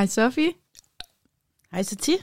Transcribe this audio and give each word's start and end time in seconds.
Hej 0.00 0.06
Sofie. 0.06 0.52
Hej 1.72 1.82
Sati. 1.82 2.12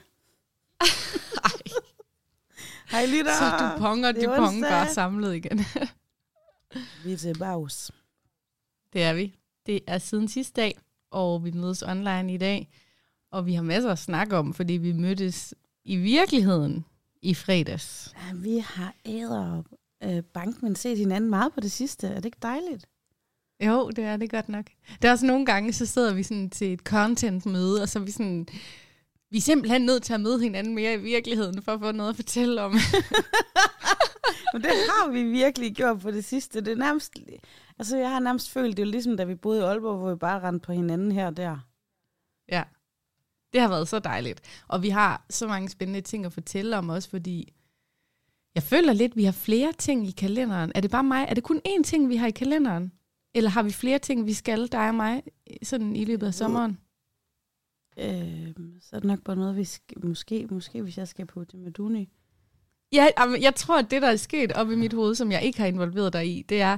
Hej 2.92 3.06
lytter. 3.06 3.34
Så 3.40 3.46
du 3.60 3.80
ponger, 3.80 4.10
er 4.10 4.14
du 4.14 4.34
ponger 4.36 4.70
bare 4.70 4.94
samlet 4.94 5.36
igen. 5.36 5.60
Vi 7.04 7.14
er 7.14 7.18
tilbage. 7.18 7.70
Det 8.94 9.04
er 9.04 9.14
vi. 9.14 9.36
Det 9.66 9.80
er 9.88 9.98
siden 9.98 10.28
sidste 10.28 10.62
dag, 10.62 10.78
og 11.12 11.46
vi 11.46 11.52
mødes 11.52 11.84
online 11.84 12.34
i 12.34 12.38
dag. 12.38 12.70
Og 13.32 13.46
vi 13.46 13.54
har 13.54 13.64
masser 13.64 13.92
at 13.92 14.00
snakke 14.00 14.38
om, 14.38 14.54
fordi 14.54 14.74
vi 14.74 14.92
mødtes 14.92 15.54
i 15.84 15.96
virkeligheden 15.96 16.86
i 17.22 17.34
fredags. 17.34 18.14
Ja, 18.16 18.36
vi 18.36 18.58
har 18.58 18.94
æder 19.06 19.64
øh, 20.04 20.24
banken 20.24 20.76
set 20.76 20.98
hinanden 20.98 21.30
meget 21.30 21.54
på 21.54 21.60
det 21.60 21.72
sidste. 21.72 22.08
Er 22.08 22.16
det 22.16 22.26
ikke 22.26 22.38
dejligt? 22.42 22.86
Jo, 23.66 23.90
det 23.90 24.04
er 24.04 24.18
det 24.18 24.32
godt 24.32 24.50
nok. 24.50 24.66
Der 25.02 25.08
er 25.08 25.12
også 25.12 25.26
nogle 25.26 25.46
gange, 25.46 25.74
så 25.74 25.86
sidder 25.86 26.14
vi 26.14 26.24
sådan 26.24 26.50
til 26.50 26.74
et 26.74 26.80
content-møde, 26.80 27.82
og 27.82 27.90
så 27.90 28.00
er 28.00 28.04
vi 28.04 28.12
sådan... 28.12 28.48
Vi 29.30 29.38
er 29.38 29.42
simpelthen 29.42 29.82
nødt 29.82 30.04
til 30.04 30.14
at 30.14 30.22
møde 30.22 30.42
hinanden 30.42 30.76
mere 30.76 30.94
i 30.94 30.98
virkeligheden, 30.98 31.62
for 31.62 31.74
at 31.74 31.80
få 31.80 31.92
noget 31.92 32.10
at 32.10 32.16
fortælle 32.16 32.62
om. 32.62 32.72
Men 34.54 34.62
det 34.62 34.72
har 34.72 35.12
vi 35.12 35.24
virkelig 35.24 35.76
gjort 35.76 36.00
på 36.00 36.12
det 36.12 36.26
sidste. 36.26 36.62
Det 36.62 36.72
er 36.72 36.76
nærmest, 36.76 37.14
altså 37.80 37.98
jeg 37.98 38.10
har 38.10 38.20
nærmest 38.20 38.50
følt, 38.50 38.78
det 38.78 38.84
er 38.84 38.88
ligesom 38.88 39.18
da 39.18 39.24
vi 39.24 39.36
boede 39.36 39.60
i 39.60 39.64
Aalborg, 39.64 39.98
hvor 39.98 40.10
vi 40.10 40.18
bare 40.18 40.40
rendte 40.40 40.66
på 40.66 40.72
hinanden 40.72 41.12
her 41.12 41.28
og 41.28 41.38
der. 41.38 41.58
Ja, 42.50 42.64
det 43.54 43.62
har 43.62 43.68
været 43.68 43.88
så 43.88 44.00
dejligt. 44.00 44.42
Og 44.68 44.84
vi 44.84 44.90
har 44.90 45.26
så 45.30 45.48
mange 45.48 45.70
spændende 45.70 46.02
ting 46.02 46.26
at 46.26 46.34
fortælle 46.34 46.78
om 46.78 46.90
også, 46.90 47.10
fordi 47.10 47.54
jeg 48.56 48.64
føler 48.64 48.94
lidt, 48.94 49.16
vi 49.16 49.24
har 49.24 49.32
flere 49.32 49.74
ting 49.74 50.08
i 50.08 50.12
kalenderen. 50.12 50.72
Er 50.76 50.82
det 50.82 50.92
bare 50.92 51.04
mig? 51.04 51.26
Er 51.30 51.34
det 51.34 51.44
kun 51.44 51.62
én 51.68 51.84
ting, 51.84 52.10
vi 52.10 52.16
har 52.16 52.28
i 52.28 52.32
kalenderen? 52.32 52.92
Eller 53.36 53.50
har 53.50 53.64
vi 53.64 53.72
flere 53.72 54.00
ting, 54.00 54.26
vi 54.26 54.34
skal, 54.34 54.68
dig 54.72 54.88
og 54.88 54.96
mig, 54.96 55.24
sådan 55.64 55.96
i 55.96 56.06
løbet 56.06 56.28
af 56.28 56.34
sommeren? 56.34 56.78
Øh, 57.98 58.54
så 58.82 58.96
er 58.96 59.00
det 59.00 59.08
nok 59.08 59.22
bare 59.22 59.36
noget, 59.36 59.58
vi 59.58 59.64
skal, 59.64 60.06
måske, 60.06 60.48
måske 60.50 60.82
hvis 60.82 60.98
jeg 60.98 61.08
skal 61.08 61.26
på 61.26 61.44
det 61.44 61.60
med 61.60 61.72
Duni. 61.72 62.10
Ja, 62.92 63.08
jeg 63.42 63.56
tror, 63.56 63.80
at 63.80 63.92
det, 63.92 64.02
der 64.02 64.08
er 64.08 64.16
sket 64.16 64.52
op 64.52 64.72
i 64.72 64.76
mit 64.76 64.94
hoved, 64.94 65.16
som 65.16 65.32
jeg 65.32 65.44
ikke 65.44 65.60
har 65.60 65.68
involveret 65.68 66.14
dig 66.14 66.28
i, 66.28 66.42
det 66.42 66.62
er, 66.62 66.78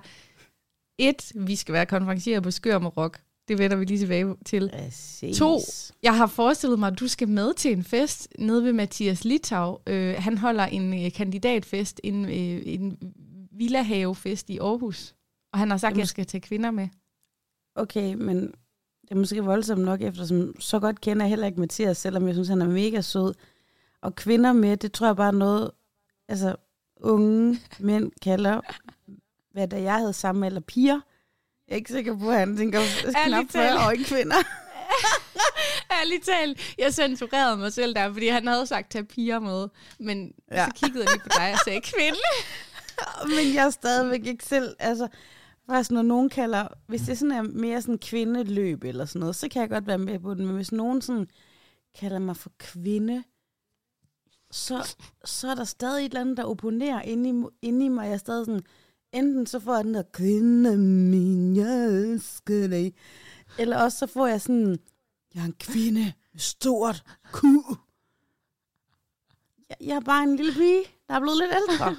et, 0.97 1.31
vi 1.35 1.55
skal 1.55 1.73
være 1.73 1.85
konferencieret 1.85 2.43
på 2.43 2.51
Skør 2.51 2.79
med 2.79 2.97
Rock. 2.97 3.21
Det 3.47 3.57
vender 3.57 3.77
vi 3.77 3.85
lige 3.85 3.99
tilbage 3.99 4.35
til. 4.45 4.69
Præcis. 4.73 5.37
To. 5.37 5.59
Jeg 6.03 6.17
har 6.17 6.27
forestillet 6.27 6.79
mig, 6.79 6.87
at 6.91 6.99
du 6.99 7.07
skal 7.07 7.27
med 7.27 7.53
til 7.53 7.71
en 7.71 7.83
fest 7.83 8.27
nede 8.39 8.63
ved 8.63 8.73
Mathias 8.73 9.25
Litau. 9.25 9.77
Øh, 9.87 10.15
han 10.17 10.37
holder 10.37 10.65
en 10.65 11.05
øh, 11.05 11.11
kandidatfest, 11.11 12.01
en, 12.03 12.25
øh, 12.25 12.61
en 12.65 12.97
villahavefest 13.51 14.49
i 14.49 14.57
Aarhus. 14.57 15.15
Og 15.53 15.59
han 15.59 15.69
har 15.69 15.77
sagt, 15.77 15.91
at 15.91 15.97
jeg 15.97 16.07
skal 16.07 16.25
tage 16.25 16.41
kvinder 16.41 16.71
med. 16.71 16.87
Okay, 17.75 18.13
men 18.13 18.41
det 19.01 19.11
er 19.11 19.15
måske 19.15 19.43
voldsomt 19.43 19.81
nok, 19.81 20.01
eftersom 20.01 20.61
så 20.61 20.79
godt 20.79 21.01
kender 21.01 21.25
jeg 21.25 21.29
heller 21.29 21.47
ikke 21.47 21.59
Mathias, 21.59 21.97
selvom 21.97 22.27
jeg 22.27 22.35
synes, 22.35 22.47
han 22.47 22.61
er 22.61 22.67
mega 22.67 23.01
sød. 23.01 23.33
Og 24.01 24.15
kvinder 24.15 24.53
med, 24.53 24.77
det 24.77 24.91
tror 24.91 25.07
jeg 25.07 25.15
bare 25.15 25.27
er 25.27 25.31
noget, 25.31 25.71
altså 26.27 26.55
unge 26.95 27.59
mænd 27.79 28.11
kalder, 28.21 28.61
hvad 29.51 29.67
da 29.67 29.81
jeg 29.81 29.93
havde 29.93 30.13
sammen 30.13 30.43
eller 30.43 30.61
piger. 30.61 30.99
Jeg 31.67 31.73
er 31.73 31.77
ikke 31.77 31.91
sikker 31.91 32.17
på, 32.17 32.29
at 32.29 32.39
han 32.39 32.57
tænker 32.57 32.79
knap 33.25 33.45
talt. 33.49 33.51
40 33.51 33.87
årige 33.87 34.05
kvinder. 34.05 34.35
Ærligt 36.01 36.25
talt, 36.25 36.75
jeg 36.77 36.93
censurerede 36.93 37.57
mig 37.57 37.73
selv 37.73 37.95
der, 37.95 38.13
fordi 38.13 38.27
han 38.27 38.47
havde 38.47 38.67
sagt, 38.67 38.91
tage 38.91 39.05
piger 39.05 39.39
med. 39.39 39.67
Men. 39.99 40.33
Ja. 40.51 40.65
så 40.65 40.71
kiggede 40.75 41.03
jeg 41.03 41.13
lige 41.13 41.23
på 41.23 41.29
dig 41.37 41.53
og 41.53 41.59
sagde, 41.65 41.81
kvinde. 41.81 42.19
Men 43.35 43.55
jeg 43.55 43.65
er 43.65 43.69
stadigvæk 43.69 44.25
ikke 44.25 44.43
selv, 44.43 44.75
altså, 44.79 45.07
Altså 45.69 45.93
når 45.93 46.01
nogen 46.01 46.29
kalder, 46.29 46.67
hvis 46.87 47.01
det 47.01 47.17
sådan 47.17 47.31
er 47.31 47.41
mere 47.41 47.81
sådan 47.81 47.97
kvindeløb 47.97 48.83
eller 48.83 49.05
sådan 49.05 49.19
noget, 49.19 49.35
så 49.35 49.49
kan 49.49 49.61
jeg 49.61 49.69
godt 49.69 49.87
være 49.87 49.97
med 49.97 50.19
på 50.19 50.33
den, 50.33 50.45
men 50.45 50.55
hvis 50.55 50.71
nogen 50.71 51.01
sådan 51.01 51.27
kalder 51.99 52.19
mig 52.19 52.37
for 52.37 52.51
kvinde, 52.59 53.23
så, 54.51 54.95
så 55.25 55.47
er 55.47 55.55
der 55.55 55.63
stadig 55.63 56.05
et 56.05 56.09
eller 56.09 56.21
andet, 56.21 56.37
der 56.37 56.43
opponerer 56.43 57.01
inde 57.01 57.29
i, 57.29 57.67
inde 57.67 57.85
i 57.85 57.89
mig. 57.89 58.05
Jeg 58.05 58.13
er 58.13 58.17
stadig 58.17 58.45
sådan, 58.45 58.61
enten 59.11 59.45
så 59.45 59.59
får 59.59 59.75
jeg 59.75 59.83
den 59.83 59.93
der, 59.93 60.03
kvinde 60.13 60.77
min, 60.77 61.55
jeg 61.55 61.85
elsker 61.85 62.67
dig. 62.67 62.93
Eller 63.59 63.77
også 63.77 63.97
så 63.97 64.07
får 64.07 64.27
jeg 64.27 64.41
sådan, 64.41 64.79
jeg 65.35 65.41
er 65.41 65.45
en 65.45 65.55
kvinde 65.59 66.13
med 66.33 66.39
stort 66.39 67.03
ku. 67.31 67.63
Jeg, 69.69 69.77
jeg 69.81 69.95
er 69.95 69.99
bare 70.01 70.23
en 70.23 70.35
lille 70.35 70.53
pige, 70.53 70.83
der 71.07 71.15
er 71.15 71.19
blevet 71.19 71.37
lidt 71.37 71.51
ældre. 71.51 71.95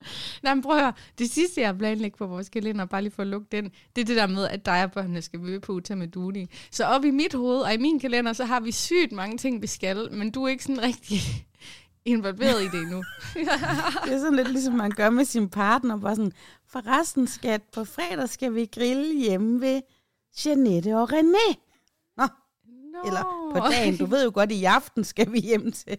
Nej, 0.42 0.54
men 0.54 0.62
prøv 0.62 0.76
at 0.76 0.82
høre. 0.82 0.92
Det 1.18 1.30
sidste, 1.30 1.60
jeg 1.60 1.68
har 1.68 1.74
planlagt 1.74 2.16
på 2.16 2.26
vores 2.26 2.48
kalender, 2.48 2.84
bare 2.84 3.02
lige 3.02 3.12
for 3.12 3.22
at 3.22 3.28
lukke 3.28 3.46
den, 3.52 3.64
det 3.96 4.02
er 4.02 4.04
det 4.04 4.16
der 4.16 4.26
med, 4.26 4.48
at 4.48 4.66
dig 4.66 4.84
og 4.84 4.92
børnene 4.92 5.22
skal 5.22 5.40
møde 5.40 5.60
på 5.60 5.72
Uta 5.72 5.94
med 5.94 6.08
Duni. 6.08 6.46
Så 6.70 6.84
op 6.84 7.04
i 7.04 7.10
mit 7.10 7.34
hoved 7.34 7.60
og 7.60 7.74
i 7.74 7.76
min 7.76 8.00
kalender, 8.00 8.32
så 8.32 8.44
har 8.44 8.60
vi 8.60 8.72
sygt 8.72 9.12
mange 9.12 9.38
ting, 9.38 9.62
vi 9.62 9.66
skal, 9.66 10.12
men 10.12 10.30
du 10.30 10.44
er 10.44 10.48
ikke 10.48 10.64
sådan 10.64 10.82
rigtig 10.82 11.20
involveret 12.04 12.62
i 12.62 12.68
det 12.68 12.82
endnu. 12.82 13.02
Det 14.04 14.12
er 14.12 14.18
sådan 14.18 14.36
lidt 14.36 14.52
ligesom 14.52 14.74
man 14.74 14.90
gør 14.90 15.10
med 15.10 15.24
sin 15.24 15.48
partner. 15.48 15.96
Bare 15.96 16.16
sådan, 16.16 16.32
forresten 16.68 17.26
skat, 17.26 17.62
på 17.62 17.84
fredag 17.84 18.28
skal 18.28 18.54
vi 18.54 18.68
grille 18.74 19.20
hjemme 19.20 19.60
ved 19.60 19.82
Jeanette 20.46 20.96
og 20.96 21.12
René. 21.12 21.54
Nå, 22.16 22.26
Nå. 22.92 22.98
eller 23.06 23.50
på 23.54 23.58
dagen. 23.70 23.96
Du 23.96 24.06
ved 24.06 24.24
jo 24.24 24.30
godt, 24.34 24.52
i 24.52 24.64
aften 24.64 25.04
skal 25.04 25.32
vi 25.32 25.38
hjem 25.40 25.72
til. 25.72 25.98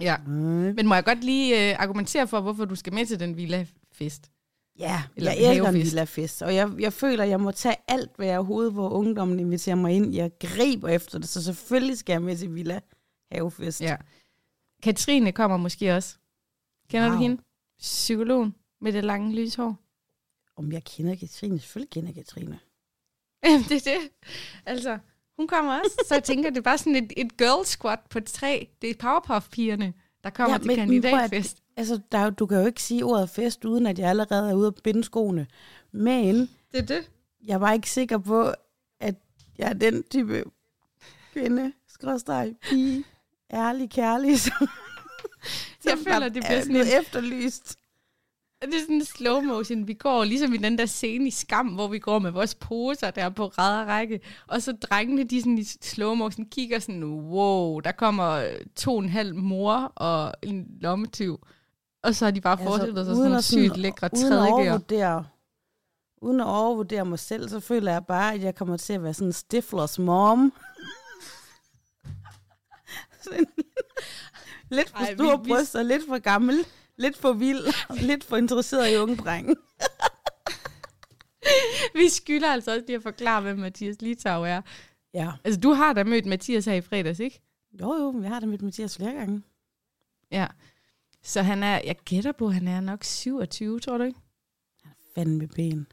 Ja. 0.00 0.16
Men 0.26 0.86
må 0.86 0.94
jeg 0.94 1.04
godt 1.04 1.24
lige 1.24 1.70
øh, 1.70 1.82
argumentere 1.82 2.28
for, 2.28 2.40
hvorfor 2.40 2.64
du 2.64 2.74
skal 2.74 2.94
med 2.94 3.06
til 3.06 3.20
den 3.20 3.36
villa-fest? 3.36 4.30
Ja, 4.78 5.02
Eller 5.16 5.32
jeg 5.32 5.50
elsker 5.50 5.68
en 5.68 5.74
villafest, 5.74 6.42
og 6.42 6.54
jeg, 6.54 6.70
jeg 6.78 6.92
føler, 6.92 7.24
jeg 7.24 7.40
må 7.40 7.50
tage 7.50 7.76
alt, 7.88 8.10
hvad 8.16 8.26
jeg 8.26 8.38
overhovedet, 8.38 8.72
hvor 8.72 8.90
ungdommen 8.90 9.40
inviterer 9.40 9.76
mig 9.76 9.92
ind. 9.92 10.14
Jeg 10.14 10.30
griber 10.40 10.88
efter 10.88 11.18
det, 11.18 11.28
så 11.28 11.44
selvfølgelig 11.44 11.98
skal 11.98 12.12
jeg 12.12 12.22
med 12.22 12.36
til 12.36 12.54
villa 12.54 12.80
havefest. 13.32 13.80
Ja. 13.80 13.96
Katrine 14.82 15.32
kommer 15.32 15.56
måske 15.56 15.94
også. 15.94 16.16
Kender 16.88 17.08
wow. 17.08 17.16
du 17.16 17.22
hende? 17.22 17.42
Psykologen 17.78 18.54
med 18.80 18.92
det 18.92 19.04
lange 19.04 19.34
lyshår. 19.34 19.78
Om 20.56 20.72
jeg 20.72 20.84
kender 20.84 21.14
Katrine? 21.14 21.60
Selvfølgelig 21.60 21.90
kender 21.90 22.08
jeg 22.08 22.14
Katrine. 22.14 22.58
Jamen, 23.44 23.62
det 23.68 23.86
er 23.86 23.98
det. 23.98 24.10
Altså, 24.66 24.98
hun 25.36 25.48
kommer 25.48 25.78
også. 25.80 26.04
Så 26.08 26.14
jeg 26.14 26.24
tænker, 26.24 26.50
det 26.50 26.56
er 26.58 26.62
bare 26.62 26.78
sådan 26.78 26.96
et, 26.96 27.12
et 27.16 27.36
girl 27.36 27.66
squad 27.66 27.96
på 28.10 28.20
tre. 28.20 28.68
Det 28.82 28.90
er 28.90 28.94
Powerpuff-pigerne, 28.94 29.92
der 30.24 30.30
kommer 30.30 30.52
ja, 30.54 30.58
til 30.58 30.66
men- 30.66 30.76
men 30.90 31.02
kandidatfest. 31.02 31.58
Altså, 31.76 32.00
der, 32.12 32.18
er 32.18 32.30
du 32.30 32.46
kan 32.46 32.58
jo 32.60 32.66
ikke 32.66 32.82
sige 32.82 33.04
ordet 33.04 33.30
fest, 33.30 33.64
uden 33.64 33.86
at 33.86 33.98
jeg 33.98 34.08
allerede 34.10 34.50
er 34.50 34.54
ude 34.54 34.66
at 34.66 34.74
binde 34.84 35.04
skoene. 35.04 35.46
Men 35.92 36.34
Det 36.36 36.78
er 36.78 36.82
det. 36.86 37.10
jeg 37.44 37.60
var 37.60 37.72
ikke 37.72 37.90
sikker 37.90 38.18
på, 38.18 38.52
at 39.00 39.14
jeg 39.58 39.68
er 39.68 39.72
den 39.72 40.02
type 40.10 40.44
kvinde, 41.32 41.72
skråstreg, 41.88 42.54
pige, 42.62 43.04
ærlig, 43.52 43.90
kærlig, 43.90 44.40
som, 44.40 44.68
Jeg 45.84 45.98
føler, 46.04 46.28
det 46.28 46.32
bliver 46.32 46.46
er 46.58 46.60
sådan 46.60 46.76
en- 46.76 47.00
efterlyst. 47.00 47.78
Det 48.66 48.74
er 48.74 48.80
sådan 48.80 48.96
en 48.96 49.04
slow 49.04 49.40
motion. 49.40 49.88
Vi 49.88 49.94
går 49.94 50.24
ligesom 50.24 50.52
i 50.54 50.56
den 50.56 50.78
der 50.78 50.86
scene 50.86 51.26
i 51.26 51.30
Skam, 51.30 51.66
hvor 51.66 51.88
vi 51.88 51.98
går 51.98 52.18
med 52.18 52.30
vores 52.30 52.54
poser 52.54 53.10
der 53.10 53.28
på 53.28 53.44
og 53.44 53.52
række. 53.58 54.20
Og 54.48 54.62
så 54.62 54.72
drengene, 54.72 55.24
de 55.24 55.40
sådan 55.40 55.58
i 55.58 55.64
slow 55.64 56.14
motion 56.14 56.46
kigger 56.46 56.78
sådan, 56.78 57.04
wow, 57.04 57.80
der 57.80 57.92
kommer 57.92 58.46
to 58.76 58.96
og 58.96 59.02
en 59.02 59.08
halv 59.08 59.34
mor 59.34 59.92
og 59.96 60.32
en 60.42 60.66
lommetyv. 60.80 61.46
Og 62.02 62.14
så 62.14 62.24
har 62.24 62.30
de 62.32 62.40
bare 62.40 62.58
forestillet 62.58 63.06
sig 63.06 63.16
sådan 63.16 63.30
nogle 63.30 63.42
sygt 63.42 63.76
lækre 63.76 64.10
overvurdere, 64.48 65.24
uden 66.22 66.40
at 66.40 66.46
overvurdere 66.46 67.04
mig 67.04 67.18
selv, 67.18 67.48
så 67.48 67.60
føler 67.60 67.92
jeg 67.92 68.04
bare, 68.06 68.34
at 68.34 68.42
jeg 68.42 68.54
kommer 68.54 68.76
til 68.76 68.92
at 68.92 69.02
være 69.02 69.14
sådan 69.14 69.28
en 69.28 69.32
Stiflers 69.32 69.98
mom. 69.98 70.52
Lidt 74.70 74.90
for 74.90 74.98
Ej, 74.98 75.10
vi- 75.10 75.16
store 75.16 75.38
vi- 75.44 75.48
bryster, 75.48 75.82
lidt 75.82 76.02
for 76.08 76.18
gammel, 76.18 76.64
lidt 76.98 77.16
for 77.16 77.32
vild, 77.32 77.66
og 77.88 77.96
lidt 77.96 78.24
for 78.24 78.36
interesseret 78.36 78.92
i 78.92 78.96
unge 78.96 79.16
drenge. 79.16 79.56
Vi 81.94 82.08
skylder 82.08 82.52
altså 82.52 82.70
også 82.74 82.84
lige 82.86 82.96
at 82.96 83.02
forklare, 83.02 83.40
hvem 83.40 83.58
Mathias 83.58 84.02
Litau 84.02 84.42
er. 84.42 84.60
Ja. 85.14 85.32
Altså, 85.44 85.60
du 85.60 85.70
har 85.72 85.92
da 85.92 86.04
mødt 86.04 86.26
Mathias 86.26 86.64
her 86.64 86.74
i 86.74 86.80
fredags, 86.80 87.20
ikke? 87.20 87.40
Jo, 87.80 87.94
jo, 87.94 88.22
jeg 88.22 88.30
har 88.30 88.40
da 88.40 88.46
mødt 88.46 88.62
Mathias 88.62 88.96
flere 88.96 89.12
gange. 89.12 89.42
Ja. 90.30 90.46
Så 91.22 91.42
han 91.42 91.62
er, 91.62 91.80
jeg 91.84 91.96
gætter 92.04 92.32
på, 92.32 92.46
at 92.46 92.54
han 92.54 92.68
er 92.68 92.80
nok 92.80 93.04
27, 93.04 93.80
tror 93.80 93.98
du 93.98 94.04
ikke? 94.04 94.20
Fandme 95.14 95.46
ben. 95.48 95.86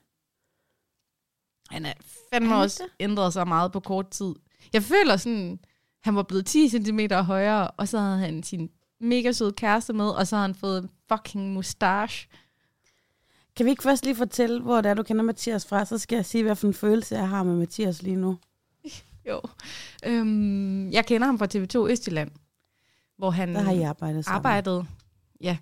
Han 1.69 1.85
er 1.85 1.93
fandme 2.31 2.49
Er 2.49 2.53
han 2.53 2.63
også 2.63 2.83
det? 2.83 2.91
ændret 2.99 3.33
sig 3.33 3.47
meget 3.47 3.71
på 3.71 3.79
kort 3.79 4.09
tid. 4.09 4.33
Jeg 4.73 4.83
føler 4.83 5.17
sådan, 5.17 5.59
han 6.03 6.15
var 6.15 6.23
blevet 6.23 6.45
10 6.45 6.69
cm 6.69 6.99
højere, 7.13 7.71
og 7.71 7.87
så 7.87 7.99
havde 7.99 8.19
han 8.19 8.43
sin 8.43 8.71
mega 9.01 9.31
søde 9.31 9.51
kæreste 9.51 9.93
med, 9.93 10.05
og 10.09 10.27
så 10.27 10.35
har 10.35 10.41
han 10.41 10.55
fået 10.55 10.83
en 10.83 10.89
fucking 11.09 11.53
mustache. 11.53 12.27
Kan 13.55 13.65
vi 13.65 13.69
ikke 13.69 13.83
først 13.83 14.03
lige 14.05 14.15
fortælle, 14.15 14.61
hvor 14.61 14.81
det 14.81 14.89
er, 14.89 14.93
du 14.93 15.03
kender 15.03 15.23
Mathias 15.23 15.65
fra? 15.65 15.85
Så 15.85 15.97
skal 15.97 16.15
jeg 16.15 16.25
sige, 16.25 16.43
hvad 16.43 16.55
for 16.55 16.67
en 16.67 16.73
følelse 16.73 17.15
jeg 17.15 17.29
har 17.29 17.43
med 17.43 17.55
Mathias 17.55 18.01
lige 18.01 18.15
nu. 18.15 18.37
Jo. 19.29 19.41
Øhm, 20.05 20.91
jeg 20.91 21.05
kender 21.05 21.25
ham 21.25 21.39
fra 21.39 21.47
TV2 21.55 21.91
Østjylland, 21.91 22.31
hvor 23.17 23.29
han 23.29 23.55
Der 23.55 23.61
har 23.61 23.71
I 23.71 23.81
arbejdet 23.81 24.25
sammen. 24.25 24.37
arbejdede. 24.37 24.85
Ja. 25.41 25.57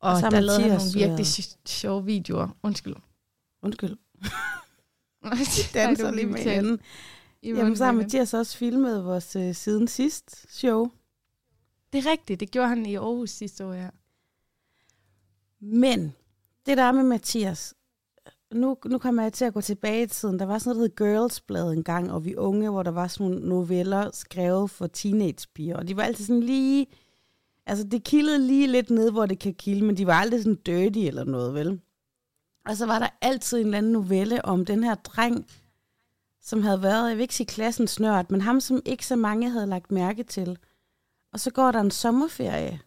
Og, 0.00 0.12
Og 0.12 0.20
der 0.20 0.30
lavede 0.40 0.60
han 0.62 0.70
Mathias 0.70 0.94
nogle 0.94 1.06
virkelig 1.08 1.26
sj- 1.26 1.56
sjove 1.66 2.04
videoer. 2.04 2.48
Undskyld. 2.62 2.94
Undskyld. 3.62 3.96
Danser 5.74 6.10
lige 6.10 6.26
med 6.26 6.38
hinanden. 6.38 6.80
Jamen, 7.42 7.76
så 7.76 7.84
har. 7.84 7.92
Mathias 7.92 8.34
også 8.34 8.56
filmet 8.56 9.04
vores 9.04 9.36
øh, 9.36 9.54
siden 9.54 9.88
sidst 9.88 10.56
show. 10.58 10.90
Det 11.94 12.06
er 12.06 12.10
rigtigt, 12.10 12.40
det 12.40 12.50
gjorde 12.50 12.68
han 12.68 12.86
i 12.86 12.94
Aarhus 12.94 13.30
sidste 13.30 13.66
år, 13.66 13.72
ja. 13.72 13.88
Men 15.60 16.14
det 16.66 16.76
der 16.76 16.82
er 16.82 16.92
med 16.92 17.02
Mathias, 17.02 17.74
nu, 18.52 18.76
nu 18.84 18.98
kommer 18.98 19.22
jeg 19.22 19.32
til 19.32 19.44
at 19.44 19.54
gå 19.54 19.60
tilbage 19.60 20.02
i 20.02 20.06
tiden. 20.06 20.38
Der 20.38 20.46
var 20.46 20.58
sådan 20.58 20.76
noget, 20.76 20.98
der 20.98 21.04
hed 21.04 21.14
Girls-blad 21.14 21.72
engang, 21.72 22.12
og 22.12 22.24
vi 22.24 22.36
unge, 22.36 22.70
hvor 22.70 22.82
der 22.82 22.90
var 22.90 23.06
sådan 23.06 23.26
nogle 23.26 23.48
noveller 23.48 24.10
skrevet 24.12 24.70
for 24.70 24.86
teenagepiger. 24.86 25.76
Og 25.76 25.88
de 25.88 25.96
var 25.96 26.02
altid 26.02 26.24
sådan 26.24 26.42
lige... 26.42 26.86
Altså, 27.66 27.84
det 27.84 28.04
kildede 28.04 28.46
lige 28.46 28.66
lidt 28.66 28.90
ned, 28.90 29.10
hvor 29.10 29.26
det 29.26 29.38
kan 29.38 29.54
kilde, 29.54 29.84
men 29.84 29.96
de 29.96 30.06
var 30.06 30.14
aldrig 30.14 30.42
sådan 30.42 30.60
dirty 30.66 30.98
eller 30.98 31.24
noget, 31.24 31.54
vel? 31.54 31.80
Og 32.66 32.76
så 32.76 32.86
var 32.86 32.98
der 32.98 33.08
altid 33.20 33.58
en 33.58 33.64
eller 33.64 33.78
anden 33.78 33.92
novelle 33.92 34.44
om 34.44 34.64
den 34.64 34.84
her 34.84 34.94
dreng, 34.94 35.46
som 36.40 36.62
havde 36.62 36.82
været, 36.82 37.08
jeg 37.08 37.16
vil 37.16 37.22
ikke 37.22 37.34
sige 37.34 37.46
klassen 37.46 37.86
snørt, 37.86 38.30
men 38.30 38.40
ham, 38.40 38.60
som 38.60 38.82
ikke 38.84 39.06
så 39.06 39.16
mange 39.16 39.50
havde 39.50 39.66
lagt 39.66 39.90
mærke 39.90 40.22
til. 40.22 40.58
Og 41.34 41.40
så 41.40 41.50
går 41.50 41.72
der 41.72 41.80
en 41.80 41.90
sommerferie, 41.90 42.80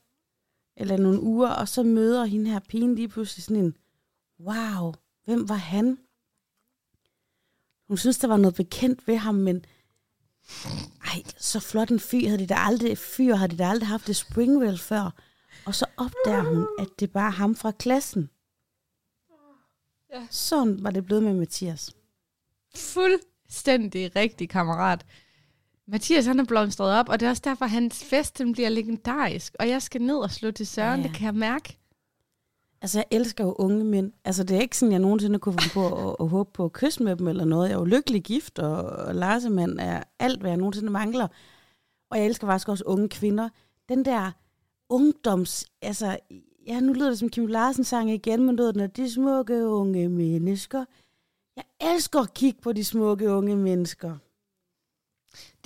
eller 0.76 0.98
nogle 0.98 1.22
uger, 1.22 1.50
og 1.50 1.68
så 1.68 1.84
møder 1.84 2.26
hende 2.26 2.52
her 2.52 2.60
pigen 2.60 2.96
lige 2.96 3.08
pludselig 3.08 3.44
sådan 3.44 3.64
en, 3.64 3.78
wow, 4.40 4.94
hvem 5.26 5.50
var 5.50 5.56
han? 5.56 5.98
Hun 7.88 7.98
synes, 7.98 8.18
der 8.18 8.28
var 8.28 8.38
noget 8.38 8.56
bekendt 8.56 9.08
ved 9.08 9.18
ham, 9.18 9.36
men 9.36 9.66
ej, 11.06 11.24
så 11.38 11.60
flot 11.60 11.90
en 11.90 12.00
fyr 12.00 12.28
havde 12.28 12.42
de 12.42 12.48
da 12.48 12.56
aldrig, 12.58 12.98
fyr 12.98 13.36
havde 13.36 13.52
de 13.52 13.58
da 13.58 13.70
aldrig 13.70 13.88
haft 13.88 14.08
det 14.08 14.16
Springwell 14.16 14.78
før. 14.78 15.12
Og 15.66 15.76
så 15.76 15.86
opdager 15.98 16.44
hun, 16.44 16.68
at 16.80 16.88
det 17.00 17.12
bare 17.12 17.28
er 17.28 17.32
ham 17.32 17.56
fra 17.56 17.72
klassen. 17.72 18.30
Ja. 20.14 20.28
Sådan 20.30 20.84
var 20.84 20.92
det 20.92 21.06
blevet 21.06 21.24
med 21.24 21.34
Mathias. 21.34 21.96
Fuldstændig 22.76 24.16
rigtig 24.16 24.50
kammerat. 24.50 25.06
Mathias 25.88 26.25
han 26.25 26.39
er 26.39 26.44
blomstret 26.45 27.00
op, 27.00 27.10
og 27.10 27.19
det 27.19 27.25
er 27.25 27.30
også 27.30 27.42
derfor, 27.45 27.66
at 27.66 27.72
hans 27.72 28.04
fest 28.04 28.38
den 28.38 28.54
bliver 28.54 28.69
legendarisk. 28.69 29.56
Og 29.60 29.69
jeg 29.69 29.81
skal 29.81 30.01
ned 30.01 30.16
og 30.18 30.31
slå 30.31 30.51
til 30.51 30.68
Søren, 30.68 31.00
Ja. 31.00 31.01
ja. 31.01 31.07
det 31.07 31.16
kan 31.18 31.25
jeg 31.25 31.36
mærke. 31.36 31.78
Altså, 32.81 33.00
jeg 33.00 33.06
elsker 33.12 33.44
jo 33.44 33.56
unge 33.60 33.84
mænd. 33.84 34.12
Altså, 34.25 34.44
det 34.44 34.57
er 34.57 34.62
ikke 34.62 34.78
sådan, 34.78 34.92
jeg 34.92 35.00
nogensinde 35.00 35.39
kunne 35.39 35.56
finde 35.62 35.74
på 35.74 36.10
at, 36.10 36.16
at 36.19 36.30
håbe 36.30 36.50
på 36.54 36.66
at 36.66 36.74
kysse 36.74 37.04
med 37.04 37.16
dem 37.16 37.28
eller 37.28 37.45
noget. 37.45 37.69
Jeg 37.69 37.74
er 37.75 37.80
jo 37.80 37.86
lykkelig 37.86 38.24
gift, 38.24 38.60
og, 38.60 38.84
og 38.84 39.16
Larsemand 39.16 39.80
er 39.80 40.04
alt, 40.19 40.39
hvad 40.39 40.50
jeg 40.51 40.57
nogensinde 40.57 40.89
mangler. 40.92 41.28
Og 42.12 42.18
jeg 42.18 42.25
elsker 42.25 42.48
faktisk 42.48 42.69
også 42.69 42.84
unge 42.88 43.10
kvinder. 43.10 43.50
Den 43.89 44.06
der 44.06 44.31
ungdoms... 44.89 45.66
Altså, 45.81 46.18
ja, 46.68 46.80
nu 46.80 46.94
lyder 46.94 47.10
det 47.10 47.19
som 47.19 47.30
Kim 47.30 47.48
Larsen 47.48 47.84
sang 47.84 48.12
igen, 48.12 48.45
men 48.45 48.56
lyder 48.56 48.72
den 48.72 48.81
af 48.81 48.92
de 48.92 49.12
smukke 49.12 49.68
unge 49.68 50.10
mennesker. 50.10 50.86
Jeg 51.56 51.63
elsker 51.94 52.19
at 52.19 52.34
kigge 52.34 52.62
på 52.62 52.74
de 52.74 52.84
smukke 52.84 53.31
unge 53.31 53.56
mennesker. 53.56 54.18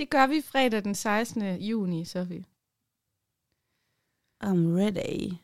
Det 0.01 0.09
gør 0.09 0.27
vi 0.27 0.42
fredag 0.42 0.83
den 0.83 0.95
16. 0.95 1.62
juni, 1.62 2.06
Sofie. 2.06 2.45
I'm 4.44 4.68
ready. 4.77 5.38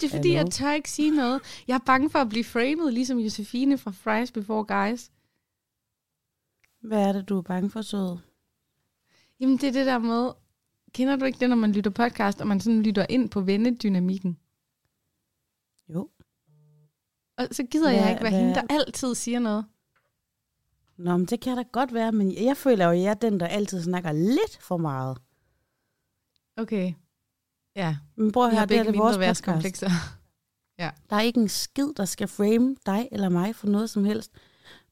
Det 0.00 0.06
er 0.06 0.16
fordi, 0.16 0.28
Hallo? 0.28 0.44
jeg 0.44 0.50
tør 0.52 0.72
ikke 0.72 0.90
sige 0.90 1.10
noget. 1.10 1.64
Jeg 1.68 1.74
er 1.74 1.84
bange 1.86 2.10
for 2.10 2.18
at 2.18 2.28
blive 2.28 2.44
framed, 2.44 2.90
ligesom 2.90 3.18
Josefine 3.18 3.78
fra 3.78 3.90
Fries 3.90 4.32
Before 4.32 4.64
Guys. 4.64 5.10
Hvad 6.80 7.08
er 7.08 7.12
det, 7.12 7.28
du 7.28 7.38
er 7.38 7.42
bange 7.42 7.70
for, 7.70 7.82
sød? 7.82 8.25
Jamen, 9.40 9.56
det 9.56 9.68
er 9.68 9.72
det 9.72 9.86
der 9.86 9.98
med... 9.98 10.30
Kender 10.94 11.16
du 11.16 11.24
ikke 11.24 11.38
det, 11.40 11.48
når 11.48 11.56
man 11.56 11.72
lytter 11.72 11.90
podcast, 11.90 12.40
og 12.40 12.46
man 12.46 12.60
sådan 12.60 12.82
lytter 12.82 13.06
ind 13.08 13.30
på 13.30 13.40
vennedynamikken? 13.40 14.38
Jo. 15.88 16.10
Og 17.38 17.48
så 17.52 17.62
gider 17.70 17.90
Hvad- 17.90 18.00
jeg 18.00 18.10
ikke 18.10 18.22
være 18.22 18.30
hvad- 18.30 18.40
hende, 18.40 18.54
der 18.54 18.62
altid 18.70 19.14
siger 19.14 19.38
noget. 19.38 19.64
Nå, 20.96 21.16
men 21.16 21.26
det 21.26 21.40
kan 21.40 21.56
da 21.56 21.62
godt 21.72 21.94
være, 21.94 22.12
men 22.12 22.44
jeg 22.44 22.56
føler 22.56 22.84
jo, 22.84 22.90
at 22.90 22.98
jeg 23.00 23.10
er 23.10 23.14
den, 23.14 23.40
der 23.40 23.46
altid 23.46 23.82
snakker 23.82 24.12
lidt 24.12 24.58
for 24.60 24.76
meget. 24.76 25.18
Okay. 26.56 26.92
Ja, 27.76 27.96
Men 28.16 28.32
prøv 28.32 28.46
at 28.46 28.56
høre, 28.56 28.66
det 28.66 28.76
er 28.78 28.82
det 28.82 28.98
vores 28.98 29.16
podcast. 29.16 29.44
komplekser. 29.52 29.90
Der 30.78 31.16
er 31.16 31.20
ikke 31.20 31.40
en 31.40 31.48
skid, 31.48 31.92
der 31.96 32.04
skal 32.04 32.28
frame 32.28 32.76
dig 32.86 33.08
eller 33.12 33.28
mig 33.28 33.54
for 33.56 33.66
noget 33.66 33.90
som 33.90 34.04
helst. 34.04 34.32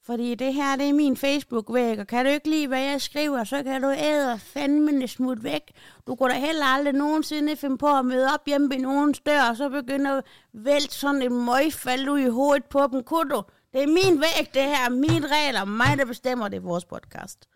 Fordi 0.06 0.34
det 0.34 0.54
her, 0.54 0.76
det 0.76 0.88
er 0.88 0.92
min 0.92 1.16
Facebook-væg, 1.16 1.98
og 1.98 2.06
kan 2.06 2.24
du 2.24 2.30
ikke 2.30 2.50
lide, 2.50 2.66
hvad 2.66 2.82
jeg 2.82 3.00
skriver, 3.00 3.44
så 3.44 3.62
kan 3.62 3.82
du 3.82 3.90
æde 3.90 4.38
fandme 4.38 5.08
smut 5.08 5.44
væk. 5.44 5.62
Du 6.06 6.14
kunne 6.14 6.34
da 6.34 6.38
heller 6.38 6.66
aldrig 6.66 6.94
nogensinde 6.94 7.56
finde 7.56 7.78
på 7.78 7.98
at 7.98 8.04
møde 8.04 8.34
op 8.34 8.46
hjemme 8.46 8.70
ved 8.70 8.78
nogens 8.78 9.20
dør, 9.20 9.42
og 9.42 9.56
så 9.56 9.68
begynde 9.68 10.10
at 10.10 10.24
vælte 10.52 10.94
sådan 10.94 11.22
en 11.22 11.44
møgfald 11.44 12.08
ud 12.08 12.18
i 12.18 12.28
hovedet 12.28 12.64
på 12.64 12.86
dem. 12.92 13.02
Kunne 13.04 13.30
du? 13.30 13.42
Det 13.72 13.82
er 13.82 13.86
min 13.86 14.20
væg, 14.20 14.54
det 14.54 14.62
her. 14.62 14.88
Mine 14.88 15.26
regler. 15.26 15.64
Mig, 15.64 15.98
der 15.98 16.04
bestemmer 16.04 16.48
det 16.48 16.56
er 16.56 16.60
vores 16.60 16.84
podcast. 16.84 17.48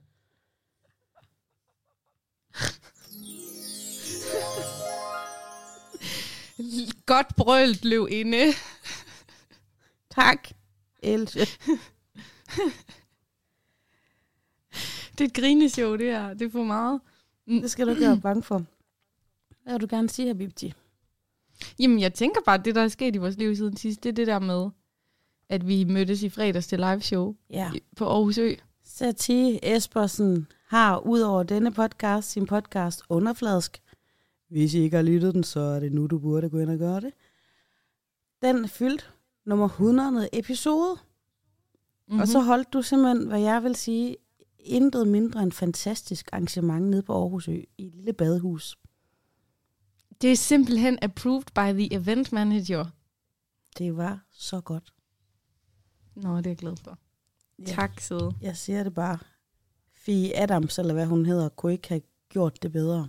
Godt 7.07 7.37
brølt, 7.37 7.85
løv 7.85 8.09
inde. 8.11 8.53
Tak, 10.11 10.49
Else. 11.03 11.47
Det 15.19 15.21
er 15.25 15.29
et 15.29 15.35
grineshow, 15.35 15.97
det 15.97 16.07
her. 16.07 16.35
Det 16.35 16.43
er 16.47 16.51
for 16.51 16.65
meget. 16.65 17.01
Det 17.47 17.71
skal 17.71 17.87
du 17.87 17.91
ikke 17.91 18.03
være 18.03 18.21
bange 18.21 18.43
for. 18.43 18.65
Hvad 19.63 19.73
vil 19.73 19.81
du 19.81 19.87
gerne 19.97 20.09
sige, 20.09 20.29
Habibti? 20.29 20.75
Jamen, 21.79 22.01
jeg 22.01 22.15
tænker 22.15 22.41
bare, 22.45 22.59
at 22.59 22.65
det, 22.65 22.75
der 22.75 22.83
er 22.83 22.89
sket 22.89 23.15
i 23.15 23.19
vores 23.19 23.37
liv 23.37 23.57
siden 23.57 23.77
sidst, 23.77 24.03
det 24.03 24.09
er 24.09 24.13
det 24.15 24.27
der 24.27 24.39
med, 24.39 24.71
at 25.49 25.69
vi 25.69 25.85
mødtes 25.85 26.23
i 26.23 26.29
fredags 26.29 26.67
til 26.67 26.79
live 26.79 27.01
show 27.01 27.35
Ja. 27.51 27.71
på 27.97 28.07
Aarhus 28.09 28.39
Ø. 28.39 28.55
Satie 28.85 29.77
Espersen 29.77 30.47
har 30.67 30.99
ud 30.99 31.21
over 31.21 31.43
denne 31.43 31.73
podcast 31.73 32.31
sin 32.31 32.47
podcast 32.47 33.03
Underfladsk. 33.09 33.83
Hvis 34.51 34.75
I 34.75 34.79
ikke 34.79 34.97
har 34.97 35.03
lyttet 35.03 35.35
den, 35.35 35.45
så 35.45 35.61
er 35.61 35.81
det 35.81 35.93
nu, 35.93 36.07
du 36.07 36.19
burde 36.19 36.51
gå 36.51 36.59
ind 36.59 36.71
og 36.71 36.79
gøre 36.79 37.01
det. 37.01 37.13
Den 38.43 38.65
er 38.65 38.69
fyldt 38.69 39.13
nummer 39.47 39.65
100 39.69 40.29
episode, 40.33 40.97
mm-hmm. 42.09 42.15
Mhm. 42.15 42.21
og 42.23 42.29
så 42.29 42.41
holdt 42.41 42.73
du 42.73 42.83
simpelthen, 42.83 43.29
hvad 43.29 43.41
jeg 43.41 43.63
vil 43.63 43.77
sige, 43.77 44.17
intet 44.59 45.09
mindre 45.09 45.43
end 45.43 45.53
fantastisk 45.53 46.29
arrangement 46.33 46.87
nede 46.87 47.03
på 47.03 47.13
Aarhus 47.13 47.49
Ø 47.49 47.63
i 47.79 47.87
et 47.87 47.95
lille 47.95 48.13
badehus. 48.13 48.79
Det 50.21 50.33
er 50.33 50.37
simpelthen 50.37 50.99
approved 51.03 51.45
by 51.55 51.79
the 51.79 51.95
event 51.95 52.33
manager. 52.33 52.87
Det 53.79 53.97
var 53.97 54.21
så 54.33 54.61
godt. 54.61 54.93
Nå, 56.15 56.37
det 56.37 56.47
er 56.47 56.51
jeg 56.51 56.57
glad 56.57 56.77
for. 56.77 56.99
Ja. 57.59 57.65
Tak, 57.65 58.01
Side. 58.01 58.33
Jeg 58.41 58.57
siger 58.57 58.83
det 58.83 58.95
bare. 58.95 59.19
Fie 59.95 60.39
Adams, 60.43 60.79
eller 60.79 60.95
hvad 60.95 61.07
hun 61.07 61.27
hedder, 61.27 61.49
kunne 61.49 61.73
ikke 61.73 61.89
have 61.89 62.03
gjort 62.29 62.63
det 62.63 62.73
bedre. 62.73 63.09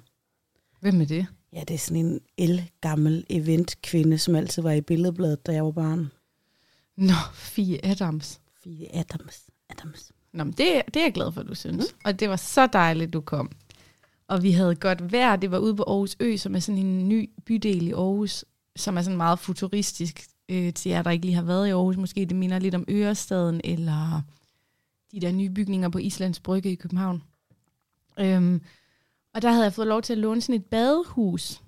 Hvem 0.79 1.01
er 1.01 1.05
det? 1.05 1.25
Ja, 1.53 1.63
det 1.67 1.73
er 1.73 1.77
sådan 1.77 2.05
en 2.05 2.21
el-gammel 2.37 3.25
eventkvinde, 3.29 4.17
som 4.17 4.35
altid 4.35 4.61
var 4.61 4.71
i 4.71 4.81
billedbladet, 4.81 5.45
da 5.45 5.53
jeg 5.53 5.65
var 5.65 5.71
barn. 5.71 6.11
Nå, 6.95 7.13
Fie 7.33 7.85
Adams. 7.85 8.41
Fie 8.69 8.95
Adams. 8.95 9.49
Adams. 9.69 10.11
Nå, 10.33 10.43
men 10.43 10.53
det, 10.53 10.81
det 10.93 10.95
er 10.95 11.03
jeg 11.03 11.13
glad 11.13 11.31
for, 11.31 11.43
du 11.43 11.55
synes. 11.55 11.85
Mm. 11.93 11.99
Og 12.05 12.19
det 12.19 12.29
var 12.29 12.35
så 12.35 12.67
dejligt, 12.67 13.13
du 13.13 13.21
kom. 13.21 13.51
Og 14.27 14.43
vi 14.43 14.51
havde 14.51 14.75
godt 14.75 15.11
vejr. 15.11 15.35
Det 15.35 15.51
var 15.51 15.57
ude 15.57 15.75
på 15.75 15.83
Aarhus 15.87 16.15
Ø, 16.19 16.37
som 16.37 16.55
er 16.55 16.59
sådan 16.59 16.85
en 16.85 17.09
ny 17.09 17.29
bydel 17.45 17.87
i 17.87 17.91
Aarhus, 17.91 18.45
som 18.75 18.97
er 18.97 19.01
sådan 19.01 19.17
meget 19.17 19.39
futuristisk 19.39 20.27
øh, 20.49 20.73
til 20.73 20.89
jer, 20.89 21.01
der 21.01 21.11
ikke 21.11 21.25
lige 21.25 21.35
har 21.35 21.43
været 21.43 21.67
i 21.67 21.71
Aarhus. 21.71 21.97
Måske 21.97 22.25
det 22.25 22.37
minder 22.37 22.59
lidt 22.59 22.75
om 22.75 22.85
Ørestaden, 22.89 23.61
eller 23.63 24.21
de 25.11 25.19
der 25.19 25.31
nye 25.31 25.49
bygninger 25.49 25.89
på 25.89 25.97
Islands 25.97 26.39
Brygge 26.39 26.71
i 26.71 26.75
København. 26.75 27.23
Øhm, 28.19 28.61
og 29.33 29.41
der 29.41 29.51
havde 29.51 29.63
jeg 29.63 29.73
fået 29.73 29.87
lov 29.87 30.01
til 30.01 30.13
at 30.13 30.19
låne 30.19 30.41
sådan 30.41 30.55
et 30.55 30.65
badehus, 30.65 31.61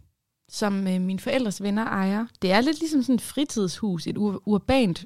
som 0.49 0.87
øh, 0.87 1.01
mine 1.01 1.19
forældres 1.19 1.63
venner 1.63 1.85
ejer. 1.85 2.25
Det 2.41 2.51
er 2.51 2.61
lidt 2.61 2.79
ligesom 2.79 3.03
sådan 3.03 3.15
et 3.15 3.21
fritidshus, 3.21 4.07
et 4.07 4.17
ur- 4.17 4.41
urbant, 4.45 5.05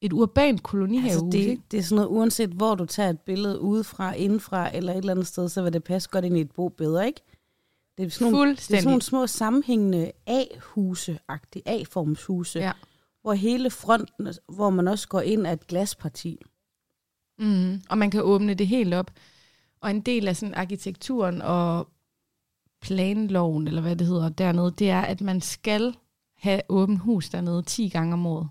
et 0.00 0.12
urbant 0.12 0.62
kolonihavehus. 0.62 1.22
Altså, 1.34 1.38
ikke? 1.38 1.50
det, 1.50 1.70
det 1.70 1.78
er 1.78 1.82
sådan 1.82 1.96
noget, 1.96 2.08
uanset 2.18 2.50
hvor 2.50 2.74
du 2.74 2.84
tager 2.84 3.10
et 3.10 3.20
billede 3.20 3.60
udefra, 3.60 4.12
indenfra 4.14 4.76
eller 4.76 4.92
et 4.92 4.98
eller 4.98 5.12
andet 5.12 5.26
sted, 5.26 5.48
så 5.48 5.62
vil 5.62 5.72
det 5.72 5.84
passe 5.84 6.08
godt 6.08 6.24
ind 6.24 6.36
i 6.36 6.40
et 6.40 6.50
bo 6.50 6.68
bedre, 6.68 7.06
ikke? 7.06 7.20
Det 7.98 8.06
er 8.06 8.10
sådan 8.10 8.32
nogle, 8.32 8.50
det 8.50 8.58
er 8.58 8.64
sådan 8.64 8.84
nogle 8.84 9.02
små 9.02 9.26
sammenhængende 9.26 10.12
A-huse-agtige, 10.26 11.62
A-formshuse, 11.68 12.58
Ja. 12.58 12.72
hvor 13.22 13.32
hele 13.32 13.70
fronten, 13.70 14.28
hvor 14.48 14.70
man 14.70 14.88
også 14.88 15.08
går 15.08 15.20
ind 15.20 15.46
af 15.46 15.52
et 15.52 15.66
glasparti. 15.66 16.40
Mm, 17.38 17.82
og 17.90 17.98
man 17.98 18.10
kan 18.10 18.22
åbne 18.22 18.54
det 18.54 18.66
helt 18.66 18.94
op. 18.94 19.10
Og 19.80 19.90
en 19.90 20.00
del 20.00 20.28
af 20.28 20.36
sådan 20.36 20.54
arkitekturen 20.54 21.42
og 21.42 21.88
planloven, 22.80 23.68
eller 23.68 23.82
hvad 23.82 23.96
det 23.96 24.06
hedder 24.06 24.28
dernede, 24.28 24.70
det 24.70 24.90
er, 24.90 25.00
at 25.00 25.20
man 25.20 25.40
skal 25.40 25.96
have 26.36 26.60
åbent 26.68 27.00
hus 27.00 27.28
dernede 27.28 27.62
10 27.62 27.88
gange 27.88 28.12
om 28.12 28.26
året. 28.26 28.48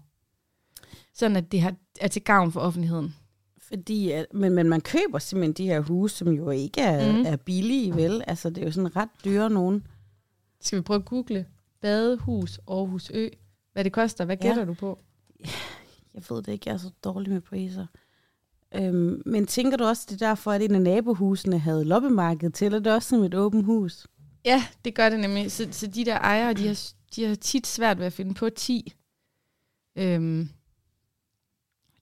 Sådan 1.17 1.37
at 1.37 1.51
det 1.51 1.61
har, 1.61 1.75
er 2.01 2.07
til 2.07 2.21
gavn 2.23 2.51
for 2.51 2.59
offentligheden. 2.59 3.15
Fordi, 3.61 4.11
at, 4.11 4.25
men, 4.33 4.53
men 4.53 4.69
man 4.69 4.81
køber 4.81 5.19
simpelthen 5.19 5.53
de 5.53 5.65
her 5.65 5.79
huse, 5.79 6.15
som 6.15 6.27
jo 6.27 6.49
ikke 6.49 6.81
er, 6.81 7.11
mm. 7.17 7.23
er 7.25 7.35
billige, 7.35 7.95
vel? 7.95 8.23
Altså, 8.27 8.49
det 8.49 8.57
er 8.57 8.65
jo 8.65 8.71
sådan 8.71 8.95
ret 8.95 9.09
dyre 9.25 9.49
nogen. 9.49 9.87
Skal 10.61 10.77
vi 10.77 10.81
prøve 10.81 10.99
at 10.99 11.05
google 11.05 11.45
badehus 11.81 12.59
Aarhus 12.67 13.11
Ø? 13.13 13.29
Hvad 13.73 13.83
det 13.83 13.91
koster? 13.93 14.25
Hvad 14.25 14.37
Ja. 14.41 14.47
gætter 14.47 14.65
du 14.65 14.73
på? 14.73 14.99
Jeg 16.13 16.23
ved 16.29 16.37
det 16.43 16.47
ikke, 16.51 16.63
jeg 16.69 16.73
er 16.73 16.77
så 16.77 16.91
dårlig 17.03 17.31
med 17.33 17.41
priser. 17.41 17.85
Øhm, 18.75 19.21
men 19.25 19.47
tænker 19.47 19.77
du 19.77 19.83
også, 19.83 20.05
det 20.09 20.21
er 20.21 20.27
derfor, 20.27 20.51
at 20.51 20.61
en 20.61 20.75
af 20.75 20.81
nabohusene 20.81 21.59
havde 21.59 21.85
loppemarked 21.85 22.49
til, 22.51 22.65
eller 22.65 22.79
er 22.79 22.83
det 22.83 22.93
også 22.93 23.09
som 23.09 23.23
et 23.23 23.33
åbent 23.33 23.65
hus? 23.65 24.07
Ja, 24.45 24.63
det 24.85 24.95
gør 24.95 25.09
det 25.09 25.19
nemlig. 25.19 25.51
Så, 25.51 25.67
så 25.71 25.87
de 25.87 26.05
der 26.05 26.17
ejere, 26.17 26.53
de 26.53 26.67
har, 26.67 26.91
de 27.15 27.25
har 27.25 27.35
tit 27.35 27.67
svært 27.67 27.99
ved 27.99 28.05
at 28.05 28.13
finde 28.13 28.33
på 28.33 28.49
10, 28.49 28.93
øhm, 29.95 30.49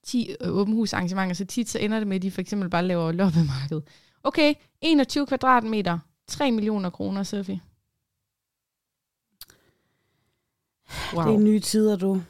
10 0.05 0.35
øh, 0.41 0.57
åben 0.57 0.74
hus 0.74 0.93
arrangementer, 0.93 1.35
så 1.35 1.45
tit 1.45 1.69
så 1.69 1.79
ender 1.79 2.00
det 2.00 2.07
med, 2.07 2.15
at 2.15 2.21
de 2.21 2.31
for 2.31 2.41
eksempel 2.41 2.69
bare 2.69 2.85
laver 2.85 3.12
loppemarked. 3.12 3.81
Okay, 4.24 4.53
21 4.81 5.27
kvadratmeter, 5.27 6.00
3 6.27 6.51
millioner 6.51 6.89
kroner, 6.89 7.24
Sofie. 7.24 7.62
Wow. 11.13 11.27
Det 11.27 11.35
er 11.35 11.39
nye 11.39 11.59
tider, 11.59 11.95
du. 11.95 12.21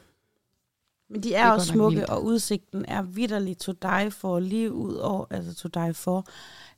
Men 1.08 1.22
de 1.22 1.34
er, 1.34 1.42
Det 1.42 1.48
er 1.48 1.52
også 1.52 1.72
smukke, 1.72 2.10
og 2.10 2.24
udsigten 2.24 2.84
er 2.88 3.02
vidderligt 3.02 3.60
to 3.60 3.72
dig 3.72 4.12
for 4.12 4.40
lige 4.40 4.72
ud 4.72 4.94
over, 4.94 5.24
altså 5.30 5.54
to 5.54 5.68
dig 5.68 5.96
for, 5.96 6.26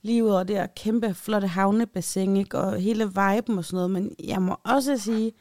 lige 0.02 0.24
ud 0.24 0.30
over 0.30 0.42
det 0.42 0.56
her 0.56 0.66
kæmpe 0.66 1.14
flotte 1.14 1.48
havnebassin, 1.48 2.36
ikke? 2.36 2.58
og 2.58 2.80
hele 2.80 3.04
viben 3.04 3.58
og 3.58 3.64
sådan 3.64 3.76
noget. 3.76 3.90
Men 3.90 4.14
jeg 4.24 4.42
må 4.42 4.56
også 4.64 4.96
sige, 4.96 5.32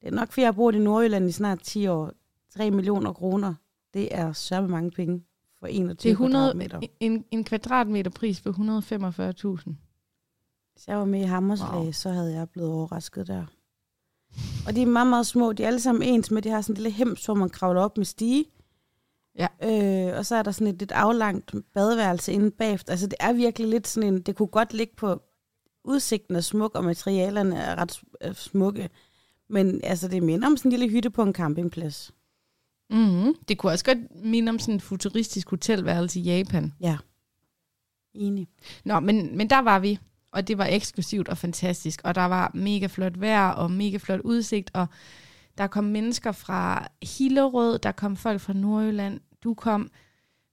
det 0.00 0.08
er 0.08 0.10
nok 0.10 0.28
fordi, 0.32 0.40
jeg 0.40 0.46
har 0.46 0.52
boet 0.52 0.74
i 0.74 0.78
Nordjylland 0.78 1.28
i 1.28 1.32
snart 1.32 1.60
10 1.62 1.86
år. 1.86 2.12
3 2.54 2.70
millioner 2.70 3.12
kroner, 3.12 3.54
det 3.94 4.08
er 4.14 4.32
så 4.32 4.60
mange 4.60 4.90
penge 4.90 5.24
for 5.60 5.66
21 5.66 5.94
det 6.02 6.08
er 6.08 6.12
100, 6.24 6.52
kvadratmeter. 6.54 6.80
en, 7.00 7.24
en 7.30 7.44
kvadratmeter 7.44 8.10
pris 8.10 8.40
på 8.40 8.48
145.000. 8.48 8.54
Hvis 10.74 10.88
jeg 10.88 10.98
var 10.98 11.04
med 11.04 11.20
i 11.20 11.24
Hammerslag, 11.24 11.70
Wow. 11.74 11.92
så 11.92 12.10
havde 12.10 12.34
jeg 12.34 12.48
blevet 12.50 12.70
overrasket 12.70 13.26
der. 13.26 13.44
Og 14.66 14.76
de 14.76 14.82
er 14.82 14.86
meget, 14.86 15.06
meget 15.06 15.26
små. 15.26 15.52
De 15.52 15.62
er 15.62 15.66
alle 15.66 15.80
sammen 15.80 16.02
ens 16.02 16.30
med, 16.30 16.42
de 16.42 16.48
har 16.50 16.60
sådan 16.60 16.72
en 16.72 16.82
lille 16.82 16.90
hems, 16.96 17.24
hvor 17.24 17.34
man 17.34 17.48
kravler 17.50 17.80
op 17.82 17.96
med 17.96 18.04
stige. 18.04 18.44
Ja. 19.38 19.46
Øh, 20.10 20.18
og 20.18 20.26
så 20.26 20.36
er 20.36 20.42
der 20.42 20.50
sådan 20.50 20.66
et 20.66 20.78
lidt 20.78 20.92
aflangt 20.92 21.54
badeværelse 21.74 22.32
inde 22.32 22.50
bagefter. 22.50 22.90
Altså 22.92 23.06
det 23.06 23.14
er 23.20 23.32
virkelig 23.32 23.68
lidt 23.68 23.88
sådan 23.88 24.14
en, 24.14 24.20
det 24.22 24.36
kunne 24.36 24.46
godt 24.48 24.72
ligge 24.72 24.94
på 24.96 25.22
udsigten 25.84 26.36
er 26.36 26.40
smuk, 26.40 26.74
og 26.74 26.84
materialerne 26.84 27.56
er 27.56 27.76
ret 27.76 28.00
smukke. 28.36 28.90
Men 29.48 29.80
altså 29.84 30.08
det 30.08 30.22
minder 30.22 30.46
om 30.46 30.56
sådan 30.56 30.72
en 30.72 30.78
lille 30.78 30.92
hytte 30.94 31.10
på 31.10 31.22
en 31.22 31.32
campingplads. 31.34 32.12
Mm-hmm. 32.90 33.34
Det 33.48 33.58
kunne 33.58 33.72
også 33.72 33.84
godt 33.84 34.24
minde 34.24 34.50
om 34.50 34.58
sådan 34.58 34.74
et 34.74 34.82
futuristisk 34.82 35.50
hotelværelse 35.50 36.20
i 36.20 36.22
Japan. 36.22 36.72
Ja. 36.80 36.96
Enig. 38.14 38.48
Nå, 38.84 39.00
men, 39.00 39.36
men 39.36 39.50
der 39.50 39.58
var 39.58 39.78
vi, 39.78 39.98
og 40.32 40.48
det 40.48 40.58
var 40.58 40.66
eksklusivt 40.66 41.28
og 41.28 41.38
fantastisk, 41.38 42.00
og 42.04 42.14
der 42.14 42.24
var 42.24 42.50
mega 42.54 42.86
flot 42.86 43.20
vejr 43.20 43.48
og 43.48 43.70
mega 43.70 43.96
flot 43.96 44.20
udsigt, 44.20 44.70
og 44.74 44.86
der 45.58 45.66
kom 45.66 45.84
mennesker 45.84 46.32
fra 46.32 46.88
Hillerød, 47.02 47.78
der 47.78 47.92
kom 47.92 48.16
folk 48.16 48.40
fra 48.40 48.52
Nordjylland, 48.52 49.20
du 49.44 49.54
kom, 49.54 49.90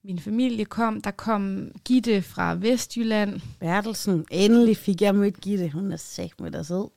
min 0.04 0.20
familie 0.20 0.66
kom, 0.66 1.02
der 1.02 1.12
kom 1.12 1.72
Gitte 1.86 2.22
fra 2.22 2.54
Vestjylland. 2.54 3.42
Bertelsen. 3.60 4.26
Endelig 4.32 4.78
fik 4.78 5.02
jeg 5.02 5.16
mødt 5.16 5.42
Gitte. 5.42 5.70
Hun 5.70 5.92
er 5.92 5.98
sagt 5.98 6.42
med 6.42 6.52
dig 6.52 6.66
sød. 6.66 6.90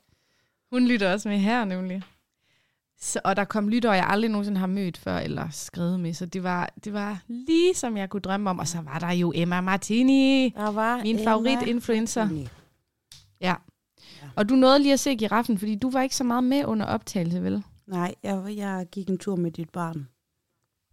Hun 0.73 0.87
lytter 0.87 1.12
også 1.12 1.28
med 1.28 1.38
her 1.38 1.64
nemlig. 1.64 2.02
Så, 3.02 3.21
og 3.25 3.37
der 3.37 3.45
kom 3.45 3.69
lyttere, 3.69 3.92
jeg 3.92 4.07
aldrig 4.09 4.30
nogensinde 4.30 4.59
har 4.61 4.66
mødt 4.66 4.99
før 4.99 5.19
eller 5.19 5.49
skrevet 5.50 6.00
med, 6.00 6.14
så 6.14 6.26
det 6.26 6.42
var, 6.42 6.71
det 6.85 6.92
var 6.92 7.23
lige 7.28 7.75
som 7.75 7.97
jeg 7.97 8.11
kunne 8.11 8.21
drømme 8.21 8.50
om. 8.50 8.59
Og 8.59 8.69
så 8.69 8.80
var 8.80 8.99
der 8.99 9.12
jo 9.12 9.33
Emma 9.35 9.61
Martini, 9.61 10.49
Der 10.57 10.71
var 10.71 11.02
min 11.02 11.19
favorit-influencer. 11.25 12.25
Martini. 12.25 12.49
Og 14.37 14.49
du 14.49 14.54
nåede 14.54 14.78
lige 14.78 14.92
at 14.92 15.00
se 15.00 15.16
giraffen, 15.16 15.59
fordi 15.59 15.75
du 15.75 15.90
var 15.90 16.02
ikke 16.02 16.16
så 16.16 16.25
meget 16.25 16.45
med 16.45 16.64
under 16.64 16.87
optagelse, 16.87 17.42
vel? 17.42 17.64
Nej, 17.87 18.14
jeg, 18.23 18.57
jeg 18.57 18.87
gik 18.92 19.09
en 19.11 19.19
tur 19.19 19.37
med 19.37 19.50
dit 19.50 19.71
barn. 19.71 20.09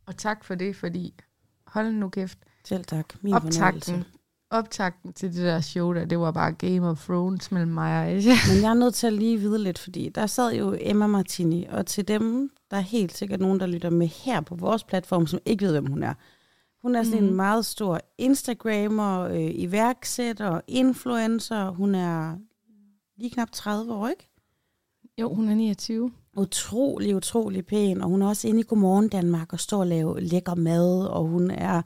Og 0.06 0.18
tak 0.18 0.44
for 0.44 0.56
det, 0.56 0.76
fordi 0.76 1.14
hold 1.68 1.92
nu 1.92 2.10
kæft. 2.10 2.40
Selv 2.66 2.86
tak. 2.86 3.14
Min. 3.22 3.34
Optakten, 3.34 4.04
optakten 4.52 5.14
til 5.14 5.34
det 5.34 5.44
der 5.44 5.62
show 5.62 5.94
der, 5.94 6.06
det 6.06 6.20
var 6.20 6.32
bare 6.32 6.52
Game 6.52 6.90
of 6.90 7.06
Thrones 7.06 7.52
mellem 7.52 7.72
mig 7.72 8.00
og 8.00 8.08
Asia. 8.08 8.34
Men 8.54 8.62
jeg 8.64 8.70
er 8.70 8.74
nødt 8.74 8.94
til 8.94 9.08
at 9.08 9.14
lige 9.14 9.38
vide 9.38 9.64
lidt, 9.64 9.80
fordi 9.80 10.10
der 10.10 10.28
sad 10.28 10.54
jo 10.54 10.78
Emma 10.80 11.08
Martini, 11.08 11.66
og 11.70 11.86
til 11.86 12.08
dem, 12.08 12.52
der 12.72 12.78
er 12.78 12.82
helt 12.82 13.18
sikkert 13.18 13.40
nogen, 13.40 13.60
der 13.60 13.66
lytter 13.66 13.90
med 13.90 14.08
her 14.08 14.42
på 14.42 14.56
vores 14.56 14.84
platform, 14.84 15.28
som 15.28 15.40
ikke 15.46 15.66
ved, 15.66 15.72
hvem 15.72 15.86
hun 15.86 16.04
er. 16.04 16.14
Hun 16.82 16.96
er 16.96 17.04
sådan 17.04 17.20
mm. 17.20 17.24
Mhm. 17.24 17.32
en 17.32 17.36
meget 17.36 17.66
stor 17.66 18.00
Instagrammer, 18.18 19.22
øh, 19.22 19.52
iværksætter, 19.54 20.62
influencer. 20.68 21.70
Hun 21.70 21.96
er 21.96 22.36
lige 23.18 23.32
knap 23.32 23.52
30 23.52 23.94
år, 23.94 24.08
ikke? 24.08 24.30
Jo, 25.18 25.34
hun 25.34 25.50
er 25.50 25.56
29. 25.56 26.12
Utrolig, 26.38 27.16
utrolig 27.16 27.66
pæn, 27.66 28.02
og 28.02 28.10
hun 28.10 28.22
er 28.22 28.28
også 28.28 28.48
inde 28.48 28.60
i 28.60 28.64
Godmorgen 28.64 29.10
Danmark 29.10 29.54
og 29.54 29.60
står 29.60 29.80
og 29.80 29.88
laver 29.88 30.20
lækker 30.20 30.56
mad, 30.56 31.06
og 31.06 31.26
hun 31.26 31.52
er 31.52 31.82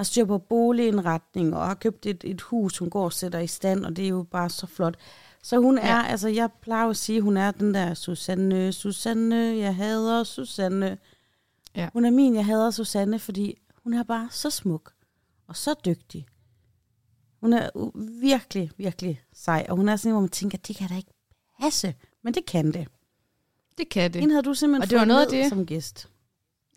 har 0.00 0.04
styr 0.04 0.24
på 0.24 0.38
boligindretning 0.38 1.56
og 1.56 1.66
har 1.66 1.74
købt 1.74 2.06
et, 2.06 2.24
et 2.24 2.40
hus, 2.40 2.78
hun 2.78 2.90
går 2.90 3.04
og 3.04 3.12
sætter 3.12 3.38
i 3.38 3.46
stand, 3.46 3.84
og 3.84 3.96
det 3.96 4.04
er 4.04 4.08
jo 4.08 4.22
bare 4.22 4.50
så 4.50 4.66
flot. 4.66 4.96
Så 5.42 5.58
hun 5.58 5.78
er, 5.78 5.96
Ja. 5.96 6.06
altså 6.06 6.28
jeg 6.28 6.48
plejer 6.60 6.86
at 6.88 6.96
sige, 6.96 7.20
hun 7.20 7.36
er 7.36 7.50
den 7.50 7.74
der 7.74 7.94
Susanne, 7.94 8.72
Susanne, 8.72 9.36
jeg 9.36 9.76
hader 9.76 10.24
Susanne. 10.24 10.98
Ja. 11.76 11.88
Hun 11.92 12.04
er 12.04 12.10
min, 12.10 12.34
jeg 12.34 12.44
hader 12.46 12.70
Susanne, 12.70 13.18
fordi 13.18 13.58
hun 13.84 13.94
er 13.94 14.02
bare 14.02 14.28
så 14.30 14.50
smuk 14.50 14.92
og 15.46 15.56
så 15.56 15.74
dygtig. 15.84 16.26
Hun 17.40 17.52
er 17.52 17.70
virkelig, 18.20 18.70
virkelig 18.76 19.20
sej, 19.32 19.66
og 19.68 19.76
hun 19.76 19.88
er 19.88 19.96
sådan 19.96 20.08
en, 20.08 20.12
hvor 20.12 20.20
man 20.20 20.28
tænker, 20.30 20.58
det 20.58 20.76
kan 20.76 20.88
da 20.88 20.96
ikke 20.96 21.12
passe, 21.60 21.94
men 22.22 22.34
det 22.34 22.46
kan 22.46 22.72
det. 22.72 22.88
Det 23.78 23.88
kan 23.88 24.12
det. 24.12 24.20
Hende 24.20 24.34
havde 24.34 24.42
du 24.44 24.54
simpelthen 24.54 24.82
Og 24.82 24.90
det 24.90 24.98
var 24.98 25.04
noget 25.04 25.20
af 25.22 25.28
det- 25.30 25.48
som 25.48 25.66
gæst. 25.66 26.08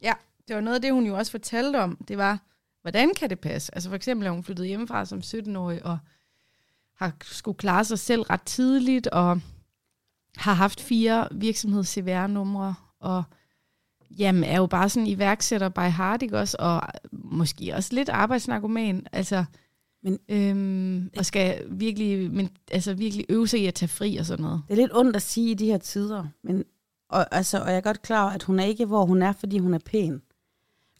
Ja, 0.01 0.13
det 0.47 0.55
var 0.55 0.61
noget 0.61 0.75
af 0.75 0.81
det, 0.81 0.93
hun 0.93 1.05
jo 1.05 1.17
også 1.17 1.31
fortalte 1.31 1.77
om. 1.81 1.97
Det 2.07 2.17
var, 2.17 2.39
hvordan 2.83 3.13
kan 3.13 3.29
det 3.29 3.39
passe? 3.39 3.75
Altså 3.75 3.89
for 3.89 3.95
eksempel, 3.95 4.27
at 4.27 4.33
hun 4.33 4.43
flyttede 4.43 4.67
hjemmefra 4.67 5.05
som 5.05 5.19
17-årig, 5.19 5.85
og 5.85 5.97
har 6.95 7.13
skulle 7.21 7.57
klare 7.57 7.85
sig 7.85 7.99
selv 7.99 8.21
ret 8.21 8.41
tidligt, 8.41 9.07
og 9.07 9.41
har 10.37 10.53
haft 10.53 10.81
fire 10.81 11.27
virksomheds-CVR-numre, 11.31 12.75
og 12.99 13.23
jamen, 14.19 14.43
er 14.43 14.57
jo 14.57 14.65
bare 14.65 14.89
sådan 14.89 15.07
iværksætter 15.07 15.69
by 15.69 15.79
heart, 15.79 16.21
ikke 16.21 16.39
også? 16.39 16.57
Og 16.59 16.81
måske 17.11 17.75
også 17.75 17.95
lidt 17.95 18.09
arbejdsnarkoman, 18.09 19.07
altså... 19.11 19.45
Men- 20.05 20.19
øhm, 20.29 21.09
og 21.17 21.25
skal 21.25 21.65
virkelig, 21.69 22.31
men, 22.31 22.49
altså 22.71 22.93
virkelig 22.93 23.25
øve 23.29 23.47
sig 23.47 23.59
i 23.61 23.65
at 23.65 23.73
tage 23.73 23.89
fri 23.89 24.17
og 24.17 24.25
sådan 24.25 24.43
noget. 24.43 24.61
Det 24.67 24.73
er 24.73 24.81
lidt 24.81 24.95
ondt 24.95 25.15
at 25.15 25.21
sige 25.21 25.51
i 25.51 25.53
de 25.53 25.65
her 25.65 25.77
tider, 25.77 26.25
men, 26.43 26.63
og, 27.09 27.35
altså, 27.35 27.61
og 27.61 27.69
jeg 27.69 27.77
er 27.77 27.81
godt 27.81 28.01
klar 28.01 28.23
over, 28.23 28.31
at 28.31 28.43
hun 28.43 28.59
er 28.59 28.63
ikke, 28.63 28.85
hvor 28.85 29.05
hun 29.05 29.21
er, 29.21 29.31
fordi 29.31 29.57
hun 29.57 29.73
er 29.73 29.79
pæn. 29.85 30.21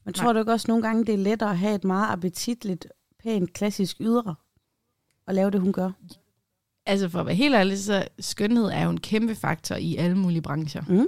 Men 0.05 0.13
Nej. 0.17 0.24
tror 0.24 0.33
du 0.33 0.39
ikke 0.39 0.51
også 0.51 0.65
nogle 0.67 0.83
gange, 0.83 1.05
det 1.05 1.13
er 1.13 1.17
lettere 1.17 1.50
at 1.50 1.57
have 1.57 1.75
et 1.75 1.83
meget 1.83 2.12
appetitligt, 2.12 2.88
pænt, 3.24 3.53
klassisk 3.53 3.98
ydre, 4.00 4.36
og 5.27 5.33
lave 5.33 5.51
det, 5.51 5.62
hun 5.62 5.74
gør? 5.74 5.91
Altså 6.86 7.10
for 7.10 7.19
at 7.19 7.25
være 7.25 7.36
helt 7.36 7.55
ærlig, 7.55 7.79
så 7.79 8.07
skønhed 8.19 8.65
er 8.65 8.83
jo 8.83 8.89
en 8.89 9.00
kæmpe 9.00 9.36
faktor 9.36 9.75
i 9.75 9.95
alle 9.95 10.17
mulige 10.17 10.41
brancher. 10.41 10.83
Mm. 10.88 11.07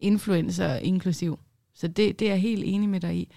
Influencer 0.00 0.74
inklusiv. 0.76 1.38
Så 1.74 1.88
det, 1.88 2.18
det 2.18 2.26
er 2.28 2.32
jeg 2.32 2.40
helt 2.40 2.64
enig 2.66 2.88
med 2.88 3.00
dig 3.00 3.16
i. 3.16 3.32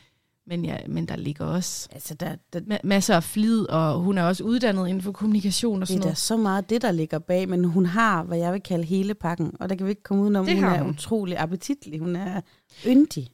Men, 0.47 0.65
ja, 0.65 0.77
men 0.87 1.05
der 1.07 1.15
ligger 1.15 1.45
også 1.45 1.87
Altså, 1.91 2.13
der, 2.13 2.35
der, 2.53 2.59
ma- 2.59 2.79
masser 2.83 3.15
af 3.15 3.23
flid, 3.23 3.65
og 3.69 3.99
hun 3.99 4.17
er 4.17 4.23
også 4.23 4.43
uddannet 4.43 4.87
inden 4.87 5.01
for 5.01 5.11
kommunikation 5.11 5.81
og 5.81 5.87
det 5.87 5.93
er 5.93 5.97
sådan 5.97 6.01
da 6.01 6.05
noget. 6.07 6.17
så 6.17 6.37
meget 6.37 6.69
det, 6.69 6.81
der 6.81 6.91
ligger 6.91 7.19
bag, 7.19 7.49
men 7.49 7.65
hun 7.65 7.85
har, 7.85 8.23
hvad 8.23 8.37
jeg 8.37 8.53
vil 8.53 8.61
kalde 8.61 8.83
hele 8.83 9.13
pakken, 9.13 9.51
og 9.59 9.69
der 9.69 9.75
kan 9.75 9.85
vi 9.85 9.89
ikke 9.91 10.03
komme 10.03 10.23
udenom, 10.23 10.45
Det 10.45 10.55
hun 10.55 10.63
har 10.63 10.75
er 10.75 10.81
hun. 10.81 10.89
utrolig 10.91 11.37
appetitlig, 11.37 11.99
hun 11.99 12.15
er 12.15 12.41
yndig. 12.87 13.27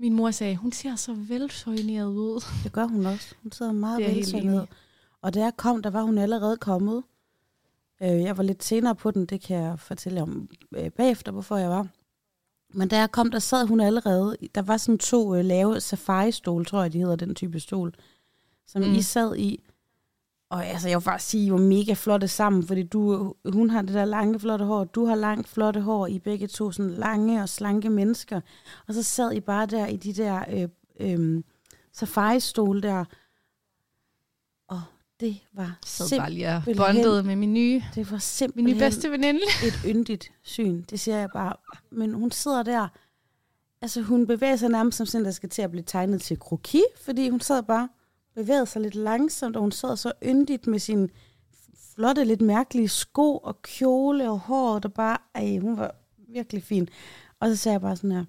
Min 0.00 0.12
mor 0.12 0.30
sagde, 0.30 0.56
hun 0.56 0.72
ser 0.72 0.96
så 0.96 1.14
velsoigneret 1.14 2.06
ud. 2.06 2.44
Det 2.64 2.72
gør 2.72 2.84
hun 2.84 3.06
også. 3.06 3.34
Hun 3.42 3.52
sidder 3.52 3.72
meget 3.72 4.04
er 4.04 4.62
i. 4.62 4.66
Og 5.22 5.34
da 5.34 5.40
jeg 5.40 5.56
kom, 5.56 5.82
der 5.82 5.90
var 5.90 6.02
hun 6.02 6.18
allerede 6.18 6.56
kommet. 6.56 7.02
Øh, 8.02 8.08
jeg 8.08 8.36
var 8.36 8.42
lidt 8.42 8.64
senere 8.64 8.94
på 8.94 9.10
den, 9.10 9.26
det 9.26 9.40
kan 9.40 9.56
jeg 9.56 9.78
fortælle 9.78 10.22
om 10.22 10.48
øh, 10.76 10.90
bagefter, 10.90 11.32
hvorfor 11.32 11.56
jeg 11.56 11.70
var. 11.70 11.86
Men 12.74 12.88
da 12.88 12.98
jeg 12.98 13.10
kom, 13.12 13.30
der 13.30 13.38
sad 13.38 13.66
hun 13.66 13.80
allerede. 13.80 14.36
Der 14.54 14.62
var 14.62 14.76
sådan 14.76 14.98
to 14.98 15.34
øh, 15.34 15.44
lave 15.44 15.80
safari-stol, 15.80 16.64
tror 16.64 16.82
jeg, 16.82 16.92
de 16.92 16.98
hedder 16.98 17.16
den 17.16 17.34
type 17.34 17.60
stol, 17.60 17.94
som 18.66 18.82
mm. 18.82 18.94
I 18.94 19.02
sad 19.02 19.36
i. 19.36 19.67
Og 20.50 20.66
altså, 20.66 20.88
jeg 20.88 20.98
vil 20.98 21.04
bare 21.04 21.18
sige, 21.18 21.46
I 21.46 21.50
var 21.50 21.58
mega 21.58 21.92
flotte 21.92 22.28
sammen, 22.28 22.66
fordi 22.66 22.82
du, 22.82 23.34
hun 23.52 23.70
har 23.70 23.82
det 23.82 23.94
der 23.94 24.04
lange, 24.04 24.40
flotte 24.40 24.64
hår, 24.64 24.84
du 24.84 25.04
har 25.04 25.14
langt, 25.14 25.48
flotte 25.48 25.80
hår, 25.80 26.06
I 26.06 26.18
begge 26.18 26.46
to 26.46 26.72
sådan 26.72 26.90
lange 26.90 27.42
og 27.42 27.48
slanke 27.48 27.90
mennesker. 27.90 28.40
Og 28.86 28.94
så 28.94 29.02
sad 29.02 29.32
I 29.32 29.40
bare 29.40 29.66
der 29.66 29.86
i 29.86 29.96
de 29.96 30.12
der 30.12 30.44
øh, 30.50 30.68
øh, 31.00 31.42
safari-stol 31.92 32.82
der, 32.82 33.04
og 34.68 34.82
det 35.20 35.40
var 35.52 35.78
Så 35.84 36.16
bare 36.18 36.30
lige 36.92 37.08
og 37.08 37.24
med 37.24 37.36
min 37.36 37.54
nye, 37.54 37.82
det 37.94 38.10
var 38.10 38.12
min 38.12 38.20
simpelthen 38.20 38.76
nye 38.76 38.80
bedste 38.80 39.10
veninde. 39.10 39.40
et 39.66 39.80
yndigt 39.86 40.32
syn. 40.42 40.82
Det 40.90 41.00
siger 41.00 41.18
jeg 41.18 41.28
bare. 41.32 41.52
Men 41.90 42.14
hun 42.14 42.30
sidder 42.30 42.62
der, 42.62 42.88
altså 43.82 44.02
hun 44.02 44.26
bevæger 44.26 44.56
sig 44.56 44.68
nærmest 44.68 44.98
som 44.98 45.06
sådan, 45.06 45.24
der 45.24 45.30
skal 45.30 45.48
til 45.48 45.62
at 45.62 45.70
blive 45.70 45.84
tegnet 45.86 46.22
til 46.22 46.38
kroki, 46.38 46.82
fordi 47.00 47.28
hun 47.28 47.40
sad 47.40 47.62
bare 47.62 47.88
bevægede 48.34 48.66
sig 48.66 48.82
lidt 48.82 48.94
langsomt, 48.94 49.56
og 49.56 49.62
hun 49.62 49.72
sad 49.72 49.96
så 49.96 50.12
yndigt 50.24 50.66
med 50.66 50.78
sin 50.78 51.10
flotte, 51.94 52.24
lidt 52.24 52.40
mærkelige 52.40 52.88
sko 52.88 53.36
og 53.36 53.62
kjole 53.62 54.30
og 54.30 54.38
hår, 54.38 54.78
der 54.78 54.88
bare, 54.88 55.18
ej, 55.34 55.58
hun 55.58 55.76
var 55.76 55.94
virkelig 56.28 56.62
fin. 56.62 56.88
Og 57.40 57.48
så 57.48 57.56
sagde 57.56 57.72
jeg 57.72 57.80
bare 57.80 57.96
sådan 57.96 58.12
her, 58.12 58.24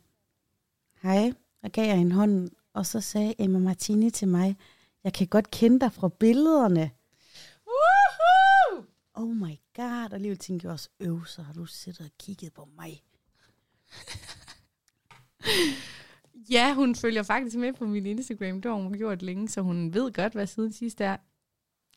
hej, 1.02 1.34
og 1.64 1.72
gav 1.72 1.88
jeg 1.88 1.98
hende 1.98 2.16
hånden, 2.16 2.50
og 2.74 2.86
så 2.86 3.02
sagde 3.02 3.36
Emma 3.40 3.60
Martini 3.60 4.10
til 4.10 4.28
mig, 4.28 4.58
jeg 5.04 5.14
kan 5.14 5.28
godt 5.28 5.52
kende 5.52 5.80
dig 5.80 5.94
fra 5.94 6.10
billederne. 6.10 6.92
Woohoo! 7.68 8.86
Oh 9.14 9.36
my 9.36 9.56
god, 9.76 10.06
og 10.10 10.14
alligevel 10.14 10.38
tænkte 10.38 10.66
jeg 10.66 10.74
også, 10.74 10.90
øv, 11.00 11.26
så 11.26 11.42
har 11.42 11.54
du 11.54 11.66
siddet 11.66 12.02
og 12.02 12.12
kigget 12.20 12.54
på 12.54 12.68
mig. 12.76 13.04
Ja, 16.52 16.74
hun 16.74 16.96
følger 16.96 17.24
faktisk 17.24 17.58
med 17.58 17.74
på 17.74 17.86
min 17.86 18.06
Instagram. 18.06 18.62
Det 18.62 18.72
har 18.72 18.82
hun 18.82 18.94
gjort 18.94 19.22
længe, 19.22 19.50
så 19.50 19.62
hun 19.62 19.94
ved 19.94 20.12
godt, 20.12 20.34
hvad 20.34 20.48
siden 20.48 20.72
sidst 20.74 21.02
er. 21.02 21.18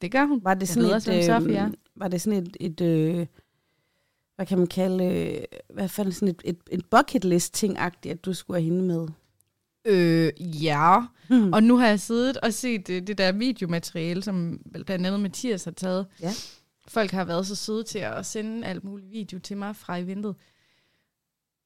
Det 0.01 0.13
gør 0.13 0.25
hun. 0.25 0.41
Var 0.45 0.55
det 0.55 0.69
sådan 0.69 0.83
ved 0.83 0.91
et, 0.91 0.95
også, 0.95 1.13
hvem 1.13 1.23
Sofie 1.23 1.57
er. 1.57 1.67
øh, 1.67 1.73
var 1.97 2.09
det 2.09 2.21
sådan 2.21 2.43
et, 2.43 2.57
et 2.61 2.81
øh, 2.81 3.27
hvad 4.37 4.47
kan 4.47 4.59
man 4.59 4.67
kalde, 4.67 5.05
øh, 5.05 5.43
hvad 5.75 5.89
fanden, 5.89 6.13
sådan 6.13 6.29
et, 6.29 6.43
et, 6.45 6.59
et 6.71 6.85
bucket 6.91 7.25
list 7.25 7.55
ting-agtigt, 7.55 8.13
at 8.13 8.25
du 8.25 8.33
skulle 8.33 8.61
have 8.61 8.65
hende 8.65 8.83
med? 8.83 9.09
Øh, 9.85 10.65
ja. 10.65 11.01
Hmm. 11.29 11.53
Og 11.53 11.63
nu 11.63 11.77
har 11.77 11.87
jeg 11.87 12.01
siddet 12.01 12.37
og 12.37 12.53
set 12.53 12.87
det, 12.87 13.07
det 13.07 13.19
der 13.19 13.33
videomateriale, 13.33 14.23
som 14.23 14.61
blandt 14.73 14.91
andet 14.91 15.21
Mathias 15.21 15.65
har 15.65 15.71
taget. 15.71 16.07
Ja. 16.21 16.33
Folk 16.89 17.11
har 17.11 17.25
været 17.25 17.47
så 17.47 17.55
søde 17.55 17.83
til 17.85 17.99
at 17.99 18.27
sende 18.27 18.67
alt 18.67 18.85
muligt 18.85 19.11
video 19.11 19.39
til 19.39 19.57
mig 19.57 19.77
fra 19.77 19.99
eventet. 19.99 20.35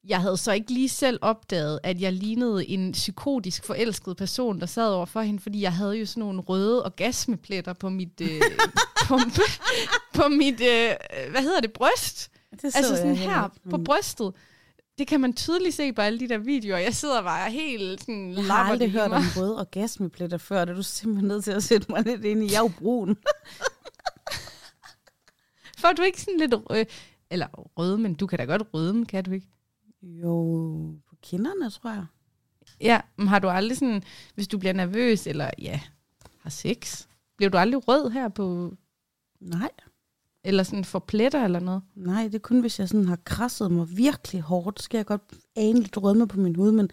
Jeg 0.07 0.21
havde 0.21 0.37
så 0.37 0.51
ikke 0.51 0.73
lige 0.73 0.89
selv 0.89 1.19
opdaget, 1.21 1.79
at 1.83 2.01
jeg 2.01 2.13
lignede 2.13 2.67
en 2.67 2.91
psykotisk 2.91 3.65
forelsket 3.65 4.17
person, 4.17 4.59
der 4.59 4.65
sad 4.65 4.89
over 4.89 5.05
for 5.05 5.21
hende, 5.21 5.39
fordi 5.39 5.61
jeg 5.61 5.73
havde 5.73 5.93
jo 5.93 6.05
sådan 6.05 6.21
nogle 6.21 6.41
røde 6.41 6.85
orgasmepletter 6.85 7.73
på 7.73 7.89
mit, 7.89 8.21
øh, 8.21 8.41
på, 9.07 9.19
på 10.13 10.27
mit 10.27 10.61
øh, 10.61 10.95
hvad 11.31 11.41
hedder 11.41 11.61
det, 11.61 11.73
bryst. 11.73 12.31
det 12.61 12.73
så 12.73 12.77
Altså 12.77 12.95
sådan 12.95 13.09
jeg 13.09 13.17
her 13.17 13.47
på 13.69 13.77
men 13.77 13.83
brystet. 13.83 14.33
Det 14.97 15.07
kan 15.07 15.21
man 15.21 15.33
tydeligt 15.33 15.75
se 15.75 15.93
på 15.93 16.01
alle 16.01 16.19
de 16.19 16.29
der 16.29 16.37
videoer. 16.37 16.77
Jeg 16.77 16.95
sidder 16.95 17.21
bare 17.21 17.51
helt 17.51 18.01
sådan 18.01 18.33
Jeg 18.33 18.43
har 18.43 18.63
aldrig 18.63 18.91
hørt 18.91 19.11
om 19.11 19.23
røde 19.37 19.59
orgasmepletter 19.59 20.37
før, 20.37 20.65
det 20.65 20.71
er 20.71 20.75
du 20.75 20.83
simpelthen 20.83 21.27
nødt 21.27 21.43
til 21.43 21.51
at 21.51 21.63
sætte 21.63 21.91
mig 21.91 22.03
lidt 22.03 22.25
ind 22.25 22.43
i. 22.43 22.51
Jeg 22.51 22.57
er 22.57 22.61
jo 22.61 22.71
brun. 22.79 23.17
Får 25.81 25.91
du 25.91 26.01
ikke 26.01 26.21
sådan 26.21 26.39
lidt 26.39 26.53
rød, 26.53 26.85
eller 27.29 27.47
rød, 27.53 27.97
men 27.97 28.13
du 28.13 28.27
kan 28.27 28.39
da 28.39 28.45
godt 28.45 28.63
røde, 28.73 29.05
kan 29.05 29.23
du 29.23 29.31
ikke? 29.31 29.47
Jo, 30.01 30.31
på 31.09 31.15
kinderne, 31.21 31.69
tror 31.69 31.89
jeg. 31.89 32.05
Ja, 32.81 33.01
men 33.17 33.27
har 33.27 33.39
du 33.39 33.47
aldrig 33.47 33.77
sådan, 33.77 34.03
hvis 34.35 34.47
du 34.47 34.57
bliver 34.57 34.73
nervøs, 34.73 35.27
eller 35.27 35.49
ja, 35.59 35.79
har 36.41 36.49
sex, 36.49 37.05
bliver 37.37 37.49
du 37.49 37.57
aldrig 37.57 37.87
rød 37.87 38.09
her 38.09 38.29
på, 38.29 38.73
Nej, 39.39 39.69
eller 40.43 40.63
sådan 40.63 40.85
får 40.85 40.99
pletter 40.99 41.43
eller 41.45 41.59
noget? 41.59 41.81
nej, 41.95 42.23
det 42.23 42.35
er 42.35 42.39
kun, 42.39 42.59
hvis 42.59 42.79
jeg 42.79 42.89
sådan 42.89 43.07
har 43.07 43.19
krasset 43.23 43.71
mig 43.71 43.97
virkelig 43.97 44.41
hårdt, 44.41 44.79
så 44.79 44.83
skal 44.83 44.97
jeg 44.97 45.05
godt 45.05 45.21
ane 45.55 45.79
lidt 45.79 45.97
rødme 45.97 46.27
på 46.27 46.39
min 46.39 46.55
hud, 46.55 46.71
men 46.71 46.89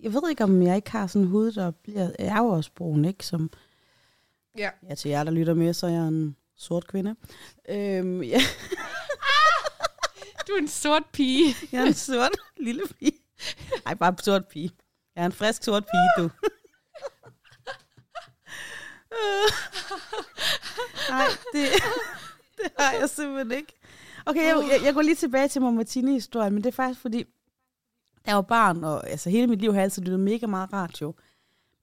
jeg 0.00 0.14
ved 0.14 0.22
ikke, 0.30 0.44
om 0.44 0.62
jeg 0.62 0.76
ikke 0.76 0.90
har 0.90 1.06
sådan 1.06 1.22
en 1.22 1.30
hud, 1.30 1.52
der 1.52 1.70
bliver, 1.70 2.02
jeg 2.18 2.26
er 2.26 2.38
jo 2.38 2.46
også 2.48 2.70
brun, 2.74 3.04
ikke? 3.04 3.26
Som, 3.26 3.50
Ja. 4.58 4.70
ja, 4.88 4.94
til 4.94 5.08
jer, 5.08 5.24
der 5.24 5.30
lytter 5.30 5.54
med, 5.54 5.72
så 5.72 5.86
er 5.86 5.90
jeg 5.90 6.08
en 6.08 6.36
sort 6.56 6.86
kvinde. 6.86 7.14
Øhm, 7.68 8.22
ja, 8.22 8.40
Du 10.48 10.52
er 10.52 10.58
en 10.58 10.68
sort 10.68 11.02
pige. 11.12 11.54
jeg 11.72 11.82
er 11.82 11.86
en 11.86 11.94
sort 11.94 12.30
lille 12.56 12.82
pige. 12.98 13.18
Nej, 13.84 13.94
bare 13.94 14.08
en 14.08 14.18
sort 14.18 14.48
pige. 14.48 14.70
Jeg 15.16 15.22
er 15.22 15.26
en 15.26 15.32
frisk 15.32 15.64
sort 15.64 15.84
pige, 15.84 16.24
du. 16.24 16.30
Nej, 21.10 21.26
det, 21.52 21.68
det 22.56 22.72
har 22.78 22.92
jeg 22.92 23.10
simpelthen 23.10 23.58
ikke. 23.58 23.72
Okay, 24.26 24.42
jeg, 24.42 24.68
jeg, 24.70 24.80
jeg 24.84 24.94
går 24.94 25.02
lige 25.02 25.14
tilbage 25.14 25.48
til 25.48 25.62
Mama 25.62 25.76
Martini-historien, 25.76 26.52
men 26.52 26.62
det 26.64 26.68
er 26.68 26.72
faktisk 26.76 27.00
fordi, 27.00 27.24
der 28.26 28.34
var 28.34 28.42
barn, 28.42 28.84
og 28.84 29.10
altså 29.10 29.30
hele 29.30 29.46
mit 29.46 29.60
liv 29.60 29.72
har 29.72 29.78
jeg 29.78 29.84
altid 29.84 30.02
lyttet 30.02 30.20
mega 30.20 30.46
meget 30.46 30.72
radio. 30.72 31.14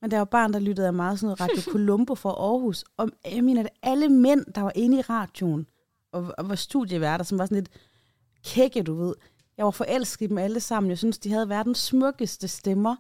Men 0.02 0.12
der 0.12 0.18
var 0.18 0.26
barn, 0.26 0.54
der 0.54 0.60
lyttede 0.60 0.88
jeg 0.88 0.94
meget 0.94 1.20
sådan 1.20 1.26
noget 1.26 1.42
Radio 1.42 1.62
Columbo 1.74 2.16
fra 2.16 2.30
Aarhus. 2.30 2.84
Og 2.98 3.10
jeg 3.26 3.44
mener, 3.44 3.64
at 3.64 3.70
alle 3.84 4.10
mænd, 4.10 4.46
der 4.56 4.62
var 4.62 4.72
inde 4.76 4.98
i 4.98 5.02
radioen, 5.02 5.68
og, 6.12 6.34
og 6.38 6.50
var 6.50 6.56
studieværter, 6.56 7.26
som 7.26 7.40
var 7.40 7.46
sådan 7.46 7.56
lidt 7.56 7.70
kække, 8.44 8.84
du 8.84 8.96
ved. 8.96 9.16
Jeg 9.58 9.66
var 9.66 9.72
forelsket 9.72 10.26
i 10.26 10.30
dem 10.30 10.38
alle 10.38 10.60
sammen. 10.60 10.90
Jeg 10.90 10.98
synes, 10.98 11.18
de 11.18 11.32
havde 11.32 11.50
verdens 11.50 11.78
smukkeste 11.78 12.48
stemmer. 12.48 12.96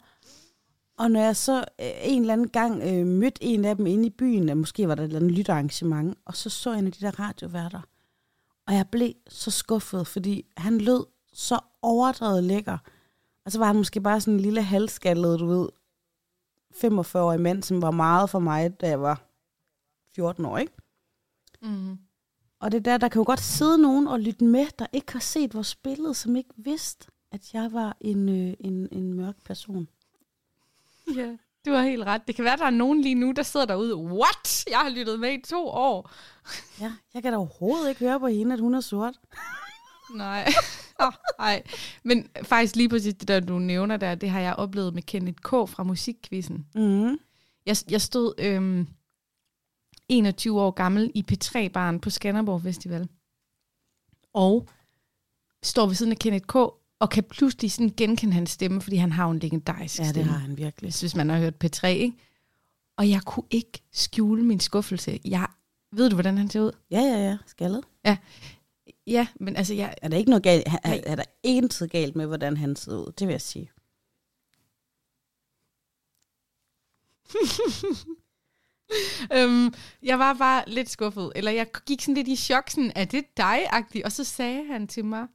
Og 0.97 1.11
når 1.11 1.19
jeg 1.21 1.35
så 1.35 1.57
øh, 1.57 1.91
en 2.03 2.21
eller 2.21 2.33
anden 2.33 2.49
gang 2.49 2.83
øh, 2.83 3.07
mødte 3.07 3.43
en 3.43 3.65
af 3.65 3.75
dem 3.75 3.87
inde 3.87 4.05
i 4.07 4.09
byen, 4.09 4.49
øh, 4.49 4.57
måske 4.57 4.87
var 4.87 4.95
der 4.95 5.03
et 5.03 5.07
eller 5.07 5.19
andet 5.19 5.31
lytterarrangement, 5.31 6.17
og 6.25 6.35
så 6.35 6.49
så 6.49 6.71
jeg 6.71 6.79
en 6.79 6.87
af 6.87 6.91
de 6.91 7.05
der 7.05 7.19
radioværter. 7.19 7.81
Og 8.67 8.73
jeg 8.73 8.87
blev 8.91 9.13
så 9.27 9.51
skuffet, 9.51 10.07
fordi 10.07 10.45
han 10.57 10.77
lød 10.77 11.05
så 11.33 11.59
overdrevet 11.81 12.43
lækker. 12.43 12.77
Og 13.45 13.51
så 13.51 13.59
var 13.59 13.65
han 13.65 13.75
måske 13.75 14.01
bare 14.01 14.21
sådan 14.21 14.33
en 14.33 14.39
lille 14.39 14.61
halvskaldet, 14.61 15.39
du 15.39 15.45
ved, 15.45 15.69
45-årig 16.75 17.41
mand, 17.41 17.63
som 17.63 17.81
var 17.81 17.91
meget 17.91 18.29
for 18.29 18.39
mig, 18.39 18.81
da 18.81 18.87
jeg 18.87 19.01
var 19.01 19.21
14 20.15 20.45
år, 20.45 20.57
ikke? 20.57 20.73
Mm. 21.61 21.97
Og 22.59 22.71
det 22.71 22.85
der, 22.85 22.97
der 22.97 23.07
kan 23.07 23.19
jo 23.19 23.25
godt 23.25 23.39
sidde 23.39 23.77
nogen 23.77 24.07
og 24.07 24.19
lytte 24.19 24.45
med, 24.45 24.65
der 24.79 24.85
ikke 24.93 25.11
har 25.11 25.19
set 25.19 25.53
vores 25.53 25.75
billede, 25.75 26.13
som 26.13 26.35
ikke 26.35 26.49
vidste, 26.57 27.07
at 27.31 27.53
jeg 27.53 27.69
var 27.71 27.97
en, 28.01 28.29
øh, 28.29 28.53
en, 28.59 28.87
en 28.91 29.13
mørk 29.13 29.35
person. 29.45 29.87
Ja, 31.15 31.37
du 31.65 31.71
har 31.71 31.83
helt 31.83 32.03
ret. 32.03 32.27
Det 32.27 32.35
kan 32.35 32.45
være, 32.45 32.57
der 32.57 32.65
er 32.65 32.69
nogen 32.69 33.01
lige 33.01 33.15
nu, 33.15 33.31
der 33.31 33.43
sidder 33.43 33.65
derude. 33.65 33.95
What? 33.95 34.67
Jeg 34.69 34.79
har 34.79 34.89
lyttet 34.89 35.19
med 35.19 35.33
i 35.33 35.41
to 35.41 35.67
år. 35.67 36.11
Ja, 36.81 36.93
jeg 37.13 37.21
kan 37.21 37.33
da 37.33 37.37
overhovedet 37.37 37.89
ikke 37.89 37.99
høre 37.99 38.19
på 38.19 38.27
hende, 38.27 38.53
at 38.53 38.59
hun 38.59 38.73
er 38.73 38.81
sort. 38.81 39.19
Nej. 40.15 40.47
oh, 40.99 41.13
ej. 41.39 41.63
Men 42.03 42.29
faktisk 42.43 42.75
lige 42.75 42.89
præcis 42.89 43.13
det 43.13 43.27
der, 43.27 43.39
du 43.39 43.59
nævner 43.59 43.97
der, 43.97 44.15
det 44.15 44.29
har 44.29 44.39
jeg 44.39 44.55
oplevet 44.55 44.93
med 44.93 45.01
Kenneth 45.01 45.41
K. 45.41 45.49
fra 45.49 45.83
Musikkvisten. 45.83 46.65
Mm. 46.75 47.19
Jeg, 47.65 47.75
jeg 47.89 48.01
stod 48.01 48.33
øhm, 48.37 48.87
21 50.09 50.61
år 50.61 50.71
gammel 50.71 51.11
i 51.15 51.25
P3-baren 51.31 51.99
på 51.99 52.09
Skanderborg 52.09 52.61
Festival. 52.61 53.07
Og 54.33 54.67
står 55.63 55.87
ved 55.87 55.95
siden 55.95 56.11
af 56.11 56.17
Kenneth 56.19 56.45
K. 56.45 56.55
og 56.99 57.09
kan 57.11 57.23
pludselig 57.23 57.71
sådan 57.71 57.93
genkende 57.97 58.33
hans 58.33 58.49
stemme, 58.49 58.81
fordi 58.81 58.95
han 58.95 59.11
har 59.11 59.25
jo 59.25 59.31
en 59.31 59.39
legendarisk 59.39 59.99
Ja, 59.99 60.03
det 60.03 60.09
stemme. 60.09 60.31
har 60.31 60.37
han 60.39 60.57
virkelig. 60.57 60.93
hvis 60.99 61.15
man 61.15 61.29
har 61.29 61.37
hørt 61.39 61.63
P3, 61.65 61.87
ikke? 61.87 62.17
Og 62.97 63.09
jeg 63.09 63.21
kunne 63.21 63.45
ikke 63.51 63.81
skjule 63.91 64.43
min 64.43 64.59
skuffelse. 64.59 65.19
Jeg, 65.25 65.47
ved 65.91 66.09
du, 66.09 66.15
hvordan 66.15 66.37
han 66.37 66.49
ser 66.49 66.61
ud? 66.61 66.71
Ja, 66.91 66.99
ja, 67.01 67.17
ja. 67.17 67.37
Skaldet. 67.45 67.83
Ja, 69.07 69.27
men 69.39 69.55
altså, 69.55 69.73
jeg, 69.73 69.95
Er 70.01 70.07
der 70.07 70.17
ikke 70.17 70.29
noget 70.29 70.43
galt? 70.43 70.67
Er, 70.67 70.77
er 70.83 71.15
der 71.15 71.23
intet 71.43 71.91
galt 71.91 72.15
med, 72.15 72.25
hvordan 72.25 72.57
han 72.57 72.75
ser 72.75 72.91
ud? 72.91 73.11
Det 73.19 73.27
vil 73.27 73.33
jeg 73.33 73.41
sige. 73.41 73.71
øhm, 79.35 79.73
jeg 80.03 80.19
var 80.19 80.33
bare 80.33 80.63
lidt 80.67 80.89
skuffet. 80.89 81.31
Eller 81.35 81.51
jeg 81.51 81.67
gik 81.85 82.01
sådan 82.01 82.15
lidt 82.15 82.27
i 82.27 82.35
chok, 82.35 82.69
sådan, 82.69 82.91
er 82.95 83.05
det 83.05 83.25
dig-agtigt? 83.37 84.05
Og 84.05 84.11
så 84.11 84.23
sagde 84.23 84.65
han 84.65 84.87
til 84.87 85.05
mig, 85.05 85.27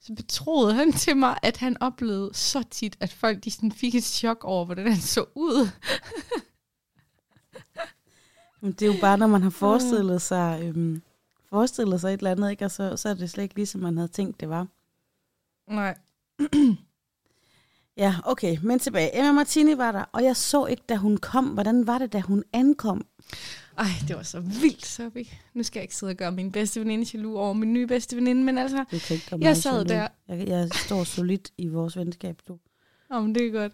så 0.00 0.14
betroede 0.14 0.74
han 0.74 0.92
til 0.92 1.16
mig, 1.16 1.38
at 1.42 1.56
han 1.56 1.82
oplevede 1.82 2.30
så 2.34 2.62
tit, 2.70 2.96
at 3.00 3.12
folk 3.12 3.44
de 3.44 3.50
sådan 3.50 3.72
fik 3.72 3.94
et 3.94 4.04
chok 4.04 4.44
over, 4.44 4.64
hvordan 4.64 4.92
han 4.92 5.00
så 5.00 5.24
ud. 5.34 5.68
Men 8.60 8.72
det 8.72 8.82
er 8.82 8.86
jo 8.94 9.00
bare, 9.00 9.18
når 9.18 9.26
man 9.26 9.42
har 9.42 9.50
forestillet 9.50 10.22
sig, 10.22 10.60
øhm, 10.62 11.02
forestillet 11.48 12.00
sig 12.00 12.08
et 12.08 12.18
eller 12.18 12.30
andet, 12.30 12.50
ikke? 12.50 12.64
og 12.64 12.70
så, 12.70 12.96
så 12.96 13.08
er 13.08 13.14
det 13.14 13.30
slet 13.30 13.42
ikke 13.42 13.54
ligesom 13.54 13.80
man 13.80 13.96
havde 13.96 14.08
tænkt, 14.08 14.40
det 14.40 14.48
var. 14.48 14.66
Nej. 15.68 15.98
Ja, 17.96 18.14
okay, 18.24 18.56
men 18.62 18.78
tilbage. 18.78 19.18
Emma 19.18 19.32
Martini 19.32 19.76
var 19.76 19.92
der, 19.92 20.04
og 20.12 20.24
jeg 20.24 20.36
så 20.36 20.66
ikke, 20.66 20.82
da 20.88 20.96
hun 20.96 21.16
kom. 21.16 21.44
Hvordan 21.44 21.86
var 21.86 21.98
det, 21.98 22.12
da 22.12 22.20
hun 22.20 22.44
ankom? 22.52 23.06
Ej, 23.78 23.86
det 24.08 24.16
var 24.16 24.22
så 24.22 24.40
vildt, 24.40 24.86
Sophie. 24.86 25.24
Nu 25.54 25.62
skal 25.62 25.78
jeg 25.80 25.84
ikke 25.84 25.96
sidde 25.96 26.10
og 26.10 26.16
gøre 26.16 26.32
min 26.32 26.52
bedste 26.52 26.80
veninde 26.80 27.06
jaloux 27.14 27.36
over 27.36 27.52
min 27.52 27.72
nye 27.72 27.86
bedste 27.86 28.16
veninde, 28.16 28.42
men 28.44 28.58
altså, 28.58 28.84
Du 28.90 28.98
kan 28.98 29.14
ikke 29.14 29.30
gøre 29.30 29.40
Jeg 29.40 29.56
sad 29.56 29.72
jaloux. 29.72 29.88
der. 29.88 30.08
Jeg, 30.28 30.48
jeg 30.48 30.68
står 30.74 31.04
solidt 31.04 31.50
i 31.58 31.68
vores 31.68 31.96
venskab, 31.96 32.40
du. 32.48 32.58
Om 33.10 33.34
det 33.34 33.46
er 33.46 33.50
godt. 33.50 33.72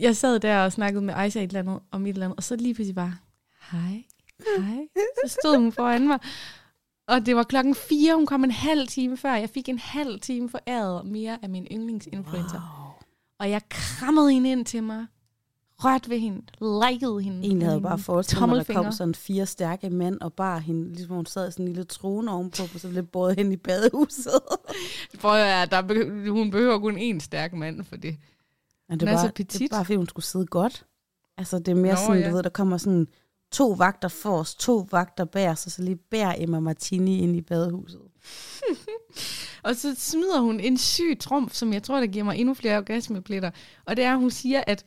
Jeg 0.00 0.16
sad 0.16 0.40
der 0.40 0.58
og 0.64 0.72
snakkede 0.72 1.02
med 1.04 1.14
Aisha 1.16 1.40
et 1.40 1.46
eller 1.48 1.60
andet, 1.60 1.78
om 1.90 2.06
et 2.06 2.10
eller 2.10 2.24
andet, 2.26 2.36
og 2.36 2.42
så 2.42 2.56
lige 2.56 2.74
pludselig 2.74 2.94
bare, 2.94 3.16
hej, 3.72 4.02
hej. 4.58 4.78
Så 5.26 5.36
stod 5.40 5.56
hun 5.58 5.72
foran 5.72 6.08
mig. 6.08 6.18
Og 7.08 7.26
det 7.26 7.36
var 7.36 7.42
klokken 7.42 7.74
4, 7.74 8.14
hun 8.14 8.26
kom 8.26 8.44
en 8.44 8.50
halv 8.50 8.88
time 8.88 9.16
før. 9.16 9.34
Jeg 9.34 9.50
fik 9.50 9.68
en 9.68 9.78
halv 9.78 10.20
time 10.20 10.48
foræret 10.48 11.06
mere 11.06 11.38
af 11.42 11.48
min 11.50 11.66
yndlingsinfluencer. 11.72 12.60
Wow. 12.78 12.83
Og 13.38 13.50
jeg 13.50 13.62
krammede 13.68 14.32
hende 14.32 14.52
ind 14.52 14.66
til 14.66 14.82
mig. 14.82 15.06
Rørt 15.78 16.10
ved 16.10 16.18
hende. 16.18 16.42
Likede 16.60 17.20
hende. 17.20 17.42
Egentlig 17.46 17.66
havde 17.66 17.80
med 17.80 17.88
bare 17.88 17.98
forestillet 17.98 18.48
mig, 18.48 18.56
der 18.56 18.64
kom 18.64 18.74
tommelfingre. 18.74 18.92
sådan 18.92 19.14
fire 19.14 19.46
stærke 19.46 19.90
mænd 19.90 20.20
og 20.20 20.32
bar 20.32 20.58
hende, 20.58 20.92
ligesom 20.92 21.16
hun 21.16 21.26
sad 21.26 21.48
i 21.48 21.52
sådan 21.52 21.66
en 21.66 21.68
lille 21.72 21.84
trone 21.84 22.30
ovenpå, 22.30 22.62
og 22.74 22.80
så 22.80 22.88
blev 22.88 23.02
båret 23.02 23.36
hen 23.36 23.52
i 23.52 23.56
badehuset. 23.56 24.40
Prøv 25.20 25.34
at 25.34 25.70
der 25.70 25.82
behøver, 25.82 26.30
hun 26.30 26.50
behøver 26.50 26.78
kun 26.78 26.98
én 26.98 27.20
stærk 27.20 27.52
mand 27.52 27.84
for 27.84 27.96
det. 27.96 28.16
Men 28.88 29.00
det 29.00 29.08
er 29.08 29.12
var, 29.12 29.20
så 29.20 29.26
det 29.36 29.44
er 29.44 29.58
petit. 29.58 29.70
bare, 29.70 29.84
fordi 29.84 29.96
hun 29.96 30.08
skulle 30.08 30.26
sidde 30.26 30.46
godt. 30.46 30.86
Altså, 31.36 31.58
det 31.58 31.68
er 31.68 31.74
mere 31.74 31.94
Nå, 31.94 32.00
sådan, 32.06 32.22
ja. 32.22 32.28
du 32.28 32.34
ved, 32.34 32.42
der 32.42 32.50
kommer 32.50 32.76
sådan 32.76 33.06
to 33.52 33.70
vagter 33.70 34.08
forrest, 34.08 34.60
to 34.60 34.88
vagter 34.90 35.24
bag 35.24 35.50
og 35.50 35.58
så 35.58 35.82
lige 35.82 35.96
bærer 35.96 36.34
Emma 36.38 36.60
Martini 36.60 37.18
ind 37.18 37.36
i 37.36 37.40
badehuset. 37.40 38.00
Og 39.64 39.76
så 39.76 39.94
smider 39.94 40.40
hun 40.40 40.60
en 40.60 40.78
syg 40.78 41.16
trumf, 41.20 41.52
som 41.52 41.72
jeg 41.72 41.82
tror, 41.82 42.00
der 42.00 42.06
giver 42.06 42.24
mig 42.24 42.38
endnu 42.38 42.54
flere 42.54 42.76
orgasmepletter. 42.76 43.50
Og 43.84 43.96
det 43.96 44.04
er, 44.04 44.12
at 44.12 44.18
hun 44.18 44.30
siger, 44.30 44.64
at, 44.66 44.86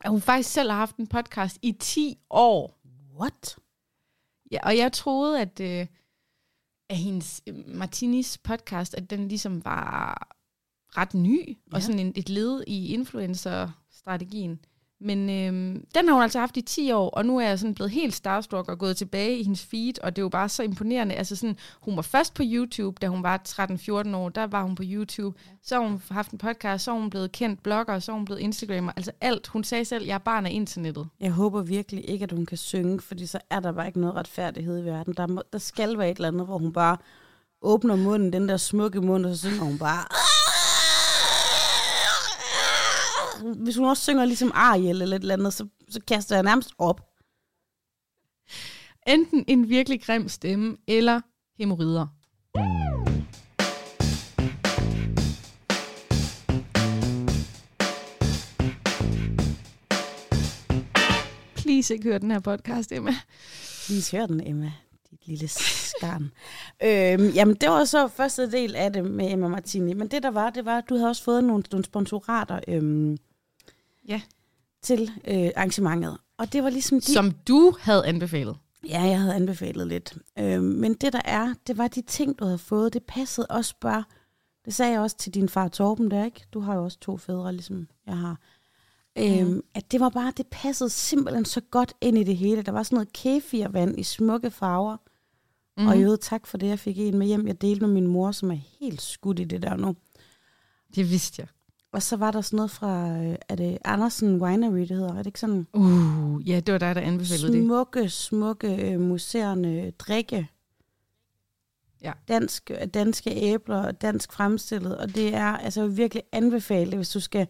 at 0.00 0.10
hun 0.10 0.20
faktisk 0.20 0.52
selv 0.52 0.70
har 0.70 0.78
haft 0.78 0.96
en 0.96 1.06
podcast 1.06 1.58
i 1.62 1.72
10 1.72 2.18
år. 2.30 2.80
What? 3.20 3.56
Ja, 4.50 4.58
og 4.62 4.76
jeg 4.76 4.92
troede, 4.92 5.40
at, 5.40 5.60
øh, 5.60 5.86
at 6.90 6.96
hendes 6.96 7.42
øh, 7.46 7.68
Martinis 7.68 8.38
podcast, 8.38 8.94
at 8.94 9.10
den 9.10 9.28
ligesom 9.28 9.64
var 9.64 10.28
ret 10.96 11.14
ny, 11.14 11.48
ja. 11.48 11.54
Ja. 11.70 11.76
og 11.76 11.82
sådan 11.82 11.98
en, 11.98 12.12
et 12.16 12.28
led 12.28 12.64
i 12.66 12.94
influencer-strategien. 12.94 14.60
Men 15.04 15.30
øhm, 15.30 15.84
den 15.94 16.08
har 16.08 16.14
hun 16.14 16.22
altså 16.22 16.38
haft 16.38 16.56
i 16.56 16.60
10 16.60 16.92
år, 16.92 17.10
og 17.10 17.26
nu 17.26 17.38
er 17.38 17.48
jeg 17.48 17.58
sådan 17.58 17.74
blevet 17.74 17.90
helt 17.90 18.14
starstruck 18.14 18.68
og 18.68 18.78
gået 18.78 18.96
tilbage 18.96 19.38
i 19.38 19.42
hendes 19.42 19.64
feed, 19.64 20.02
og 20.02 20.16
det 20.16 20.22
er 20.22 20.24
jo 20.24 20.28
bare 20.28 20.48
så 20.48 20.62
imponerende. 20.62 21.14
Altså 21.14 21.36
sådan, 21.36 21.56
hun 21.80 21.96
var 21.96 22.02
først 22.02 22.34
på 22.34 22.42
YouTube, 22.46 22.96
da 23.02 23.08
hun 23.08 23.22
var 23.22 23.40
13-14 23.48 24.16
år, 24.16 24.28
der 24.28 24.46
var 24.46 24.62
hun 24.62 24.74
på 24.74 24.82
YouTube. 24.86 25.38
Så 25.62 25.74
har 25.74 25.82
hun 25.88 26.02
haft 26.10 26.30
en 26.30 26.38
podcast, 26.38 26.84
så 26.84 26.90
er 26.90 26.94
hun 26.94 27.10
blevet 27.10 27.32
kendt 27.32 27.62
blogger, 27.62 27.98
så 27.98 28.12
er 28.12 28.16
hun 28.16 28.24
blevet 28.24 28.40
Instagrammer. 28.40 28.92
Altså 28.96 29.12
alt. 29.20 29.46
Hun 29.46 29.64
sagde 29.64 29.84
selv, 29.84 30.04
jeg 30.04 30.14
er 30.14 30.18
barn 30.18 30.46
af 30.46 30.50
internettet. 30.50 31.08
Jeg 31.20 31.30
håber 31.30 31.62
virkelig 31.62 32.10
ikke, 32.10 32.22
at 32.22 32.32
hun 32.32 32.46
kan 32.46 32.58
synge, 32.58 33.00
fordi 33.00 33.26
så 33.26 33.38
er 33.50 33.60
der 33.60 33.72
bare 33.72 33.86
ikke 33.86 34.00
noget 34.00 34.16
retfærdighed 34.16 34.78
i 34.78 34.84
verden. 34.84 35.14
Der, 35.16 35.26
må, 35.26 35.42
der 35.52 35.58
skal 35.58 35.98
være 35.98 36.10
et 36.10 36.16
eller 36.16 36.28
andet, 36.28 36.46
hvor 36.46 36.58
hun 36.58 36.72
bare 36.72 36.96
åbner 37.62 37.96
munden, 37.96 38.32
den 38.32 38.48
der 38.48 38.56
smukke 38.56 39.00
mund, 39.00 39.26
og 39.26 39.36
så 39.36 39.40
synger 39.40 39.64
hun 39.64 39.78
bare... 39.78 40.31
Hvis 43.42 43.76
hun 43.76 43.86
også 43.86 44.02
synger 44.02 44.24
ligesom 44.24 44.52
Ariel 44.54 45.02
eller 45.02 45.16
et 45.16 45.20
eller 45.20 45.34
andet, 45.34 45.54
så, 45.54 45.66
så 45.88 46.00
kaster 46.08 46.36
jeg 46.36 46.42
nærmest 46.42 46.70
op. 46.78 47.00
Enten 49.06 49.44
en 49.48 49.68
virkelig 49.68 50.02
grim 50.02 50.28
stemme, 50.28 50.76
eller 50.88 51.20
hemorrider. 51.58 52.06
Please 61.56 61.94
ikke 61.94 62.08
hør 62.08 62.18
den 62.18 62.30
her 62.30 62.40
podcast, 62.40 62.92
Emma. 62.92 63.14
Lige 63.88 64.16
hør 64.16 64.26
den, 64.26 64.46
Emma. 64.46 64.72
Dit 65.10 65.26
lille 65.26 65.48
skarn. 65.48 66.22
øhm, 66.84 67.34
jamen, 67.34 67.54
det 67.54 67.68
var 67.68 67.84
så 67.84 68.08
første 68.08 68.50
del 68.50 68.76
af 68.76 68.92
det 68.92 69.04
med 69.04 69.32
Emma 69.32 69.48
Martini. 69.48 69.94
Men 69.94 70.08
det 70.08 70.22
der 70.22 70.30
var, 70.30 70.50
det 70.50 70.64
var, 70.64 70.78
at 70.78 70.88
du 70.88 70.94
havde 70.94 71.08
også 71.08 71.24
fået 71.24 71.44
nogle, 71.44 71.64
nogle 71.70 71.84
sponsorater 71.84 72.60
øhm, 72.68 73.16
Ja. 74.08 74.20
til 74.82 75.10
øh, 75.28 75.50
arrangementet. 75.56 76.18
Og 76.38 76.52
det 76.52 76.62
var 76.62 76.70
ligesom 76.70 77.00
de 77.00 77.12
Som 77.12 77.30
du 77.30 77.74
havde 77.80 78.06
anbefalet. 78.06 78.56
Ja, 78.88 79.02
jeg 79.02 79.20
havde 79.20 79.34
anbefalet 79.34 79.86
lidt. 79.86 80.16
Øh, 80.38 80.62
men 80.62 80.94
det 80.94 81.12
der 81.12 81.20
er, 81.24 81.54
det 81.66 81.78
var 81.78 81.88
de 81.88 82.02
ting, 82.02 82.38
du 82.38 82.44
havde 82.44 82.58
fået, 82.58 82.92
det 82.92 83.02
passede 83.04 83.46
også 83.46 83.74
bare. 83.80 84.04
Det 84.64 84.74
sagde 84.74 84.92
jeg 84.92 85.00
også 85.00 85.16
til 85.16 85.34
din 85.34 85.48
far 85.48 85.68
Torben 85.68 86.10
der, 86.10 86.24
ikke? 86.24 86.44
Du 86.52 86.60
har 86.60 86.74
jo 86.74 86.84
også 86.84 86.98
to 86.98 87.16
fædre, 87.16 87.52
ligesom 87.52 87.88
jeg 88.06 88.16
har. 88.18 88.38
Øh, 89.18 89.46
Mhm. 89.46 89.62
At 89.74 89.92
det 89.92 90.00
var 90.00 90.08
bare, 90.08 90.32
det 90.36 90.46
passede 90.50 90.90
simpelthen 90.90 91.44
så 91.44 91.60
godt 91.60 91.94
ind 92.00 92.18
i 92.18 92.24
det 92.24 92.36
hele. 92.36 92.62
Der 92.62 92.72
var 92.72 92.82
sådan 92.82 92.96
noget 92.96 93.12
kefirvand 93.12 93.98
i 94.00 94.02
smukke 94.02 94.50
farver. 94.50 94.96
Mm. 95.76 95.86
Og 95.86 95.96
i 95.96 96.02
øvrigt 96.02 96.22
tak 96.22 96.46
for 96.46 96.58
det, 96.58 96.66
jeg 96.66 96.78
fik 96.78 96.98
en 96.98 97.18
med 97.18 97.26
hjem. 97.26 97.46
Jeg 97.46 97.60
delte 97.60 97.86
med 97.86 97.94
min 97.94 98.06
mor, 98.06 98.32
som 98.32 98.50
er 98.50 98.58
helt 98.80 99.02
skudt 99.02 99.38
i 99.38 99.44
det 99.44 99.62
der 99.62 99.76
nu. 99.76 99.96
Det 100.94 101.10
vidste 101.10 101.40
jeg. 101.40 101.48
Og 101.92 102.02
så 102.02 102.16
var 102.16 102.30
der 102.30 102.40
sådan 102.40 102.56
noget 102.56 102.70
fra, 102.70 103.18
øh, 103.18 103.36
er 103.48 103.54
det 103.54 103.78
Andersen 103.84 104.42
Winery, 104.42 104.78
det 104.80 104.88
hedder? 104.88 105.12
Er 105.12 105.18
det 105.18 105.26
ikke 105.26 105.40
sådan? 105.40 105.66
Uh, 105.72 106.48
ja, 106.48 106.60
det 106.60 106.72
var 106.72 106.78
dig, 106.78 106.94
der 106.94 107.00
anbefalede 107.00 107.52
det. 107.52 107.64
smukke, 107.64 108.08
smukke 108.08 108.92
øh, 108.92 109.00
museerne 109.00 109.90
drikke. 109.90 110.48
Ja. 112.02 112.12
Dansk, 112.28 112.70
danske 112.94 113.30
æbler, 113.30 113.90
dansk 113.90 114.32
fremstillet, 114.32 114.96
og 114.96 115.14
det 115.14 115.34
er 115.34 115.56
altså 115.56 115.86
virkelig 115.86 116.22
anbefalet, 116.32 116.94
hvis 116.94 117.10
du 117.10 117.20
skal 117.20 117.46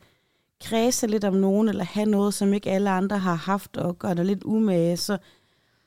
kredse 0.61 1.07
lidt 1.07 1.25
om 1.25 1.35
nogen, 1.35 1.69
eller 1.69 1.85
have 1.85 2.07
noget, 2.07 2.35
som 2.35 2.53
ikke 2.53 2.71
alle 2.71 2.91
andre 2.91 3.19
har 3.19 3.35
haft, 3.35 3.77
og 3.77 3.99
gøre 3.99 4.15
dig 4.15 4.25
lidt 4.25 4.45
umage, 4.45 4.97
så, 4.97 5.19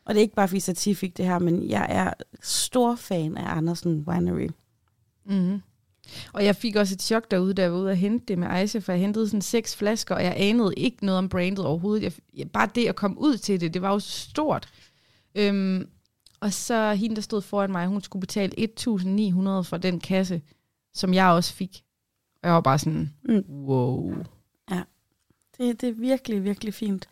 og 0.06 0.14
det 0.14 0.18
er 0.20 0.22
ikke 0.22 0.36
bare 0.36 0.48
fordi 0.48 0.60
Satie 0.60 0.96
fik 0.96 1.18
det 1.18 1.26
her, 1.26 1.40
men 1.40 1.70
jeg 1.70 1.88
er 1.90 2.14
stor 2.42 2.96
fan 2.96 3.38
af 3.38 3.58
Andersen 3.58 4.04
Winery. 4.08 4.50
Mm-hmm. 5.26 5.62
Og 6.34 6.46
jeg 6.46 6.56
fik 6.56 6.76
også 6.76 6.94
et 6.96 7.02
chok 7.02 7.32
derude, 7.32 7.54
da 7.54 7.62
jeg 7.62 7.72
var 7.72 7.78
ude 7.78 7.90
og 7.90 7.96
hente 7.96 8.26
det 8.28 8.38
med 8.38 8.48
Aisha, 8.48 8.80
for 8.80 8.92
jeg 8.92 9.02
hentede 9.02 9.28
sådan 9.28 9.42
seks 9.42 9.76
flasker, 9.76 10.16
og 10.16 10.24
jeg 10.24 10.34
anede 10.38 10.74
ikke 10.78 11.06
noget 11.06 11.18
om 11.18 11.30
brandet 11.30 11.66
overhovedet. 11.66 12.04
Jeg, 12.04 12.12
jeg, 12.34 12.52
bare 12.52 12.70
det 12.76 12.88
at 12.88 12.96
komme 12.96 13.18
ud 13.20 13.38
til 13.38 13.62
det, 13.62 13.74
det 13.74 13.82
var 13.82 13.92
jo 13.92 14.00
stort. 14.00 14.70
Øhm, 15.36 15.88
og 16.40 16.54
så 16.54 16.94
hende, 16.94 17.16
der 17.16 17.22
stod 17.22 17.42
foran 17.42 17.72
mig, 17.72 17.88
hun 17.88 18.02
skulle 18.02 18.22
betale 18.22 18.54
1.900 18.60 19.62
for 19.62 19.78
den 19.78 20.00
kasse, 20.00 20.42
som 20.94 21.14
jeg 21.14 21.28
også 21.28 21.54
fik. 21.54 21.84
Og 22.44 22.48
jeg 22.48 22.54
var 22.54 22.62
bare 22.62 22.80
sådan, 22.80 23.14
Mm. 23.24 23.44
wow. 23.50 24.14
Det, 25.58 25.82
det 25.82 25.90
er 25.90 25.94
virkelig, 25.94 26.44
virkelig 26.44 26.74
fint. 26.74 27.10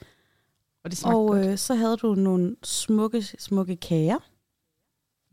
Og 0.84 0.92
det 0.92 1.06
Og 1.06 1.28
godt. 1.28 1.46
øh, 1.48 1.58
så 1.58 1.76
havde 1.76 1.98
du 1.98 2.16
nogle 2.16 2.56
smukke, 2.64 3.22
smukke 3.22 3.76
kager. 3.76 4.18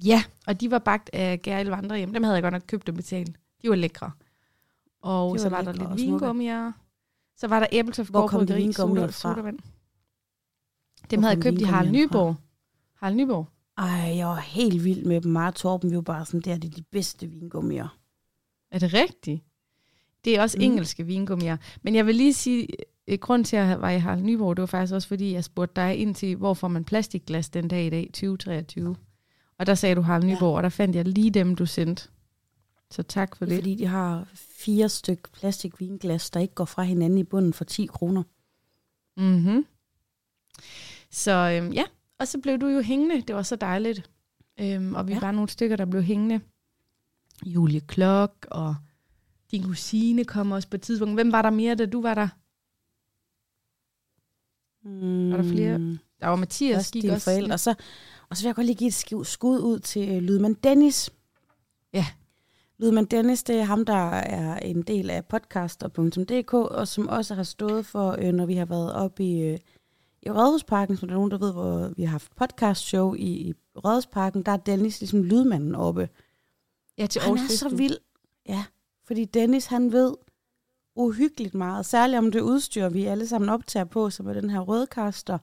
Ja, 0.04 0.22
og 0.46 0.60
de 0.60 0.70
var 0.70 0.78
bagt 0.78 1.10
af 1.12 1.42
Gerald 1.42 1.68
Vandrehjem. 1.68 2.12
Dem 2.12 2.22
havde 2.22 2.34
jeg 2.34 2.42
godt 2.42 2.52
nok 2.52 2.62
købt 2.66 2.88
og 2.88 2.94
betalt. 2.94 3.36
De 3.62 3.68
var 3.70 3.76
lækre. 3.76 4.10
Og 5.02 5.34
De 5.34 5.40
så 5.40 5.48
var 5.48 5.56
var 5.62 5.72
der 5.72 5.88
lidt 5.88 5.96
vingummier. 6.06 6.72
Så 7.36 7.48
var 7.48 7.60
der 7.60 7.66
æbletoft 7.72 8.10
Hvor 8.10 8.26
kom 8.26 8.46
de 8.46 8.54
vingummier 8.54 9.06
fra? 9.06 9.12
sodavand. 9.12 9.58
Hvor 9.58 11.06
Dem 11.10 11.22
havde 11.22 11.34
jeg 11.34 11.42
købt 11.42 11.60
i 11.60 11.64
Harald 11.64 11.90
vingummierne 11.90 12.08
fra? 12.12 12.18
Nyborg. 12.18 12.36
Harald 12.94 13.16
Nyborg. 13.16 13.46
Ej, 13.78 14.16
jeg 14.16 14.26
var 14.26 14.36
helt 14.40 14.84
vild 14.84 15.04
med 15.04 15.20
dem. 15.20 15.36
Og 15.36 15.54
Torben, 15.54 15.90
vi 15.90 15.96
var 15.96 16.02
bare 16.02 16.24
sådan, 16.26 16.40
det 16.40 16.52
er 16.52 16.56
de, 16.56 16.68
de 16.68 16.82
bedste 16.82 17.26
vingummier. 17.26 17.96
Er 18.70 18.78
det 18.78 18.94
rigtigt? 18.94 19.42
Det 20.24 20.36
er 20.36 20.42
også 20.42 20.58
Mm. 20.58 20.64
engelske 20.64 21.06
vingummier. 21.06 21.56
Men 21.82 21.94
jeg 21.94 22.06
vil 22.06 22.14
lige 22.14 22.34
sige, 22.34 22.66
at 23.08 23.20
grund 23.20 23.44
til, 23.44 23.56
at 23.56 23.68
jeg 23.68 23.80
var 23.80 23.90
i 23.90 23.98
Harald 23.98 24.22
Nyborg, 24.22 24.56
det 24.56 24.60
var 24.60 24.66
faktisk 24.66 24.94
også, 24.94 25.08
fordi 25.08 25.32
jeg 25.32 25.44
spurgte 25.44 25.80
dig 25.80 25.96
ind 25.96 26.14
til, 26.14 26.36
hvor 26.36 26.54
får 26.54 26.68
man 26.68 26.84
plastikglas 26.84 27.48
den 27.50 27.68
dag 27.68 27.86
i 27.86 27.90
dag, 27.90 28.10
2023. 28.12 28.96
Og 29.58 29.66
der 29.66 29.74
sagde 29.74 29.94
du 29.94 30.00
Harald 30.00 30.24
Ja. 30.24 30.34
Nyborg, 30.34 30.56
og 30.56 30.62
der 30.62 30.68
fandt 30.68 30.96
jeg 30.96 31.04
lige 31.08 31.30
dem, 31.30 31.54
du 31.56 31.66
sendte. 31.66 32.08
Så 32.90 33.02
tak 33.02 33.36
for 33.36 33.44
Det 33.44 33.50
det. 33.50 33.58
fordi 33.58 33.74
de 33.74 33.86
har 33.86 34.28
fire 34.34 34.88
styk 34.88 35.32
plastikvinglas, 35.32 36.30
der 36.30 36.40
ikke 36.40 36.54
går 36.54 36.64
fra 36.64 36.82
hinanden 36.82 37.18
i 37.18 37.24
bunden 37.24 37.52
for 37.52 37.64
10 37.64 37.86
kroner. 37.86 38.22
Mm-hmm. 39.16 39.66
Så 41.10 41.30
øhm, 41.32 41.72
ja, 41.72 41.84
og 42.18 42.28
så 42.28 42.38
blev 42.38 42.58
du 42.58 42.66
jo 42.66 42.80
hængende. 42.80 43.20
Det 43.22 43.34
var 43.36 43.42
så 43.42 43.56
dejligt. 43.56 44.10
Øhm, 44.60 44.94
og 44.94 45.08
vi 45.08 45.12
Ja. 45.12 45.20
var 45.20 45.32
nogle 45.32 45.48
stykker, 45.48 45.76
der 45.76 45.84
blev 45.84 46.02
hængende. 46.02 46.40
Julie 47.46 47.80
Klok 47.80 48.46
og 48.50 48.76
din 49.50 49.62
kusine 49.62 50.24
kom 50.24 50.52
også 50.52 50.68
på 50.68 50.76
et 50.76 50.82
tidspunkt. 50.82 51.14
Hvem 51.14 51.32
var 51.32 51.42
der 51.42 51.50
mere, 51.50 51.74
da 51.74 51.86
du 51.86 52.02
var 52.02 52.14
der? 52.14 52.28
Mm, 54.88 55.30
Var 55.30 55.36
der 55.36 55.44
flere? 55.48 55.78
Der 56.20 56.26
var 56.26 56.36
Mathias, 56.36 56.76
Også 56.78 56.92
gik 56.92 57.04
også. 57.04 57.24
forældre. 57.24 57.54
Og 57.54 57.60
så, 57.60 57.74
og 58.28 58.36
så 58.36 58.42
vil 58.42 58.48
jeg 58.48 58.54
godt 58.54 58.66
lige 58.66 58.76
give 59.04 59.20
et 59.20 59.26
skud 59.26 59.58
ud 59.60 59.78
til 59.78 60.08
øh, 60.08 60.22
Lydmand 60.22 60.56
Dennis. 60.56 61.10
Ja. 61.92 62.06
Lydmand 62.80 63.06
Dennis, 63.06 63.42
det 63.42 63.56
er 63.56 63.64
ham, 63.64 63.84
der 63.84 64.10
er 64.10 64.58
en 64.58 64.82
del 64.82 65.10
af 65.10 65.24
podcaster.dk, 65.24 66.54
og 66.54 66.88
som 66.88 67.08
også 67.08 67.34
har 67.34 67.42
stået 67.42 67.86
for, 67.86 68.16
øh, 68.18 68.32
når 68.32 68.46
vi 68.46 68.54
har 68.54 68.64
været 68.64 68.94
oppe 68.94 69.24
i, 69.24 69.42
øh, 69.42 69.58
i 70.22 70.30
Rådhusparken, 70.30 70.96
som 70.96 71.08
der 71.08 71.14
er 71.14 71.18
nogen, 71.18 71.30
der 71.30 71.38
ved, 71.38 71.52
hvor 71.52 71.92
vi 71.96 72.02
har 72.02 72.10
haft 72.10 72.36
podcast 72.36 72.80
show 72.80 73.14
i, 73.14 73.48
i 73.48 73.54
Rådhusparken, 73.76 74.42
der 74.42 74.52
er 74.52 74.56
Dennis 74.56 75.00
ligesom 75.00 75.22
lydmanden 75.22 75.74
oppe. 75.74 76.08
Ja, 76.98 77.06
til 77.06 77.22
Han 77.22 77.32
er 77.32 77.48
så 77.48 77.68
vild. 77.68 77.96
Ja, 78.48 78.64
fordi 79.04 79.24
Dennis, 79.24 79.66
han 79.66 79.92
ved 79.92 80.14
uhyggeligt 80.96 81.54
meget. 81.54 81.86
Særligt 81.86 82.18
om 82.18 82.32
det 82.32 82.40
udstyr, 82.40 82.88
vi 82.88 83.04
alle 83.04 83.26
sammen 83.26 83.48
optager 83.48 83.84
på, 83.84 84.10
som 84.10 84.28
er 84.28 84.32
den 84.32 84.50
her 84.50 84.60
rødkaster. 84.60 85.38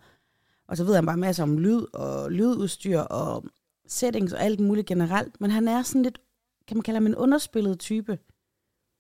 Og 0.68 0.78
så 0.78 0.84
ved 0.84 0.96
han 0.96 1.06
bare 1.06 1.18
masser 1.18 1.44
om 1.44 1.58
lyd 1.58 1.86
og 1.94 2.32
lydudstyr 2.32 3.00
og 3.00 3.44
settings 3.88 4.34
og 4.34 4.42
alt 4.44 4.60
muligt 4.60 4.88
generelt. 4.88 5.42
Men 5.42 5.52
han 5.52 5.68
er 5.68 5.82
sådan 5.82 6.04
lidt, 6.04 6.20
kan 6.68 6.78
man 6.78 6.82
kalde 6.82 6.96
ham 6.96 7.08
en 7.08 7.16
underspillet 7.16 7.80
type. 7.80 8.20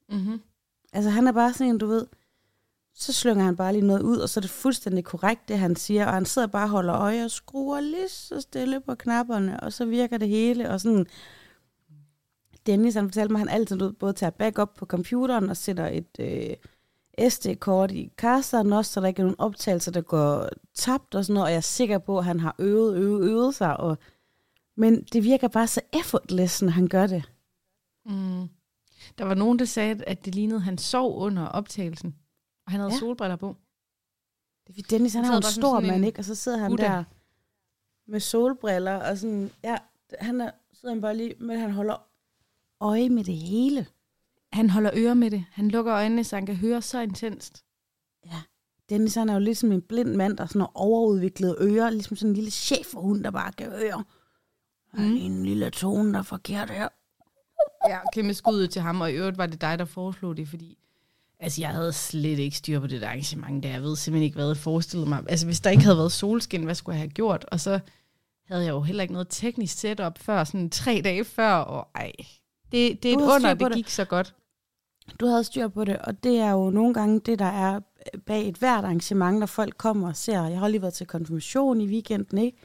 Mm-hmm. 0.09 0.41
Altså 0.93 1.09
han 1.09 1.27
er 1.27 1.31
bare 1.31 1.53
sådan 1.53 1.67
en, 1.73 1.77
du 1.77 1.87
ved, 1.87 2.07
så 2.93 3.13
slynger 3.13 3.43
han 3.43 3.55
bare 3.55 3.73
lige 3.73 3.87
noget 3.87 4.01
ud, 4.01 4.17
og 4.17 4.29
så 4.29 4.39
er 4.39 4.41
det 4.41 4.49
fuldstændig 4.49 5.03
korrekt, 5.03 5.47
det 5.47 5.59
han 5.59 5.75
siger. 5.75 6.05
Og 6.05 6.13
han 6.13 6.25
sidder 6.25 6.47
bare 6.47 6.65
og 6.65 6.69
holder 6.69 6.95
øje 6.95 7.25
og 7.25 7.31
skruer 7.31 7.81
lige 7.81 8.09
så 8.09 8.41
stille 8.41 8.79
på 8.79 8.95
knapperne, 8.95 9.59
og 9.59 9.73
så 9.73 9.85
virker 9.85 10.17
det 10.17 10.29
hele. 10.29 10.69
Og 10.69 10.81
sådan, 10.81 11.05
Dennis, 12.65 12.95
han 12.95 13.05
fortalte 13.05 13.31
mig, 13.31 13.41
at 13.41 13.47
han 13.49 13.59
altid 13.59 13.81
ud, 13.81 13.91
både 13.91 14.13
tager 14.13 14.31
backup 14.31 14.73
på 14.77 14.85
computeren 14.85 15.49
og 15.49 15.57
sætter 15.57 15.87
et 15.87 16.19
øh, 16.19 16.55
SD-kort 17.29 17.91
i 17.91 18.11
kasteren 18.17 18.73
også, 18.73 18.93
så 18.93 19.01
der 19.01 19.07
ikke 19.07 19.19
er 19.19 19.23
nogen 19.23 19.39
optagelser, 19.39 19.91
der 19.91 20.01
går 20.01 20.49
tabt 20.73 21.15
og 21.15 21.25
sådan 21.25 21.33
noget. 21.33 21.45
Og 21.45 21.51
jeg 21.51 21.57
er 21.57 21.61
sikker 21.61 21.97
på, 21.97 22.17
at 22.17 22.25
han 22.25 22.39
har 22.39 22.55
øvet, 22.59 22.97
øvet, 22.97 23.29
øvet 23.29 23.55
sig. 23.55 23.77
Og, 23.79 23.97
men 24.75 25.03
det 25.03 25.23
virker 25.23 25.47
bare 25.47 25.67
så 25.67 25.81
effortless, 25.93 26.61
når 26.61 26.69
han 26.69 26.87
gør 26.87 27.07
det. 27.07 27.23
Mm. 28.07 28.47
Der 29.17 29.25
var 29.25 29.33
nogen, 29.33 29.59
der 29.59 29.65
sagde, 29.65 30.03
at 30.03 30.25
det 30.25 30.35
lignede, 30.35 30.55
at 30.57 30.63
han 30.63 30.77
sov 30.77 31.17
under 31.19 31.45
optagelsen. 31.45 32.15
Og 32.65 32.71
han 32.71 32.79
havde 32.79 32.93
Ja. 32.93 32.99
solbriller 32.99 33.35
på. 33.35 33.55
Det 34.67 34.69
er 34.69 34.73
fordi 34.73 34.81
Dennis, 34.95 35.13
han 35.13 35.23
Han 35.23 35.33
er 35.33 35.35
jo 35.35 35.39
en 35.39 35.43
stor 35.43 35.79
mand, 35.79 36.05
ikke? 36.05 36.19
Og 36.19 36.25
så 36.25 36.35
sidder 36.35 36.57
han 36.57 36.71
Buddha. 36.71 36.85
der 36.87 37.03
med 38.07 38.19
solbriller, 38.19 38.95
og 38.95 39.17
sådan, 39.17 39.51
ja, 39.63 39.77
han 40.19 40.41
er, 40.41 40.51
sidder 40.73 40.95
han 40.95 41.01
bare 41.01 41.17
lige, 41.17 41.33
men 41.39 41.59
han 41.59 41.71
holder 41.71 41.95
øje 42.79 43.09
med 43.09 43.23
det 43.23 43.35
hele. 43.37 43.87
Han 44.53 44.69
holder 44.69 44.91
øre 44.93 45.15
med 45.15 45.31
det. 45.31 45.45
Han 45.51 45.67
lukker 45.67 45.93
øjnene, 45.93 46.23
så 46.23 46.35
han 46.35 46.45
kan 46.45 46.55
høre 46.55 46.81
så 46.81 46.99
intenst. 46.99 47.65
Ja. 48.25 48.41
Dennis, 48.89 49.15
han 49.15 49.29
er 49.29 49.33
jo 49.33 49.39
ligesom 49.39 49.71
en 49.71 49.81
blind 49.81 50.15
mand, 50.15 50.37
der 50.37 50.45
sådan 50.45 50.61
har 50.61 50.71
overudviklet 50.75 51.57
ører, 51.61 51.89
ligesom 51.89 52.15
sådan 52.17 52.29
en 52.29 52.35
lille 52.35 52.51
cheferhund, 52.51 53.23
der 53.23 53.31
bare 53.31 53.51
kan 53.51 53.71
høre. 53.71 54.03
Mm. 54.93 54.99
En 55.15 55.45
lille 55.45 55.69
tone, 55.69 56.13
der 56.13 56.19
er 56.19 56.23
forkert 56.23 56.69
her. 56.69 56.87
Ja, 57.89 57.99
kæmpe 58.13 58.33
skuddet 58.33 58.69
til 58.69 58.81
ham, 58.81 59.01
og 59.01 59.11
i 59.11 59.13
øvrigt 59.13 59.37
var 59.37 59.45
det 59.45 59.61
dig, 59.61 59.79
der 59.79 59.85
foreslog 59.85 60.37
det, 60.37 60.47
fordi 60.47 60.77
altså, 61.39 61.61
jeg 61.61 61.69
havde 61.69 61.93
slet 61.93 62.39
ikke 62.39 62.57
styr 62.57 62.79
på 62.79 62.87
det 62.87 63.01
der 63.01 63.07
arrangement, 63.07 63.63
der 63.63 63.69
jeg 63.69 63.81
ved 63.81 63.95
simpelthen 63.95 64.23
ikke, 64.23 64.35
hvad 64.35 64.47
jeg 64.47 64.57
forestillede 64.57 65.09
mig. 65.09 65.23
Altså, 65.29 65.45
hvis 65.45 65.59
der 65.59 65.69
ikke 65.69 65.83
havde 65.83 65.97
været 65.97 66.11
solskin, 66.11 66.63
hvad 66.63 66.75
skulle 66.75 66.93
jeg 66.93 67.01
have 67.01 67.09
gjort? 67.09 67.45
Og 67.51 67.59
så 67.59 67.79
havde 68.47 68.63
jeg 68.63 68.71
jo 68.71 68.81
heller 68.81 69.01
ikke 69.01 69.13
noget 69.13 69.27
teknisk 69.29 69.77
setup 69.77 70.19
før, 70.19 70.43
sådan 70.43 70.69
tre 70.69 71.01
dage 71.03 71.23
før, 71.23 71.53
og 71.53 71.87
ej, 71.95 72.11
det, 72.71 73.03
det 73.03 73.11
er 73.11 73.17
et 73.17 73.21
under, 73.21 73.53
det 73.53 73.67
det. 73.67 73.73
gik 73.73 73.89
så 73.89 74.05
godt. 74.05 74.35
Du 75.19 75.25
havde 75.25 75.43
styr 75.43 75.67
på 75.67 75.85
det, 75.85 75.97
og 75.97 76.23
det 76.23 76.37
er 76.37 76.51
jo 76.51 76.69
nogle 76.69 76.93
gange 76.93 77.19
det, 77.19 77.39
der 77.39 77.45
er 77.45 77.79
bag 78.25 78.49
et 78.49 78.57
hvert 78.57 78.83
arrangement, 78.83 79.39
når 79.39 79.45
folk 79.45 79.77
kommer 79.77 80.07
og 80.07 80.15
ser. 80.15 80.43
Jeg 80.43 80.59
har 80.59 80.67
lige 80.67 80.81
været 80.81 80.93
til 80.93 81.07
konfirmation 81.07 81.81
i 81.81 81.87
weekenden, 81.87 82.37
ikke? 82.37 82.57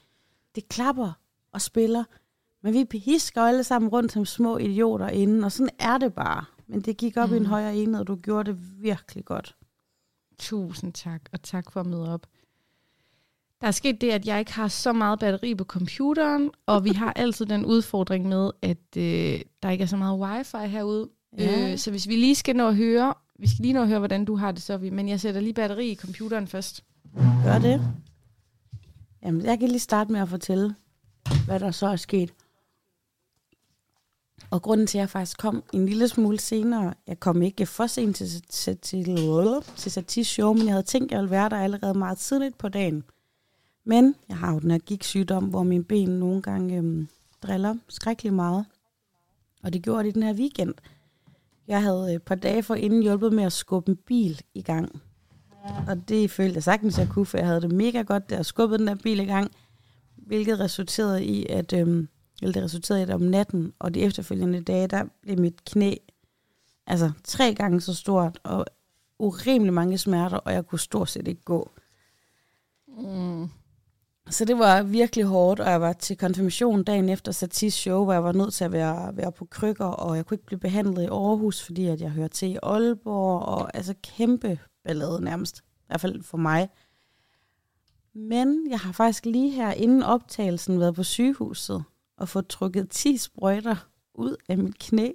Det 0.55 0.69
klapper 0.69 1.13
og 1.53 1.61
spiller, 1.61 2.05
men 2.63 2.75
vi 2.75 2.85
pisker 2.85 3.43
alle 3.43 3.65
sammen 3.65 3.89
rundt 3.89 4.13
som 4.13 4.25
små 4.25 4.59
idioter 4.59 5.09
inden, 5.09 5.45
og 5.45 5.53
sådan 5.53 5.71
er 5.79 5.99
det 5.99 6.15
bare. 6.15 6.45
Men 6.67 6.81
det 6.81 6.97
gik 6.97 7.17
op 7.17 7.29
mm. 7.29 7.35
i 7.35 7.39
en 7.39 7.47
højere 7.47 7.77
enhed, 7.77 8.01
og 8.01 8.07
du 8.07 8.17
gjorde 8.17 8.51
det 8.51 8.83
virkelig 8.83 9.25
godt. 9.25 9.57
Tusind 10.39 10.93
tak, 10.93 11.21
og 11.33 11.43
tak 11.43 11.73
for 11.73 11.81
at 11.81 11.87
møde 11.87 12.15
op. 12.15 12.27
Der 13.61 13.67
er 13.67 13.73
sket 13.73 14.01
det, 14.01 14.11
at 14.11 14.27
jeg 14.27 14.39
ikke 14.39 14.53
har 14.53 14.69
så 14.69 14.93
meget 14.93 15.19
batteri 15.19 15.55
på 15.55 15.65
computeren, 15.65 16.51
og 16.67 16.85
vi 16.85 16.91
har 16.91 17.13
altid 17.23 17.47
den 17.47 17.65
udfordring 17.65 18.29
med, 18.29 18.51
at 18.63 18.97
øh, 18.97 19.41
der 19.63 19.71
ikke 19.71 19.83
er 19.83 19.87
så 19.87 19.97
meget 19.97 20.21
wifi 20.21 20.69
herude. 20.69 21.09
Ja. 21.39 21.73
Øh, 21.73 21.79
så 21.79 21.91
hvis 21.91 22.09
vi 22.09 22.17
lige 22.17 22.35
skal 22.35 22.57
nå 22.57 22.69
at 22.69 22.77
høre, 22.77 23.15
vi 23.39 23.49
skal 23.49 23.63
lige 23.63 23.73
nå 23.73 23.83
at 23.83 23.89
høre, 23.89 23.99
hvordan 23.99 24.25
du 24.25 24.37
har 24.37 24.53
det, 24.53 24.63
så 24.63 24.77
vi. 24.77 24.91
Men 24.91 25.09
jeg 25.09 25.21
sætter 25.21 25.41
lige 25.41 25.55
batteri 25.55 25.91
i 25.91 25.95
computeren 25.95 26.47
først. 26.47 26.85
Gør 27.45 27.59
det. 27.59 27.81
Jamen, 29.23 29.45
jeg 29.45 29.59
kan 29.59 29.69
lige 29.69 29.79
starte 29.79 30.13
med 30.13 30.21
at 30.21 30.29
fortælle, 30.29 30.75
hvad 31.47 31.61
der 31.61 31.71
så 31.71 31.87
er 31.87 31.97
sket. 31.97 32.35
Og 34.53 34.63
grunden 34.63 34.87
til, 34.87 34.99
at 34.99 35.01
jeg 35.01 35.11
faktisk 35.11 35.39
kom 35.39 35.65
en 35.73 35.87
lille 35.87 36.09
smule 36.09 36.41
senere, 36.41 36.95
jeg 37.07 37.21
kom 37.21 37.43
ikke 37.43 37.67
for 37.67 37.87
sent 37.87 38.17
til, 38.17 38.43
til, 38.49 38.79
til, 38.79 39.05
til 39.77 39.93
Satis 39.93 40.27
show, 40.27 40.53
men 40.53 40.65
jeg 40.65 40.73
havde 40.73 40.83
tænkt, 40.83 41.07
at 41.07 41.13
jeg 41.13 41.21
ville 41.21 41.31
være 41.31 41.49
der 41.49 41.57
allerede 41.57 41.99
meget 41.99 42.19
tidligt 42.19 42.59
på 42.59 42.69
dagen. 42.69 43.05
Men 43.85 44.15
jeg 44.29 44.37
har 44.37 44.53
jo 44.53 44.59
den 44.59 44.71
her 44.71 44.79
gik-sygdom, 44.79 45.45
hvor 45.45 45.63
mine 45.63 45.85
ben 45.85 46.09
nogle 46.09 46.43
gange 46.43 46.77
øhm, 46.77 47.09
driller 47.43 47.75
skrækkelig 47.89 48.35
meget. 48.35 48.65
Og 49.63 49.73
det 49.73 49.83
gjorde 49.83 50.05
det 50.05 50.15
den 50.15 50.23
her 50.23 50.35
weekend. 50.35 50.75
Jeg 51.69 51.83
havde 51.83 52.15
et 52.15 52.23
par 52.23 52.35
dage 52.35 52.63
for 52.63 52.75
inden 52.75 53.03
hjulpet 53.03 53.33
med 53.33 53.45
at 53.45 53.53
skubbe 53.53 53.91
en 53.91 53.97
bil 53.97 54.41
i 54.55 54.63
gang. 54.63 55.03
Og 55.89 56.09
det 56.09 56.31
følte 56.31 56.55
jeg 56.55 56.63
sagtens, 56.63 56.99
jeg 56.99 57.09
kunne, 57.09 57.27
for 57.27 57.39
jeg 57.39 57.47
havde 57.47 57.61
det 57.61 57.73
mega 57.73 58.03
godt, 58.03 58.31
der 58.31 58.37
jeg 58.37 58.47
skubbede 58.47 58.79
den 58.79 58.87
der 58.87 58.95
bil 58.95 59.21
i 59.21 59.25
gang. 59.25 59.53
Hvilket 60.17 60.61
resulterede 60.61 61.25
i, 61.25 61.47
at, 61.47 61.73
øhm, 61.73 62.09
eller 62.43 62.53
det 62.53 62.63
resulterede 62.63 63.01
i, 63.01 63.03
at 63.03 63.11
om 63.11 63.21
natten 63.21 63.73
og 63.79 63.95
de 63.95 64.01
efterfølgende 64.01 64.61
dage, 64.61 64.87
der 64.87 65.05
blev 65.23 65.39
mit 65.39 65.65
knæ 65.65 65.95
altså 66.87 67.11
tre 67.25 67.55
gange 67.55 67.81
så 67.81 67.95
stort, 67.95 68.39
og 68.43 68.67
urimelig 69.19 69.73
mange 69.73 69.99
smerter, 69.99 70.37
og 70.37 70.53
jeg 70.53 70.67
kunne 70.67 70.79
stort 70.79 71.09
set 71.09 71.29
ikke 71.29 71.43
gå. 71.43 71.71
Mm. 72.89 73.49
Så 74.31 74.45
det 74.45 74.59
var 74.59 74.83
virkelig 74.83 75.25
hårdt, 75.25 75.61
og 75.61 75.71
jeg 75.71 75.81
var 75.81 75.93
til 75.93 76.17
konfirmation 76.17 76.85
dagen 76.85 77.09
efter 77.09 77.33
Satis 77.33 77.75
show, 77.75 78.05
hvor 78.05 78.13
jeg 78.13 78.25
var 78.25 78.33
nødt 78.33 78.55
til 78.55 78.65
at 78.65 78.73
være, 78.73 79.17
være 79.17 79.33
på 79.33 79.45
krykker, 79.45 79.85
og 79.85 80.17
jeg 80.17 80.27
kunne 80.27 80.35
ikke 80.35 80.47
blive 80.47 80.61
behandlet 80.61 81.03
i 81.03 81.07
Aarhus, 81.07 81.63
fordi 81.63 81.87
at 81.87 82.01
jeg 82.01 82.11
hører 82.11 82.29
til 82.29 82.51
i 82.51 82.59
Aalborg, 82.63 83.43
og 83.43 83.77
altså 83.77 83.95
kæmpe 84.03 84.59
ballade 84.85 85.25
nærmest, 85.25 85.59
i 85.59 85.85
hvert 85.87 86.01
fald 86.01 86.23
for 86.23 86.39
mig. 86.39 86.69
Men 88.15 88.71
jeg 88.71 88.79
har 88.79 88.93
faktisk 88.93 89.27
lige 89.27 89.51
her 89.51 89.73
inden 89.73 90.03
optagelsen 90.03 90.81
været 90.81 90.95
på 90.95 91.03
sygehuset 91.03 91.85
og 92.23 92.29
fået 92.29 92.47
trukket 92.49 92.89
10 92.91 93.17
sprøjter 93.17 93.77
ud 94.15 94.37
af 94.49 94.59
mit 94.59 94.79
knæ, 94.79 95.11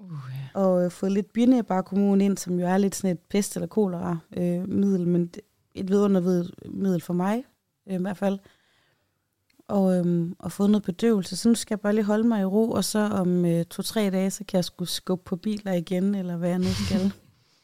Uh, 0.00 0.12
og 0.54 0.84
øh, 0.84 0.90
fået 0.90 1.12
lidt 1.12 1.32
binæbarkommun 1.32 2.20
ind, 2.20 2.36
som 2.38 2.60
jo 2.60 2.66
er 2.66 2.76
lidt 2.78 2.94
sådan 2.94 3.16
et 3.16 3.20
pest- 3.34 3.56
eller 3.56 3.66
kolera-middel, 3.66 5.06
men 5.08 5.26
det- 5.26 5.40
et 5.74 5.88
vidundermiddel 5.88 7.00
for 7.00 7.12
mig 7.14 7.44
øh, 7.88 7.94
i 7.94 7.98
hvert 8.00 8.16
fald. 8.16 8.38
Og, 9.68 9.96
øhm, 9.98 10.36
og 10.38 10.52
fået 10.52 10.70
noget 10.70 10.82
bedøvelse. 10.84 11.36
Så 11.36 11.48
nu 11.48 11.54
skal 11.54 11.74
jeg 11.74 11.80
bare 11.80 11.94
lige 11.94 12.04
holde 12.04 12.28
mig 12.28 12.40
i 12.40 12.44
ro, 12.44 12.70
og 12.70 12.84
så 12.84 12.98
om 12.98 13.44
øh, 13.44 13.64
to-tre 13.64 14.10
dage, 14.10 14.30
så 14.30 14.44
kan 14.44 14.56
jeg 14.56 14.64
skulle 14.64 14.88
skubbe 14.88 15.24
på 15.24 15.36
biler 15.36 15.72
igen, 15.72 16.14
eller 16.14 16.36
hvad 16.36 16.48
jeg 16.48 16.58
nu 16.58 16.68
skal. 16.86 17.12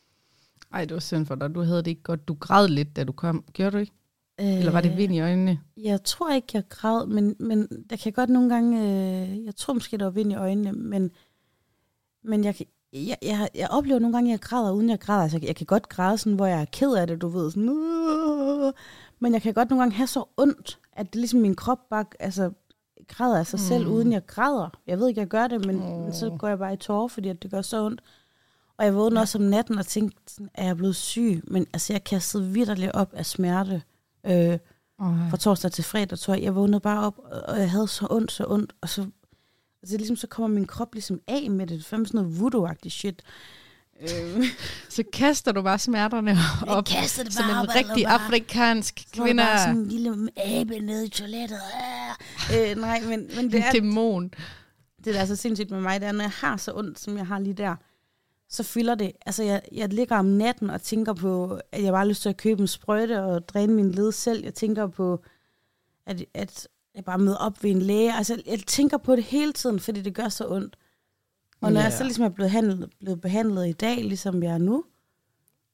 ej, 0.74 0.84
det 0.84 0.94
var 0.94 1.00
synd 1.00 1.26
for 1.26 1.34
dig. 1.34 1.54
Du 1.54 1.60
havde 1.62 1.78
det 1.82 1.86
ikke 1.86 2.02
godt. 2.02 2.28
Du 2.28 2.34
græd 2.40 2.68
lidt, 2.68 2.96
da 2.96 3.04
du 3.04 3.12
kom. 3.12 3.44
Gjorde 3.52 3.70
du 3.70 3.78
ikke? 3.78 3.92
Eller 4.38 4.72
var 4.72 4.80
det 4.80 4.96
vind 4.96 5.14
i 5.14 5.20
øjnene? 5.20 5.60
Jeg 5.76 6.04
tror 6.04 6.32
ikke, 6.32 6.48
jeg 6.54 6.62
græd, 6.68 7.06
men, 7.06 7.36
men 7.38 7.68
der 7.90 7.96
kan 7.96 8.12
godt 8.12 8.30
nogle 8.30 8.54
gange... 8.54 8.82
Øh, 8.82 9.44
jeg 9.44 9.56
tror 9.56 9.74
måske, 9.74 9.96
der 9.96 10.04
var 10.04 10.10
vind 10.10 10.32
i 10.32 10.34
øjnene, 10.34 10.72
men, 10.72 11.10
men 12.24 12.44
jeg, 12.44 12.54
jeg, 12.92 13.16
jeg, 13.22 13.48
jeg 13.54 13.68
oplever 13.70 13.98
nogle 13.98 14.16
gange, 14.16 14.30
at 14.30 14.32
jeg 14.32 14.40
græder, 14.40 14.72
uden 14.72 14.90
jeg 14.90 15.00
græder. 15.00 15.22
Altså, 15.22 15.38
jeg, 15.38 15.46
jeg 15.46 15.56
kan 15.56 15.66
godt 15.66 15.88
græde, 15.88 16.18
sådan, 16.18 16.36
hvor 16.36 16.46
jeg 16.46 16.60
er 16.60 16.64
ked 16.64 16.94
af 16.94 17.06
det, 17.06 17.20
du 17.20 17.28
ved. 17.28 17.50
Sådan, 17.50 18.72
men 19.18 19.32
jeg 19.32 19.42
kan 19.42 19.54
godt 19.54 19.70
nogle 19.70 19.82
gange 19.82 19.96
have 19.96 20.06
så 20.06 20.24
ondt, 20.36 20.78
at 20.92 21.06
det 21.06 21.16
ligesom 21.16 21.40
min 21.40 21.54
krop 21.54 21.88
bare 21.90 22.04
altså, 22.20 22.50
græder 23.08 23.38
af 23.38 23.46
sig 23.46 23.58
mm. 23.58 23.64
selv, 23.64 23.86
uden 23.86 24.12
jeg 24.12 24.26
græder. 24.26 24.68
Jeg 24.86 24.98
ved 24.98 25.08
ikke, 25.08 25.20
jeg 25.20 25.28
gør 25.28 25.46
det, 25.46 25.66
men, 25.66 25.82
oh. 25.82 26.00
men 26.00 26.12
så 26.12 26.36
går 26.38 26.48
jeg 26.48 26.58
bare 26.58 26.74
i 26.74 26.76
tårer, 26.76 27.08
fordi 27.08 27.28
at 27.28 27.42
det 27.42 27.50
gør 27.50 27.62
så 27.62 27.86
ondt. 27.86 28.00
Og 28.78 28.84
jeg 28.84 28.94
vågnede 28.94 29.18
ja. 29.18 29.20
også 29.20 29.38
om 29.38 29.44
natten 29.44 29.78
og 29.78 29.86
tænkte, 29.86 30.32
sådan, 30.32 30.50
er 30.54 30.66
jeg 30.66 30.76
blevet 30.76 30.96
syg? 30.96 31.42
Men 31.44 31.66
altså, 31.72 31.92
jeg 31.92 32.04
kastede 32.04 32.46
vidderligt 32.46 32.92
op 32.92 33.14
af 33.14 33.26
smerte. 33.26 33.82
Øh, 34.26 34.58
fra 35.30 35.36
torsdag 35.36 35.72
til 35.72 35.84
fredag, 35.84 36.18
tror 36.18 36.34
jeg. 36.34 36.42
Jeg 36.42 36.54
vågnede 36.54 36.80
bare 36.80 37.06
op, 37.06 37.18
og- 37.48 37.58
jeg 37.58 37.70
havde 37.70 37.88
så 37.88 38.06
ondt, 38.10 38.32
så 38.32 38.44
ondt, 38.48 38.72
og 38.80 38.88
så, 38.88 39.06
altså 39.82 39.96
ligesom 39.96 40.16
så 40.16 40.26
kommer 40.26 40.48
min 40.48 40.66
krop 40.66 40.94
ligesom 40.94 41.20
af 41.28 41.50
med 41.50 41.66
det. 41.66 41.78
Det 41.78 41.92
er 41.92 42.04
sådan 42.04 42.08
noget 42.12 42.36
voodoo-agtigt 42.40 42.88
shit. 42.90 43.22
Øh, 44.02 44.44
Så 44.88 45.02
kaster 45.12 45.52
du 45.52 45.62
bare 45.62 45.78
smerterne 45.78 46.36
op, 46.66 46.84
kastede 46.84 47.24
det 47.26 47.34
som 47.34 47.44
bare 47.44 47.62
en 47.62 47.68
op, 47.68 47.74
rigtig 47.74 48.04
bare- 48.06 48.14
afrikansk 48.24 48.98
så 49.14 49.22
kvinde. 49.22 49.42
bare 49.42 49.58
sådan 49.58 49.76
en 49.76 49.88
lille 49.88 50.28
abe 50.36 50.78
nede 50.80 51.06
i 51.06 51.08
toilettet. 51.08 51.58
Ah. 52.50 52.70
Øh, 52.70 52.76
nej, 52.76 53.00
men, 53.00 53.30
men 53.36 53.44
det 53.44 53.54
En 53.54 53.62
er, 53.62 53.70
dæmon. 53.72 54.30
det 55.04 55.14
der 55.14 55.20
er 55.20 55.26
så 55.26 55.36
sindssygt 55.36 55.70
med 55.70 55.80
mig, 55.80 56.00
det 56.00 56.08
er, 56.08 56.12
når 56.12 56.24
jeg 56.24 56.30
har 56.30 56.56
så 56.56 56.72
ondt, 56.74 57.00
som 57.00 57.16
jeg 57.16 57.26
har 57.26 57.38
lige 57.38 57.54
der, 57.54 57.76
så 58.48 58.62
fylder 58.62 58.94
det. 58.94 59.12
Altså, 59.26 59.42
jeg, 59.42 59.62
jeg 59.72 59.88
ligger 59.92 60.16
om 60.16 60.24
natten 60.24 60.70
og 60.70 60.82
tænker 60.82 61.12
på, 61.12 61.60
at 61.72 61.82
jeg 61.82 61.92
bare 61.92 61.98
har 62.00 62.08
lyst 62.08 62.22
til 62.22 62.28
at 62.28 62.36
købe 62.36 62.60
en 62.60 62.66
sprøjte 62.68 63.22
og 63.22 63.48
dræne 63.48 63.72
min 63.74 63.90
led 63.90 64.12
selv. 64.12 64.44
Jeg 64.44 64.54
tænker 64.54 64.86
på, 64.86 65.22
at, 66.06 66.24
at 66.34 66.68
jeg 66.94 67.04
bare 67.04 67.18
møder 67.18 67.36
op 67.36 67.62
ved 67.62 67.70
en 67.70 67.82
læge. 67.82 68.12
Altså, 68.14 68.42
jeg 68.46 68.60
tænker 68.66 68.96
på 68.96 69.16
det 69.16 69.24
hele 69.24 69.52
tiden, 69.52 69.80
fordi 69.80 70.00
det 70.02 70.14
gør 70.14 70.28
så 70.28 70.48
ondt. 70.48 70.76
Og 71.60 71.72
når 71.72 71.80
Ja. 71.80 71.84
jeg 71.84 71.92
så 71.92 72.04
ligesom 72.04 72.24
er 72.24 72.28
blevet, 72.28 72.50
handlet, 72.50 72.90
blevet 73.00 73.20
behandlet 73.20 73.68
i 73.68 73.72
dag, 73.72 73.96
ligesom 74.04 74.42
jeg 74.42 74.54
er 74.54 74.58
nu, 74.58 74.84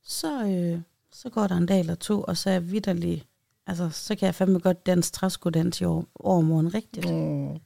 så, 0.03 0.45
øh, 0.47 0.81
så 1.13 1.29
går 1.31 1.47
der 1.47 1.57
en 1.57 1.67
dag 1.67 1.81
eller 1.81 1.95
to, 1.95 2.23
og 2.23 2.37
så 2.37 2.49
er 2.51 2.53
jeg 2.55 2.71
vidderlig, 2.71 3.25
altså, 3.67 3.91
så 3.91 4.17
kan 4.17 4.27
jeg 4.27 4.35
fandme 4.35 4.59
godt 4.59 4.87
danse 4.87 5.13
træskodans 5.13 5.81
i 5.81 5.85
år, 5.85 6.05
overmorgen 6.15 6.75
rigtigt. 6.75 7.07
Oh. 7.07 7.57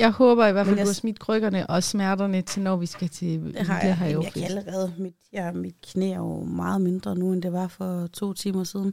Jeg 0.00 0.10
håber 0.10 0.46
i 0.46 0.52
hvert 0.52 0.66
fald, 0.66 0.76
jeg- 0.76 0.84
du 0.86 0.88
har 0.88 0.94
smidt 0.94 1.18
krykkerne 1.18 1.66
og 1.66 1.82
smerterne 1.82 2.42
til, 2.42 2.62
når 2.62 2.76
vi 2.76 2.86
skal 2.86 3.08
til 3.08 3.40
Det 3.54 3.66
har 3.66 3.80
jeg. 3.82 3.96
her 3.96 4.06
jeg 4.06 4.32
kan 4.32 4.42
allerede. 4.42 4.92
Mit, 4.98 5.14
ja, 5.32 5.52
mit 5.52 5.74
knæ 5.92 6.10
er 6.10 6.16
jo 6.16 6.44
meget 6.44 6.80
mindre 6.80 7.14
nu, 7.16 7.32
end 7.32 7.42
det 7.42 7.52
var 7.52 7.68
for 7.68 8.06
to 8.06 8.32
timer 8.32 8.64
siden. 8.64 8.92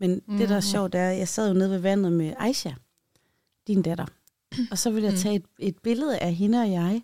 Men 0.00 0.22
mm. 0.26 0.36
det, 0.38 0.48
der 0.48 0.56
er 0.56 0.60
sjovt, 0.60 0.94
er, 0.94 1.10
at 1.10 1.18
jeg 1.18 1.28
sad 1.28 1.48
jo 1.48 1.54
nede 1.54 1.70
ved 1.70 1.78
vandet 1.78 2.12
med 2.12 2.32
Aisha, 2.38 2.70
din 3.66 3.82
datter. 3.82 4.06
Og 4.70 4.78
så 4.78 4.90
ville 4.90 5.08
jeg 5.10 5.18
tage 5.18 5.34
et, 5.34 5.44
et 5.58 5.76
billede 5.82 6.18
af 6.18 6.34
hende 6.34 6.60
og 6.60 6.70
jeg. 6.70 7.02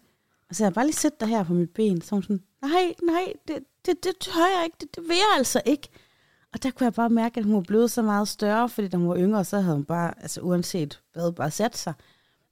Og 0.49 0.55
så 0.57 0.65
jeg 0.65 0.73
bare 0.75 0.85
lige 0.87 0.97
sætte 0.97 1.17
dig 1.21 1.29
her 1.29 1.45
på 1.45 1.55
mit 1.55 1.71
ben. 1.71 2.01
Så 2.01 2.21
sådan, 2.23 2.41
nej, 2.63 2.95
nej, 3.03 3.33
det, 3.49 3.59
det, 3.87 4.05
det 4.05 4.13
tør 4.21 4.57
jeg 4.59 4.63
ikke. 4.65 4.77
Det, 4.81 4.97
det 4.97 5.03
vil 5.03 5.17
jeg 5.17 5.35
altså 5.39 5.61
ikke. 5.67 5.89
Og 6.53 6.63
der 6.63 6.71
kunne 6.71 6.85
jeg 6.85 6.95
bare 6.95 7.11
mærke, 7.11 7.39
at 7.41 7.45
hun 7.45 7.55
var 7.55 7.61
blevet 7.61 7.91
så 7.91 8.03
meget 8.03 8.29
større, 8.29 8.69
fordi 8.69 8.89
da 8.89 8.97
hun 8.97 9.09
var 9.09 9.17
yngre, 9.17 9.45
så 9.45 9.61
havde 9.61 9.75
hun 9.77 9.85
bare, 9.85 10.15
altså 10.23 10.41
uanset 10.41 11.01
hvad, 11.13 11.33
bare 11.33 11.51
sat 11.51 11.77
sig. 11.79 11.93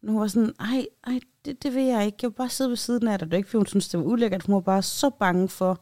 Men 0.03 0.13
hun 0.13 0.21
var 0.21 0.27
sådan, 0.27 0.53
ej, 0.61 0.87
ej 1.07 1.21
det, 1.45 1.63
det 1.63 1.75
vil 1.75 1.85
jeg 1.85 2.07
ikke. 2.07 2.19
Jeg 2.23 2.31
vil 2.31 2.35
bare 2.35 2.49
sidde 2.49 2.71
ved 2.71 2.77
siden 2.77 3.09
af 3.09 3.19
dig. 3.19 3.31
Det 3.31 3.37
ikke, 3.37 3.49
fordi 3.49 3.59
hun 3.59 3.67
synes, 3.67 3.89
det 3.89 4.01
var 4.01 4.07
ulækkert. 4.07 4.47
Hun 4.47 4.55
var 4.55 4.61
bare 4.61 4.83
så 4.83 5.11
bange 5.11 5.49
for, 5.49 5.81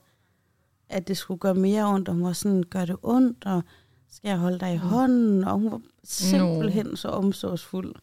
at 0.88 1.08
det 1.08 1.16
skulle 1.16 1.38
gøre 1.38 1.54
mere 1.54 1.86
ondt. 1.86 2.08
Og 2.08 2.14
hun 2.14 2.24
var 2.24 2.32
sådan, 2.32 2.62
gør 2.62 2.84
det 2.84 2.96
ondt, 3.02 3.46
og 3.46 3.62
skal 4.10 4.28
jeg 4.28 4.38
holde 4.38 4.58
dig 4.58 4.74
i 4.74 4.76
hånden? 4.76 5.44
Og 5.44 5.52
hun 5.52 5.70
var 5.70 5.80
simpelthen 6.04 6.96
så 6.96 7.08
omsorgsfuld. 7.08 7.94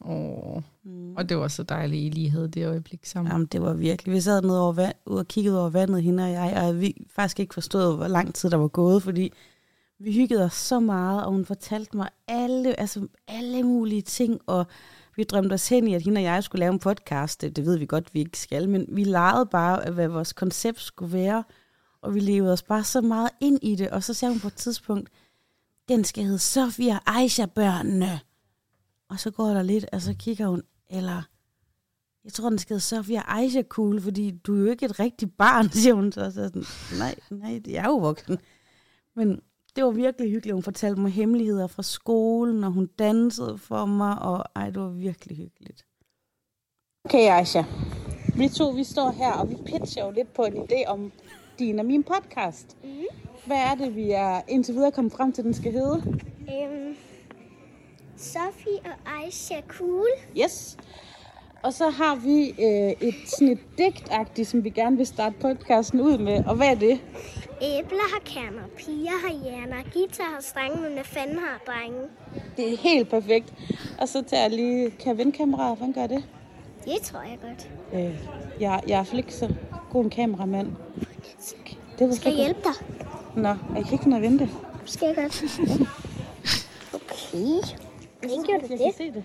Oh. 0.00 0.62
Mm. 0.84 1.16
Og 1.16 1.28
det 1.28 1.36
var 1.36 1.48
så 1.48 1.62
dejligt, 1.62 2.04
I 2.04 2.08
lige 2.08 2.30
havde 2.30 2.48
det 2.48 2.66
øjeblik 2.66 3.06
sammen. 3.06 3.32
Jamen, 3.32 3.46
det 3.46 3.62
var 3.62 3.74
virkelig. 3.74 4.14
Vi 4.14 4.20
sad 4.20 4.42
nede 4.42 4.62
over 4.62 4.72
vand, 4.72 4.94
og 5.06 5.28
kiggede 5.28 5.60
over 5.60 5.70
vandet, 5.70 6.02
hende 6.02 6.24
og 6.24 6.30
jeg, 6.30 6.62
og 6.68 6.80
vi 6.80 7.06
faktisk 7.10 7.40
ikke 7.40 7.54
forstod, 7.54 7.96
hvor 7.96 8.08
lang 8.08 8.34
tid 8.34 8.50
der 8.50 8.56
var 8.56 8.68
gået, 8.68 9.02
fordi 9.02 9.32
vi 9.98 10.12
hyggede 10.12 10.44
os 10.44 10.54
så 10.54 10.80
meget, 10.80 11.24
og 11.24 11.32
hun 11.32 11.44
fortalte 11.44 11.96
mig 11.96 12.08
alle, 12.28 12.80
altså 12.80 13.06
alle 13.28 13.62
mulige 13.62 14.02
ting, 14.02 14.40
og 14.46 14.66
vi 15.16 15.24
drømte 15.24 15.54
os 15.54 15.68
hen 15.68 15.88
i, 15.88 15.94
at 15.94 16.02
hende 16.02 16.18
og 16.18 16.22
jeg 16.22 16.44
skulle 16.44 16.60
lave 16.60 16.72
en 16.72 16.78
podcast. 16.78 17.40
Det, 17.40 17.56
det 17.56 17.66
ved 17.66 17.78
vi 17.78 17.86
godt, 17.86 18.14
vi 18.14 18.20
ikke 18.20 18.38
skal, 18.38 18.68
men 18.68 18.86
vi 18.88 19.04
legede 19.04 19.46
bare, 19.46 19.90
hvad 19.90 20.08
vores 20.08 20.32
koncept 20.32 20.80
skulle 20.80 21.12
være, 21.12 21.44
og 22.02 22.14
vi 22.14 22.20
levede 22.20 22.52
os 22.52 22.62
bare 22.62 22.84
så 22.84 23.00
meget 23.00 23.30
ind 23.40 23.58
i 23.62 23.74
det, 23.74 23.90
og 23.90 24.04
så 24.04 24.14
sagde 24.14 24.32
hun 24.32 24.40
på 24.40 24.46
et 24.46 24.54
tidspunkt, 24.54 25.10
den 25.88 26.04
skal 26.04 26.24
hedde 26.24 26.38
Sofia 26.38 26.98
Aisha-børnene. 27.06 28.20
Og 29.08 29.20
så 29.20 29.30
går 29.30 29.48
der 29.48 29.62
lidt, 29.62 29.86
og 29.92 30.02
så 30.02 30.14
kigger 30.18 30.46
hun, 30.46 30.62
eller 30.90 31.22
jeg 32.24 32.32
tror, 32.32 32.48
den 32.48 32.58
skal 32.58 32.74
hedde 32.74 32.84
Sofia 32.84 33.22
Aisha 33.26 33.62
Cool, 33.62 34.00
fordi 34.00 34.30
du 34.30 34.54
er 34.54 34.58
jo 34.58 34.66
ikke 34.66 34.86
et 34.86 35.00
rigtigt 35.00 35.36
barn, 35.36 35.70
siger 35.80 35.94
hun. 35.94 36.12
Så, 36.12 36.30
så 36.30 36.34
sådan, 36.34 36.64
nej, 36.98 37.14
nej, 37.30 37.60
det 37.64 37.78
er 37.78 37.84
jo 37.84 37.96
voksen. 37.96 38.38
Men 39.16 39.40
det 39.76 39.84
var 39.84 39.90
virkelig 39.90 40.30
hyggeligt. 40.30 40.54
Hun 40.54 40.62
fortalte 40.62 41.00
mig 41.00 41.10
hemmeligheder 41.10 41.66
fra 41.66 41.82
skolen, 41.82 42.64
og 42.64 42.72
hun 42.72 42.86
dansede 42.86 43.58
for 43.58 43.84
mig, 43.84 44.18
og 44.18 44.44
ej, 44.56 44.70
det 44.70 44.82
var 44.82 44.88
virkelig 44.88 45.36
hyggeligt. 45.36 45.86
Okay, 47.04 47.38
Aisha. 47.38 47.62
Vi 48.36 48.48
to, 48.48 48.68
vi 48.68 48.84
står 48.84 49.10
her, 49.10 49.32
og 49.32 49.50
vi 49.50 49.56
pitcher 49.66 50.04
jo 50.04 50.10
lidt 50.10 50.34
på 50.34 50.42
en 50.42 50.56
idé 50.56 50.86
om 50.86 51.12
din 51.58 51.78
og 51.78 51.86
min 51.86 52.02
podcast. 52.02 52.76
Mm. 52.84 52.90
Hvad 53.46 53.56
er 53.56 53.74
det, 53.74 53.96
vi 53.96 54.10
er 54.10 54.40
indtil 54.48 54.74
videre 54.74 54.92
kommet 54.92 55.12
frem 55.12 55.32
til, 55.32 55.44
den 55.44 55.54
skal 55.54 55.72
hedde? 55.72 56.02
Øhm, 56.54 56.96
Sofie 58.16 58.80
og 58.84 59.22
Aisha 59.22 59.60
Cool. 59.68 60.08
Yes. 60.42 60.76
Og 61.62 61.72
så 61.72 61.90
har 61.90 62.14
vi 62.14 62.48
øh, 62.50 63.08
et 63.08 63.14
sådan 63.26 63.48
et 63.48 63.58
digtagtigt, 63.78 64.48
som 64.48 64.64
vi 64.64 64.70
gerne 64.70 64.96
vil 64.96 65.06
starte 65.06 65.34
podcasten 65.40 66.00
ud 66.00 66.18
med. 66.18 66.44
Og 66.44 66.56
hvad 66.56 66.68
er 66.68 66.74
det? 66.74 67.00
Æbler 67.62 68.12
har 68.12 68.20
kerner, 68.24 68.62
piger 68.76 69.10
har 69.10 69.42
hjerner, 69.42 69.82
guitar 69.92 70.24
har 70.24 70.40
strenge, 70.40 70.80
men 70.82 71.04
fanden 71.04 71.38
har 71.38 71.60
drenge. 71.66 72.00
Det 72.56 72.72
er 72.72 72.76
helt 72.76 73.10
perfekt. 73.10 73.54
Og 74.00 74.08
så 74.08 74.22
tager 74.22 74.42
jeg 74.42 74.50
lige, 74.50 74.90
kan 74.90 75.08
jeg 75.08 75.18
vende 75.18 75.32
kameraet? 75.32 75.76
Hvordan 75.76 75.92
gør 75.92 76.06
det? 76.06 76.24
Det 76.84 77.02
tror 77.02 77.20
jeg 77.20 77.38
godt. 77.42 77.70
Øh, 77.94 78.18
jeg, 78.60 78.80
jeg 78.88 79.00
er 79.00 79.16
ikke 79.16 79.34
så 79.34 79.54
god 79.90 80.04
en 80.04 80.10
kameramand. 80.10 80.72
Det 81.98 82.08
var 82.08 82.14
Skal 82.14 82.32
jeg 82.32 82.44
hjælpe 82.44 82.60
dig? 82.64 82.86
Nå, 83.36 83.48
jeg 83.48 83.84
kan 83.84 83.92
ikke 83.92 84.02
finde 84.02 84.16
at 84.16 84.22
vente. 84.22 84.48
Skal 84.84 85.06
jeg 85.06 85.16
godt? 85.16 85.44
Okay. 86.94 87.78
Hvordan 88.20 88.42
gjorde 88.44 88.68
du 88.68 88.72
det. 88.72 89.24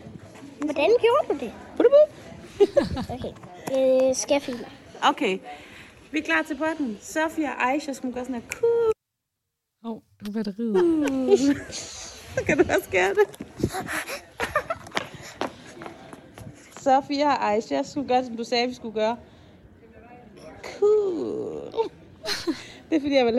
Hvordan 0.60 0.92
gjorde 1.02 1.40
du 1.40 1.46
det? 1.46 1.52
Okay. 3.10 3.34
Øh, 3.72 4.16
skal 4.16 4.34
jeg 4.34 4.42
filme? 4.42 4.66
Okay, 5.04 5.40
vi 6.12 6.20
er 6.20 6.24
klar 6.24 6.42
til 6.42 6.58
potten. 6.58 6.98
Sofia 7.02 7.50
og 7.50 7.72
Aisha 7.72 7.94
skal 7.94 8.14
gøre 8.14 8.26
sådan 8.26 8.42
her. 8.42 8.50
Cool. 8.50 8.92
Åh, 9.86 9.92
oh, 9.92 10.02
nu 10.22 10.30
er 10.30 10.34
batteriet. 10.34 11.56
Så 12.36 12.44
kan 12.48 12.58
du 12.58 12.64
også 12.74 12.90
gøre 12.92 13.14
det. 13.14 13.48
Sofia 16.80 17.28
og 17.28 17.52
Aisha 17.52 17.84
skulle 17.84 18.08
gøre, 18.08 18.26
som 18.26 18.38
du 18.38 18.44
sagde, 18.44 18.68
vi 18.68 18.74
skulle 18.74 18.94
gøre. 18.94 19.18
Cool. 20.80 21.90
Det 22.90 22.96
er 22.96 23.02
fordi, 23.02 23.16
jeg 23.16 23.26
vil... 23.26 23.38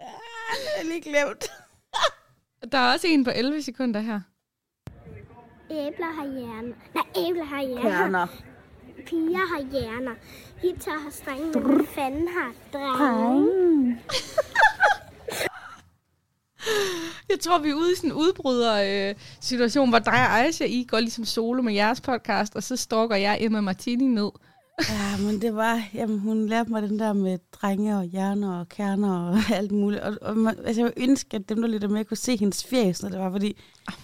Ja, 0.00 0.04
det 0.52 0.80
er 0.80 0.84
lige 0.84 1.00
glemt. 1.00 1.50
Der 2.72 2.78
er 2.78 2.92
også 2.92 3.06
en 3.06 3.24
på 3.24 3.30
11 3.30 3.62
sekunder 3.62 4.00
her. 4.00 4.20
Æbler 5.70 6.12
har 6.12 6.26
hjerner. 6.26 6.74
Nej, 6.94 7.04
æbler 7.16 7.44
har 7.44 7.62
hjerner. 7.62 7.90
Kerner. 7.90 8.26
Piger 9.06 9.46
har 9.54 9.62
hjerner. 9.70 10.14
Guitar 10.62 10.98
har 10.98 11.10
strenge, 11.10 11.60
men 11.60 11.86
fanden 11.86 12.28
har 12.28 12.52
drenge. 12.72 13.98
Jeg 17.30 17.40
tror, 17.40 17.58
vi 17.58 17.70
er 17.70 17.74
ude 17.74 17.92
i 17.92 17.96
sådan 17.96 18.10
en 18.10 18.16
udbryder-situation, 18.16 19.88
hvor 19.88 19.98
dig 19.98 20.12
og 20.12 20.40
Aisha, 20.40 20.64
I 20.64 20.84
går 20.90 21.00
ligesom 21.00 21.24
solo 21.24 21.62
med 21.62 21.72
jeres 21.72 22.00
podcast, 22.00 22.56
og 22.56 22.62
så 22.62 22.76
stalker 22.76 23.16
jeg 23.16 23.38
Emma 23.40 23.60
Martini 23.60 24.06
ned. 24.06 24.30
Ja, 24.88 25.16
men 25.16 25.40
det 25.40 25.54
var, 25.54 25.82
jamen, 25.94 26.18
hun 26.18 26.46
lærte 26.46 26.70
mig 26.70 26.82
den 26.82 26.98
der 26.98 27.12
med 27.12 27.38
drenge 27.52 27.96
og 27.96 28.04
hjerner 28.04 28.60
og 28.60 28.68
kerner 28.68 29.28
og 29.28 29.38
alt 29.58 29.72
muligt. 29.72 30.02
Og, 30.02 30.16
og 30.22 30.36
man, 30.36 30.58
altså, 30.64 30.82
jeg 30.82 30.92
ville 30.94 31.10
ønske, 31.10 31.36
at 31.36 31.48
dem, 31.48 31.62
der 31.62 31.68
lidt 31.68 31.90
med, 31.90 32.04
kunne 32.04 32.16
se 32.16 32.36
hendes 32.36 32.64
fjes, 32.64 33.02
når 33.02 33.08
det 33.08 33.18
var, 33.18 33.30
fordi 33.30 33.56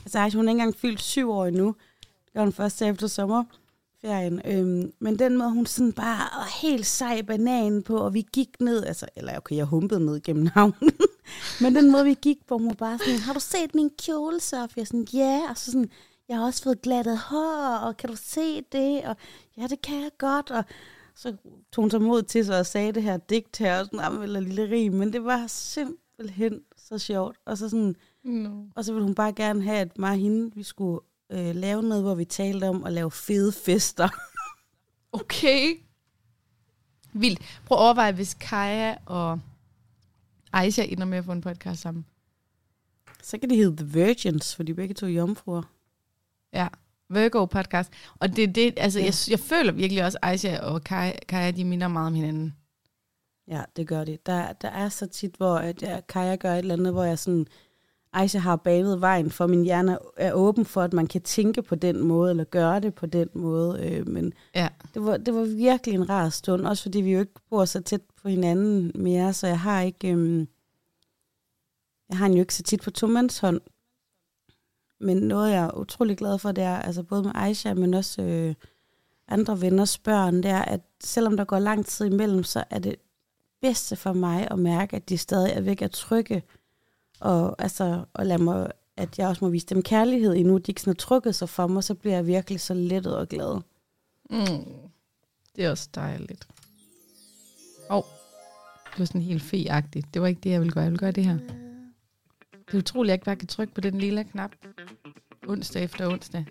altså, 0.05 0.31
hun 0.39 0.49
er 0.49 0.53
ikke 0.53 0.61
engang 0.61 0.77
fyldt 0.77 1.03
syv 1.03 1.31
år 1.31 1.47
endnu. 1.47 1.75
Det 2.01 2.35
var 2.35 2.43
hun 2.43 2.53
først 2.53 2.83
efter 2.83 3.07
sommerferien. 3.07 4.41
Øhm, 4.45 4.93
men 4.99 5.19
den 5.19 5.37
måde, 5.37 5.51
hun 5.51 5.67
sådan 5.67 5.93
bare 5.93 6.39
var 6.39 6.61
helt 6.63 6.87
sej 6.87 7.23
banan 7.23 7.83
på, 7.83 7.97
og 7.99 8.15
vi 8.15 8.27
gik 8.33 8.61
ned, 8.61 8.85
altså, 8.85 9.07
eller 9.17 9.37
okay, 9.37 9.57
jeg 9.57 9.65
humpede 9.65 10.05
ned 10.07 10.21
gennem 10.21 10.47
havnen. 10.47 10.93
men 11.61 11.75
den 11.75 11.93
måde, 11.93 12.05
vi 12.05 12.17
gik 12.23 12.39
på, 12.49 12.59
hun 12.59 12.67
var 12.67 12.75
bare 12.75 12.99
sådan, 12.99 13.21
har 13.21 13.33
du 13.33 13.41
set 13.41 13.75
min 13.75 13.91
kjole, 13.99 14.41
Sofia? 14.41 14.85
Sådan, 14.85 15.07
ja, 15.13 15.41
og 15.51 15.57
så 15.59 15.65
sådan, 15.71 15.91
jeg 16.29 16.37
har 16.37 16.45
også 16.45 16.63
fået 16.63 16.83
glattet 16.83 17.19
hår, 17.19 17.77
og 17.77 17.97
kan 17.97 18.11
du 18.11 18.17
se 18.17 18.63
det? 18.73 19.05
Og 19.05 19.17
ja, 19.57 19.67
det 19.67 19.81
kan 19.83 20.03
jeg 20.03 20.11
godt. 20.19 20.51
Og 20.51 20.65
så 21.15 21.37
tog 21.73 21.83
hun 21.83 21.91
så 21.91 21.99
mod 21.99 22.23
til 22.23 22.45
sig 22.47 22.59
og 22.59 22.67
sagde 22.67 22.93
det 22.93 23.03
her 23.03 23.17
digt 23.17 23.57
her, 23.59 23.81
og 23.81 23.87
sådan, 23.87 24.23
eller 24.23 24.41
lille 24.41 24.71
rim, 24.71 24.93
men 24.93 25.13
det 25.13 25.25
var 25.25 25.47
simpelthen 25.47 26.61
så 26.77 26.99
sjovt. 26.99 27.37
Og 27.47 27.59
så, 27.59 27.69
sådan, 27.69 27.97
No. 28.25 28.65
og 28.75 28.85
så 28.85 28.93
ville 28.93 29.05
hun 29.05 29.15
bare 29.15 29.33
gerne 29.33 29.63
have, 29.63 29.77
at 29.79 29.99
mig 29.99 30.11
og 30.11 30.17
hende, 30.17 30.55
vi 30.55 30.63
skulle 30.63 31.01
øh, 31.31 31.55
lave 31.55 31.83
noget, 31.83 32.03
hvor 32.05 32.15
vi 32.15 32.25
talte 32.25 32.69
om 32.69 32.85
at 32.85 32.93
lave 32.93 33.11
fede 33.11 33.53
fester. 33.53 34.09
Okay. 35.13 35.75
Vildt. 37.13 37.41
Prøv 37.67 37.79
at 37.79 37.83
overveje, 37.83 38.13
hvis 38.13 38.35
Kaja 38.35 38.97
og 39.07 39.41
Aisha 40.53 40.83
ender 40.83 41.05
med 41.05 41.19
at 41.19 41.25
få 41.25 41.33
en 41.33 41.41
podcast 41.41 41.83
sammen. 41.83 42.07
så 43.23 43.39
kan 43.39 43.49
det 43.51 43.59
hedde 43.59 43.77
The 43.77 43.87
Virgins, 43.87 44.57
for 44.57 44.63
de 44.63 44.75
begge 44.75 44.95
to 44.95 45.07
jomfruer. 45.07 45.63
Ja. 46.57 46.69
Virgo 47.11 47.45
podcast. 47.47 47.93
Og 48.19 48.37
det 48.37 48.45
er 48.45 48.53
det, 48.53 48.75
altså, 48.77 48.99
Ja. 48.99 49.05
jeg, 49.05 49.15
jeg 49.31 49.41
føler 49.41 49.73
virkelig 49.73 50.05
også, 50.05 50.19
Aisha 50.23 50.59
og 50.61 50.85
Kaja, 50.85 51.13
Kaja, 51.29 51.51
de 51.51 51.65
minder 51.65 51.89
meget 51.89 52.07
om 52.07 52.15
hinanden. 52.15 52.55
Ja, 53.49 53.63
det 53.77 53.87
gør 53.87 54.05
det. 54.05 54.27
Der, 54.27 54.53
der 54.53 54.69
er 54.69 54.89
så 54.89 55.07
tit, 55.07 55.35
hvor 55.37 55.57
at 55.57 55.83
jeg, 55.83 56.03
Kaja 56.09 56.35
gør 56.37 56.53
et 56.53 56.59
eller 56.59 56.75
andet, 56.75 56.93
hvor 56.93 57.05
jeg 57.05 57.19
sådan, 57.19 57.47
Aisha 58.13 58.39
har 58.39 58.57
banet 58.57 59.01
vejen 59.01 59.31
for, 59.31 59.47
min 59.47 59.65
hjerne 59.65 59.99
er 60.17 60.33
åben 60.33 60.65
for, 60.65 60.83
at 60.83 60.93
man 60.93 61.07
kan 61.07 61.21
tænke 61.23 61.63
på 61.63 61.75
den 61.75 62.01
måde, 62.01 62.31
eller 62.31 62.45
gøre 62.45 62.81
det 62.81 62.95
på 62.95 63.07
den 63.07 63.29
måde. 63.35 63.87
Øh, 63.91 64.09
men 64.09 64.33
Ja. 64.55 64.69
det 64.95 65.05
var, 65.05 65.17
det 65.17 65.35
var 65.35 65.45
virkelig 65.45 65.95
en 65.95 66.09
rar 66.09 66.29
stund, 66.29 66.67
også 66.67 66.83
fordi 66.83 67.01
vi 67.01 67.13
jo 67.13 67.21
ikke 67.21 67.33
bor 67.51 67.65
så 67.65 67.81
tæt 67.81 68.01
på 68.23 68.29
hinanden 68.29 68.93
mere, 68.95 69.33
så 69.33 69.47
jeg 69.47 69.61
har 69.61 69.81
ikke, 69.81 70.09
øhm, 70.13 70.49
jeg 72.09 72.19
har 72.19 72.25
hende 72.27 72.37
jo 72.39 72.43
ikke 72.43 72.55
så 72.55 72.63
tit 72.63 72.81
på 72.83 72.91
tomandshånd. 72.91 73.61
Men 75.01 75.17
noget, 75.17 75.53
jeg 75.53 75.65
er 75.65 75.79
utrolig 75.79 76.17
glad 76.17 76.39
for, 76.39 76.53
det 76.53 76.65
er, 76.65 76.77
altså 76.77 77.03
både 77.03 77.23
med 77.23 77.33
Aisha, 77.35 77.75
men 77.75 77.95
også 77.95 78.23
øh, 78.23 78.55
andre 79.29 79.61
venners 79.61 79.99
børn, 79.99 80.37
det 80.37 80.51
er, 80.51 80.63
at 80.63 80.81
selvom 81.01 81.37
der 81.37 81.45
går 81.45 81.59
lang 81.59 81.87
tid 81.87 82.07
imellem, 82.07 82.45
så 82.45 82.65
er 82.71 82.79
det 82.79 82.97
bedste 83.61 83.97
for 83.97 84.13
mig 84.13 84.49
at 84.51 84.59
mærke, 84.59 84.97
at 84.97 85.09
de 85.09 85.19
stadig 85.19 85.53
er 85.53 85.61
væk 85.61 85.83
at 85.83 85.91
trygge, 85.91 86.43
og 87.21 87.63
altså, 87.63 88.05
og 88.13 88.27
lad 88.27 88.39
mig, 88.39 88.71
at 88.97 89.19
jeg 89.19 89.29
også 89.29 89.45
må 89.45 89.51
vise 89.51 89.67
dem 89.67 89.83
kærlighed 89.83 90.35
endnu, 90.35 90.59
de 90.59 90.71
ikke 90.71 90.81
sådan 90.81 90.91
har 90.91 90.95
trukket 90.95 91.35
sig 91.35 91.49
for 91.49 91.67
mig, 91.67 91.85
så 91.85 91.95
bliver 91.95 92.15
jeg 92.15 92.27
virkelig 92.27 92.61
så 92.61 92.75
lettet 92.75 93.17
og 93.17 93.29
glad. 93.29 93.61
Mm. 94.31 94.65
Det 95.57 95.65
er 95.65 95.71
også 95.71 95.89
dejligt. 95.95 96.49
Åh, 97.91 97.97
oh, 97.97 98.03
det 98.91 98.99
var 98.99 99.05
sådan 99.05 99.21
helt 99.21 99.43
feagtigt. 99.43 100.15
Det 100.15 100.23
var 100.23 100.29
ikke 100.29 100.41
det, 100.41 100.51
jeg 100.51 100.61
ville 100.61 100.73
gøre. 100.73 100.83
Jeg 100.83 100.91
ville 100.91 101.01
gøre 101.01 101.13
det 101.13 101.25
her. 101.25 101.66
Det 102.67 102.75
er 102.75 102.79
utroligt, 102.79 103.09
at 103.11 103.13
jeg 103.13 103.15
ikke 103.15 103.25
bare 103.25 103.37
kan 103.37 103.49
trykke 103.49 103.75
på 103.75 103.81
den 103.81 103.99
lille 103.99 104.25
knap. 104.25 104.51
Onsdag 105.49 105.85
efter 105.85 106.13
onsdag. 106.13 106.45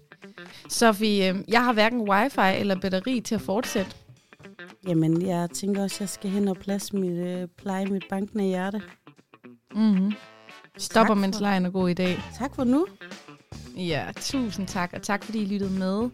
Sofie, 0.69 1.29
øh, 1.33 1.35
jeg 1.47 1.63
har 1.63 1.73
hverken 1.73 2.09
wifi 2.09 2.59
eller 2.59 2.79
batteri 2.79 3.21
til 3.21 3.35
at 3.35 3.41
fortsætte. 3.41 3.91
Jamen, 4.87 5.21
jeg 5.27 5.49
tænker 5.49 5.83
også, 5.83 5.95
at 5.95 6.01
jeg 6.01 6.09
skal 6.09 6.29
hen 6.29 6.47
og 6.47 6.57
plads 6.57 6.93
mit, 6.93 7.11
øh, 7.27 7.47
pleje 7.57 7.85
mit 7.85 8.03
bankende 8.09 8.43
hjerte. 8.43 8.81
Mm-hmm. 9.75 10.13
Stopper, 10.77 11.13
Tak 11.13 11.21
mens 11.21 11.35
for- 11.37 11.41
lejen 11.41 11.65
er 11.65 11.69
god 11.69 11.89
i 11.89 11.93
dag. 11.93 12.19
Tak 12.37 12.55
for 12.55 12.63
nu. 12.63 12.85
Ja, 13.77 14.05
tusind 14.21 14.67
tak, 14.67 14.93
og 14.93 15.01
tak 15.01 15.23
fordi 15.23 15.41
I 15.41 15.45
lyttede 15.45 15.71
med. 15.71 16.09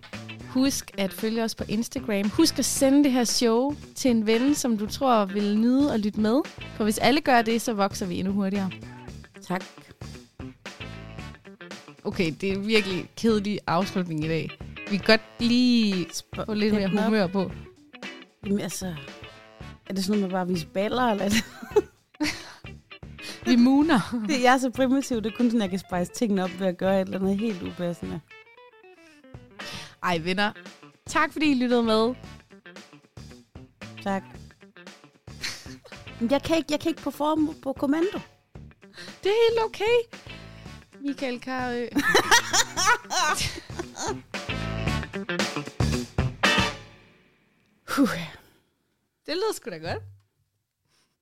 Husk 0.49 0.91
at 0.97 1.13
følge 1.13 1.43
os 1.43 1.55
på 1.55 1.63
Instagram. 1.67 2.29
Husk 2.29 2.59
at 2.59 2.65
sende 2.65 3.03
det 3.03 3.11
her 3.11 3.23
show 3.23 3.75
til 3.95 4.11
en 4.11 4.27
ven, 4.27 4.55
som 4.55 4.77
du 4.77 4.85
tror 4.87 5.25
vil 5.25 5.57
nyde 5.59 5.93
at 5.93 5.99
lytte 5.99 6.19
med. 6.19 6.41
For 6.75 6.83
hvis 6.83 6.97
alle 6.97 7.21
gør 7.21 7.41
det, 7.41 7.61
så 7.61 7.73
vokser 7.73 8.05
vi 8.05 8.19
endnu 8.19 8.33
hurtigere. 8.33 8.71
Tak. 9.47 9.63
Okay, 12.03 12.33
det 12.41 12.49
er 12.49 12.55
en 12.55 12.67
virkelig 12.67 13.09
kedelig 13.17 13.59
afslutning 13.67 14.25
i 14.25 14.27
dag. 14.27 14.49
Vi 14.89 14.97
kan 14.97 15.05
godt 15.05 15.21
lige 15.39 16.07
få 16.35 16.53
lidt 16.53 16.73
mere 16.73 17.05
humør 17.05 17.27
på. 17.27 17.51
Jamen, 18.45 18.59
altså, 18.59 18.95
er 19.89 19.93
det 19.93 20.05
sådan 20.05 20.19
noget 20.19 20.21
med 20.21 20.31
bare 20.31 20.41
at 20.41 20.49
vise 20.49 20.67
baller, 20.67 21.03
eller 21.03 21.25
er 21.25 21.29
det? 21.29 21.45
Vi 23.45 23.55
muner. 23.55 23.99
det? 24.27 24.43
Jeg 24.43 24.53
er 24.53 24.57
så 24.57 24.69
primitiv, 24.69 25.17
det 25.21 25.33
er 25.33 25.37
kun 25.37 25.45
sådan, 25.45 25.61
jeg 25.61 25.69
kan 25.69 25.79
spejse 25.79 26.11
tingene 26.11 26.43
op 26.43 26.59
ved 26.59 26.67
at 26.67 26.77
gøre 26.77 27.01
et 27.01 27.05
eller 27.05 27.19
andet 27.19 27.37
helt 27.37 27.63
upassende. 27.63 28.19
Ej, 30.03 30.17
venner. 30.17 30.51
Tak 31.05 31.31
fordi 31.31 31.51
I 31.51 31.55
lyttede 31.55 31.83
med. 31.83 32.15
Tak. 34.03 34.23
Jeg 36.31 36.41
kan 36.43 36.57
ikke, 36.57 36.67
jeg 36.71 36.79
kan 36.79 36.89
ikke 36.89 37.01
performe 37.01 37.53
på 37.63 37.73
kommando. 37.73 38.19
Det 39.23 39.29
er 39.31 39.49
helt 39.49 39.65
okay. 39.65 40.17
Michael 41.01 41.39
Karø. 41.39 41.87
Huh. 47.87 48.17
Det 49.25 49.35
lyder 49.35 49.53
sgu 49.53 49.69
da 49.69 49.77
godt. 49.77 50.03